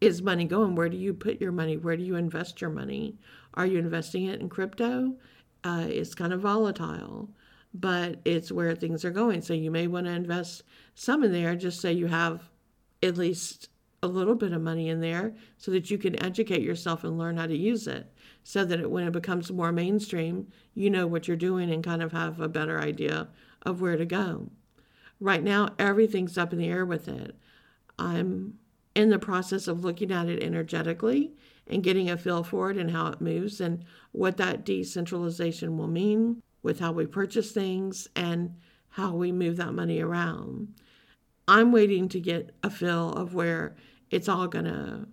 is 0.00 0.20
money 0.20 0.44
going? 0.44 0.74
Where 0.74 0.88
do 0.88 0.96
you 0.96 1.14
put 1.14 1.40
your 1.40 1.52
money? 1.52 1.76
Where 1.76 1.96
do 1.96 2.02
you 2.02 2.16
invest 2.16 2.60
your 2.60 2.70
money? 2.70 3.16
Are 3.54 3.66
you 3.66 3.78
investing 3.78 4.26
it 4.26 4.40
in 4.40 4.48
crypto? 4.48 5.14
Uh, 5.64 5.86
it's 5.88 6.14
kind 6.14 6.32
of 6.32 6.40
volatile, 6.40 7.30
but 7.72 8.18
it's 8.24 8.50
where 8.50 8.74
things 8.74 9.04
are 9.04 9.10
going. 9.10 9.42
So 9.42 9.54
you 9.54 9.70
may 9.70 9.86
want 9.86 10.06
to 10.06 10.12
invest 10.12 10.64
some 10.94 11.22
in 11.22 11.32
there 11.32 11.54
just 11.54 11.80
so 11.80 11.88
you 11.88 12.08
have 12.08 12.50
at 13.02 13.16
least 13.16 13.68
a 14.02 14.08
little 14.08 14.34
bit 14.34 14.52
of 14.52 14.60
money 14.60 14.88
in 14.88 15.00
there 15.00 15.34
so 15.58 15.70
that 15.70 15.90
you 15.90 15.98
can 15.98 16.20
educate 16.22 16.62
yourself 16.62 17.04
and 17.04 17.16
learn 17.16 17.36
how 17.36 17.46
to 17.46 17.56
use 17.56 17.86
it 17.86 18.11
so 18.44 18.64
that 18.64 18.80
it, 18.80 18.90
when 18.90 19.06
it 19.06 19.12
becomes 19.12 19.50
more 19.50 19.72
mainstream, 19.72 20.48
you 20.74 20.90
know 20.90 21.06
what 21.06 21.28
you're 21.28 21.36
doing 21.36 21.70
and 21.70 21.84
kind 21.84 22.02
of 22.02 22.12
have 22.12 22.40
a 22.40 22.48
better 22.48 22.80
idea 22.80 23.28
of 23.64 23.80
where 23.80 23.96
to 23.96 24.04
go. 24.04 24.48
Right 25.20 25.42
now, 25.42 25.70
everything's 25.78 26.36
up 26.36 26.52
in 26.52 26.58
the 26.58 26.68
air 26.68 26.84
with 26.84 27.08
it. 27.08 27.36
I'm 27.98 28.58
in 28.94 29.10
the 29.10 29.18
process 29.18 29.68
of 29.68 29.84
looking 29.84 30.10
at 30.10 30.28
it 30.28 30.42
energetically 30.42 31.32
and 31.66 31.82
getting 31.82 32.10
a 32.10 32.16
feel 32.16 32.42
for 32.42 32.70
it 32.70 32.76
and 32.76 32.90
how 32.90 33.06
it 33.06 33.20
moves 33.20 33.60
and 33.60 33.84
what 34.10 34.36
that 34.36 34.64
decentralization 34.64 35.78
will 35.78 35.88
mean 35.88 36.42
with 36.62 36.80
how 36.80 36.92
we 36.92 37.06
purchase 37.06 37.52
things 37.52 38.08
and 38.16 38.54
how 38.90 39.14
we 39.14 39.32
move 39.32 39.56
that 39.56 39.72
money 39.72 40.00
around. 40.00 40.74
I'm 41.48 41.72
waiting 41.72 42.08
to 42.10 42.20
get 42.20 42.54
a 42.62 42.70
feel 42.70 43.12
of 43.12 43.34
where 43.34 43.76
it's 44.10 44.28
all 44.28 44.48
going 44.48 44.66
to 44.66 45.08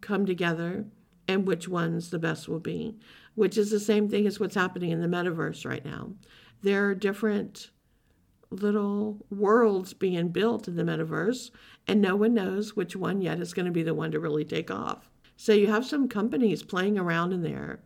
come 0.00 0.26
together 0.26 0.86
and 1.30 1.46
which 1.46 1.68
ones 1.68 2.10
the 2.10 2.18
best 2.18 2.48
will 2.48 2.58
be, 2.58 2.96
which 3.36 3.56
is 3.56 3.70
the 3.70 3.78
same 3.78 4.08
thing 4.08 4.26
as 4.26 4.40
what's 4.40 4.56
happening 4.56 4.90
in 4.90 5.00
the 5.00 5.06
metaverse 5.06 5.64
right 5.64 5.84
now. 5.84 6.10
There 6.62 6.88
are 6.88 6.94
different 6.94 7.70
little 8.50 9.24
worlds 9.30 9.94
being 9.94 10.30
built 10.30 10.66
in 10.66 10.74
the 10.74 10.82
metaverse, 10.82 11.52
and 11.86 12.00
no 12.00 12.16
one 12.16 12.34
knows 12.34 12.74
which 12.74 12.96
one 12.96 13.22
yet 13.22 13.38
is 13.38 13.54
going 13.54 13.66
to 13.66 13.72
be 13.72 13.84
the 13.84 13.94
one 13.94 14.10
to 14.10 14.18
really 14.18 14.44
take 14.44 14.72
off. 14.72 15.08
So 15.36 15.52
you 15.52 15.68
have 15.68 15.86
some 15.86 16.08
companies 16.08 16.64
playing 16.64 16.98
around 16.98 17.32
in 17.32 17.42
there 17.42 17.78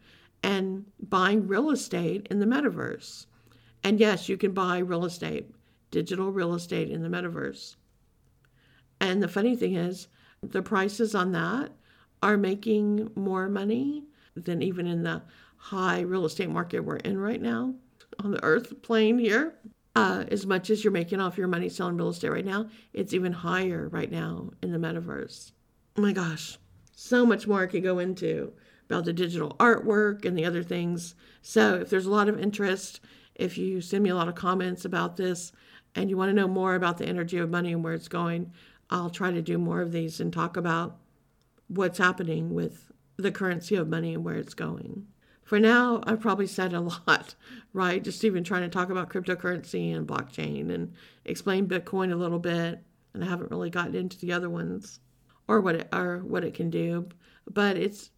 and 0.42 0.86
buying 0.99 1.47
real 1.47 1.70
estate 1.70 2.26
in 2.30 2.38
the 2.38 2.47
metaverse. 2.47 3.26
And 3.82 4.01
yes, 4.01 4.26
you 4.26 4.38
can 4.38 4.53
buy 4.53 4.78
real 4.78 5.05
estate, 5.05 5.51
digital 5.90 6.32
real 6.32 6.55
estate 6.55 6.88
in 6.88 7.03
the 7.03 7.11
metaverse. 7.11 7.76
And 9.01 9.22
the 9.22 9.28
funny 9.28 9.55
thing 9.55 9.74
is, 9.74 10.09
the 10.42 10.62
prices 10.62 11.14
on 11.14 11.32
that 11.32 11.72
are 12.25 12.39
making 12.39 13.11
more 13.14 13.51
money 13.51 14.03
than 14.35 14.62
even 14.62 14.87
in 14.87 15.03
the 15.03 15.20
high 15.57 16.01
real 16.01 16.25
estate 16.25 16.49
market 16.49 16.81
we're 16.81 16.97
in 16.97 17.18
right 17.18 17.43
now 17.43 17.75
on 18.18 18.31
the 18.31 18.43
earth 18.43 18.81
plane 18.81 19.18
here. 19.18 19.55
Uh, 19.95 20.25
as 20.29 20.47
much 20.47 20.70
as 20.70 20.83
you're 20.83 20.91
making 20.91 21.20
off 21.20 21.37
your 21.37 21.47
money 21.47 21.68
selling 21.68 21.99
real 21.99 22.09
estate 22.09 22.31
right 22.31 22.47
now, 22.47 22.66
it's 22.95 23.12
even 23.12 23.31
higher 23.31 23.89
right 23.91 24.11
now 24.11 24.51
in 24.62 24.72
the 24.72 24.79
metaverse. 24.79 25.53
Oh 25.99 26.01
my 26.01 26.12
gosh, 26.12 26.59
so 26.97 27.27
much 27.27 27.47
more 27.47 27.62
I 27.62 27.66
could 27.66 27.83
go 27.83 27.99
into 27.99 28.55
about 28.89 29.05
the 29.05 29.12
digital 29.12 29.55
artwork 29.61 30.25
and 30.25 30.37
the 30.37 30.47
other 30.47 30.62
things. 30.62 31.14
So 31.43 31.75
if 31.75 31.91
there's 31.91 32.07
a 32.07 32.11
lot 32.11 32.31
of 32.31 32.41
interest, 32.41 33.01
if 33.35 33.59
you 33.59 33.83
send 33.83 34.03
me 34.03 34.11
a 34.11 34.16
lot 34.16 34.29
of 34.29 34.35
comments 34.35 34.87
about 34.87 35.18
this 35.18 35.53
and 35.95 36.09
you 36.09 36.16
want 36.16 36.31
to 36.31 36.35
know 36.35 36.49
more 36.49 36.75
about 36.75 36.97
the 36.97 37.07
energy 37.07 37.37
of 37.37 37.51
money 37.51 37.72
and 37.75 37.85
where 37.85 37.93
it's 37.93 38.09
going, 38.09 38.51
I'll 38.89 39.11
try 39.11 39.31
to 39.31 39.43
do 39.43 39.59
more 39.59 39.83
of 39.83 39.93
these 39.93 40.20
and 40.20 40.33
talk 40.33 40.57
about 40.57 40.97
what's 41.68 41.98
happening 41.98 42.54
with 42.54 42.92
the 43.16 43.32
currency 43.32 43.76
of 43.76 43.88
money 43.88 44.14
and 44.14 44.24
where 44.24 44.36
it's 44.36 44.54
going. 44.54 45.06
For 45.44 45.60
now, 45.60 46.02
I've 46.06 46.20
probably 46.20 46.46
said 46.46 46.72
a 46.72 46.80
lot, 47.06 47.34
right? 47.72 48.02
Just 48.02 48.24
even 48.24 48.44
trying 48.44 48.62
to 48.62 48.68
talk 48.68 48.90
about 48.90 49.10
cryptocurrency 49.10 49.94
and 49.94 50.06
blockchain 50.06 50.70
and 50.70 50.92
explain 51.24 51.68
Bitcoin 51.68 52.12
a 52.12 52.16
little 52.16 52.38
bit, 52.38 52.82
and 53.12 53.22
I 53.22 53.28
haven't 53.28 53.50
really 53.50 53.70
gotten 53.70 53.94
into 53.94 54.18
the 54.18 54.32
other 54.32 54.50
ones 54.50 55.00
or 55.46 55.60
what 55.60 55.76
it 55.76 55.88
or 55.92 56.18
what 56.18 56.44
it 56.44 56.54
can 56.54 56.70
do. 56.70 57.08
But 57.50 57.76
it's 57.76 58.10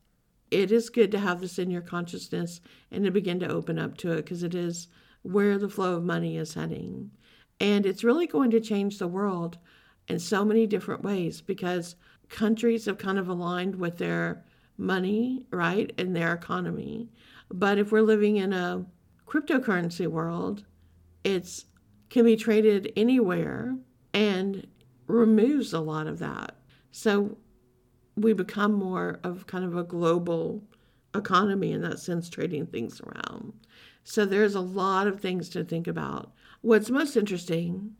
it 0.51 0.71
is 0.71 0.91
good 0.91 1.11
to 1.11 1.19
have 1.19 1.41
this 1.41 1.59
in 1.59 1.71
your 1.71 1.83
consciousness 1.83 2.61
and 2.93 3.05
to 3.05 3.11
begin 3.11 3.41
to 3.41 3.49
open 3.49 3.79
up 3.79 3.97
to 3.99 4.13
it 4.13 4.17
because 4.25 4.45
it 4.45 4.55
is 4.55 4.87
where 5.23 5.59
the 5.59 5.69
flow 5.69 5.97
of 5.97 6.05
money 6.05 6.37
is 6.37 6.55
heading. 6.55 7.11
And 7.59 7.85
it's 7.85 8.05
really 8.05 8.29
going 8.29 8.51
to 8.53 8.61
change 8.61 8.99
the 8.99 9.09
world 9.09 9.59
in 10.09 10.21
so 10.21 10.45
many 10.45 10.67
different 10.67 11.03
ways 11.03 11.41
because 11.41 11.97
countries 12.29 12.87
have 12.87 12.99
kind 12.99 13.19
of 13.19 13.29
aligned 13.29 13.77
with 13.77 13.99
their 13.99 14.45
money, 14.79 15.45
right, 15.51 15.93
and 15.99 16.15
their 16.15 16.35
economy. 16.35 17.09
But 17.51 17.79
if 17.79 17.93
we're 17.93 18.03
living 18.03 18.37
in 18.37 18.53
a 18.53 18.85
cryptocurrency 19.27 20.07
world, 20.07 20.65
it's 21.25 21.67
can 22.09 22.25
be 22.25 22.37
traded 22.37 22.93
anywhere 22.97 23.77
and 24.15 24.67
removes 25.07 25.73
a 25.73 25.81
lot 25.81 26.07
of 26.07 26.19
that. 26.21 26.57
So 26.93 27.37
we 28.17 28.33
become 28.33 28.73
more 28.73 29.19
of 29.25 29.47
kind 29.47 29.65
of 29.65 29.77
a 29.77 29.83
global 29.85 30.63
economy 31.15 31.73
in 31.73 31.83
that 31.83 31.99
sense, 31.99 32.29
trading 32.29 32.67
things 32.67 33.01
around. 33.01 33.53
So 34.05 34.25
there's 34.25 34.55
a 34.55 34.61
lot 34.61 35.09
of 35.09 35.21
things 35.21 35.49
to 35.51 35.65
think 35.65 35.87
about. 35.89 36.33
What's 36.61 36.91
most 36.91 37.17
interesting 37.17 37.97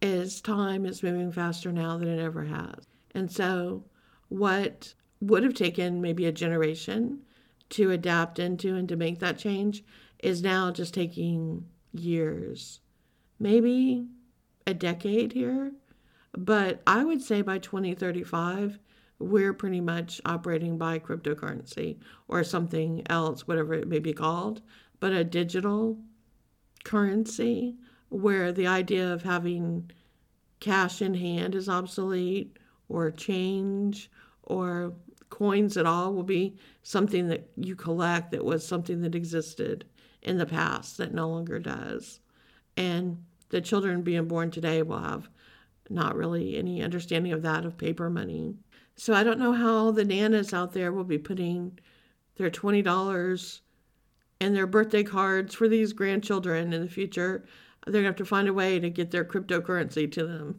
is 0.00 0.40
time 0.40 0.84
is 0.84 1.02
moving 1.02 1.32
faster 1.32 1.72
now 1.72 1.98
than 1.98 2.08
it 2.08 2.22
ever 2.22 2.44
has. 2.44 2.86
And 3.18 3.32
so 3.32 3.82
what 4.28 4.94
would 5.20 5.42
have 5.42 5.54
taken 5.54 6.00
maybe 6.00 6.24
a 6.24 6.32
generation 6.32 7.22
to 7.70 7.90
adapt 7.90 8.38
into 8.38 8.76
and 8.76 8.88
to 8.88 8.94
make 8.94 9.18
that 9.18 9.38
change 9.38 9.82
is 10.20 10.40
now 10.40 10.70
just 10.70 10.94
taking 10.94 11.66
years, 11.92 12.78
maybe 13.40 14.06
a 14.68 14.72
decade 14.72 15.32
here. 15.32 15.72
But 16.32 16.80
I 16.86 17.04
would 17.04 17.20
say 17.20 17.42
by 17.42 17.58
2035, 17.58 18.78
we're 19.18 19.52
pretty 19.52 19.80
much 19.80 20.20
operating 20.24 20.78
by 20.78 21.00
cryptocurrency 21.00 21.98
or 22.28 22.44
something 22.44 23.02
else, 23.10 23.48
whatever 23.48 23.74
it 23.74 23.88
may 23.88 23.98
be 23.98 24.12
called, 24.12 24.62
but 25.00 25.12
a 25.12 25.24
digital 25.24 25.98
currency 26.84 27.74
where 28.10 28.52
the 28.52 28.68
idea 28.68 29.12
of 29.12 29.22
having 29.24 29.90
cash 30.60 31.02
in 31.02 31.14
hand 31.14 31.56
is 31.56 31.68
obsolete 31.68 32.56
or 32.88 33.10
change 33.10 34.10
or 34.42 34.92
coins 35.30 35.76
at 35.76 35.86
all 35.86 36.14
will 36.14 36.22
be 36.22 36.56
something 36.82 37.28
that 37.28 37.48
you 37.56 37.76
collect 37.76 38.30
that 38.30 38.44
was 38.44 38.66
something 38.66 39.02
that 39.02 39.14
existed 39.14 39.84
in 40.22 40.38
the 40.38 40.46
past 40.46 40.96
that 40.98 41.14
no 41.14 41.28
longer 41.28 41.58
does. 41.58 42.20
And 42.76 43.24
the 43.50 43.60
children 43.60 44.02
being 44.02 44.26
born 44.26 44.50
today 44.50 44.82
will 44.82 44.98
have 44.98 45.28
not 45.90 46.16
really 46.16 46.56
any 46.56 46.82
understanding 46.82 47.32
of 47.32 47.42
that, 47.42 47.64
of 47.64 47.78
paper 47.78 48.10
money. 48.10 48.54
So 48.96 49.14
I 49.14 49.22
don't 49.22 49.38
know 49.38 49.52
how 49.52 49.90
the 49.90 50.04
nanas 50.04 50.52
out 50.52 50.72
there 50.72 50.92
will 50.92 51.04
be 51.04 51.18
putting 51.18 51.78
their 52.36 52.50
$20 52.50 53.60
and 54.40 54.54
their 54.54 54.66
birthday 54.66 55.02
cards 55.02 55.54
for 55.54 55.68
these 55.68 55.92
grandchildren 55.92 56.72
in 56.72 56.82
the 56.82 56.88
future. 56.88 57.44
They're 57.86 58.02
going 58.02 58.04
to 58.04 58.08
have 58.08 58.16
to 58.16 58.24
find 58.24 58.48
a 58.48 58.52
way 58.52 58.78
to 58.78 58.90
get 58.90 59.10
their 59.10 59.24
cryptocurrency 59.24 60.10
to 60.12 60.26
them. 60.26 60.58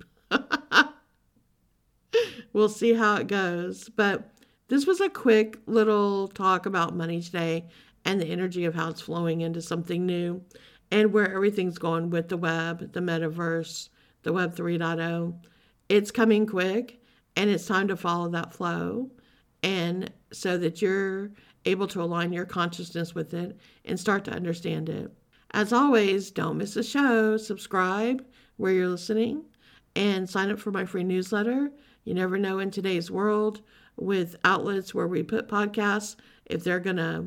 We'll 2.60 2.68
see 2.68 2.94
how 2.94 3.16
it 3.16 3.28
goes. 3.28 3.88
But 3.88 4.30
this 4.68 4.86
was 4.86 5.00
a 5.00 5.10
quick 5.10 5.58
little 5.66 6.28
talk 6.28 6.66
about 6.66 6.94
money 6.94 7.22
today 7.22 7.70
and 8.04 8.20
the 8.20 8.28
energy 8.28 8.66
of 8.66 8.76
how 8.76 8.90
it's 8.90 9.00
flowing 9.00 9.40
into 9.40 9.62
something 9.62 10.06
new 10.06 10.44
and 10.92 11.14
where 11.14 11.34
everything's 11.34 11.78
going 11.78 12.10
with 12.10 12.28
the 12.28 12.36
web, 12.36 12.92
the 12.92 13.00
metaverse, 13.00 13.88
the 14.24 14.34
web 14.34 14.56
3.0. 14.58 15.34
It's 15.88 16.12
coming 16.12 16.46
quick 16.46 17.02
and 17.38 17.50
it's 17.50 17.66
time 17.66 17.88
to 17.88 17.96
follow 17.96 18.28
that 18.30 18.54
flow 18.54 19.10
and 19.64 20.12
so 20.34 20.58
that 20.58 20.82
you're 20.82 21.32
able 21.64 21.88
to 21.88 22.02
align 22.02 22.34
your 22.34 22.46
consciousness 22.46 23.16
with 23.16 23.34
it 23.34 23.58
and 23.86 23.98
start 23.98 24.26
to 24.26 24.34
understand 24.34 24.90
it. 24.90 25.14
As 25.52 25.72
always, 25.72 26.30
don't 26.30 26.58
miss 26.58 26.76
a 26.76 26.84
show. 26.84 27.38
Subscribe 27.38 28.26
where 28.58 28.74
you're 28.74 28.90
listening 28.90 29.46
and 29.96 30.30
sign 30.30 30.52
up 30.52 30.60
for 30.60 30.72
my 30.72 30.84
free 30.84 31.06
newsletter. 31.06 31.72
You 32.10 32.16
never 32.16 32.40
know 32.40 32.58
in 32.58 32.72
today's 32.72 33.12
world 33.12 33.62
with 33.96 34.36
outlets 34.44 34.96
where 34.96 35.06
we 35.06 35.22
put 35.22 35.48
podcasts 35.48 36.16
if 36.44 36.64
they're 36.64 36.80
going 36.80 36.96
to 36.96 37.26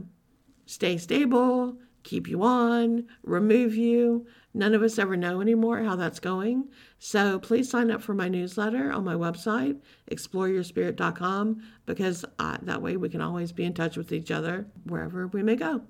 stay 0.66 0.96
stable, 0.96 1.76
keep 2.02 2.26
you 2.26 2.42
on, 2.42 3.06
remove 3.22 3.76
you. 3.76 4.26
None 4.54 4.74
of 4.74 4.82
us 4.82 4.98
ever 4.98 5.16
know 5.16 5.40
anymore 5.40 5.84
how 5.84 5.94
that's 5.94 6.18
going. 6.18 6.64
So 6.98 7.38
please 7.38 7.70
sign 7.70 7.92
up 7.92 8.02
for 8.02 8.12
my 8.12 8.28
newsletter 8.28 8.90
on 8.90 9.04
my 9.04 9.14
website, 9.14 9.78
exploreyourspirit.com, 10.10 11.62
because 11.86 12.24
uh, 12.40 12.58
that 12.62 12.82
way 12.82 12.96
we 12.96 13.08
can 13.08 13.20
always 13.20 13.52
be 13.52 13.62
in 13.62 13.74
touch 13.74 13.96
with 13.96 14.10
each 14.10 14.32
other 14.32 14.66
wherever 14.82 15.28
we 15.28 15.44
may 15.44 15.54
go. 15.54 15.82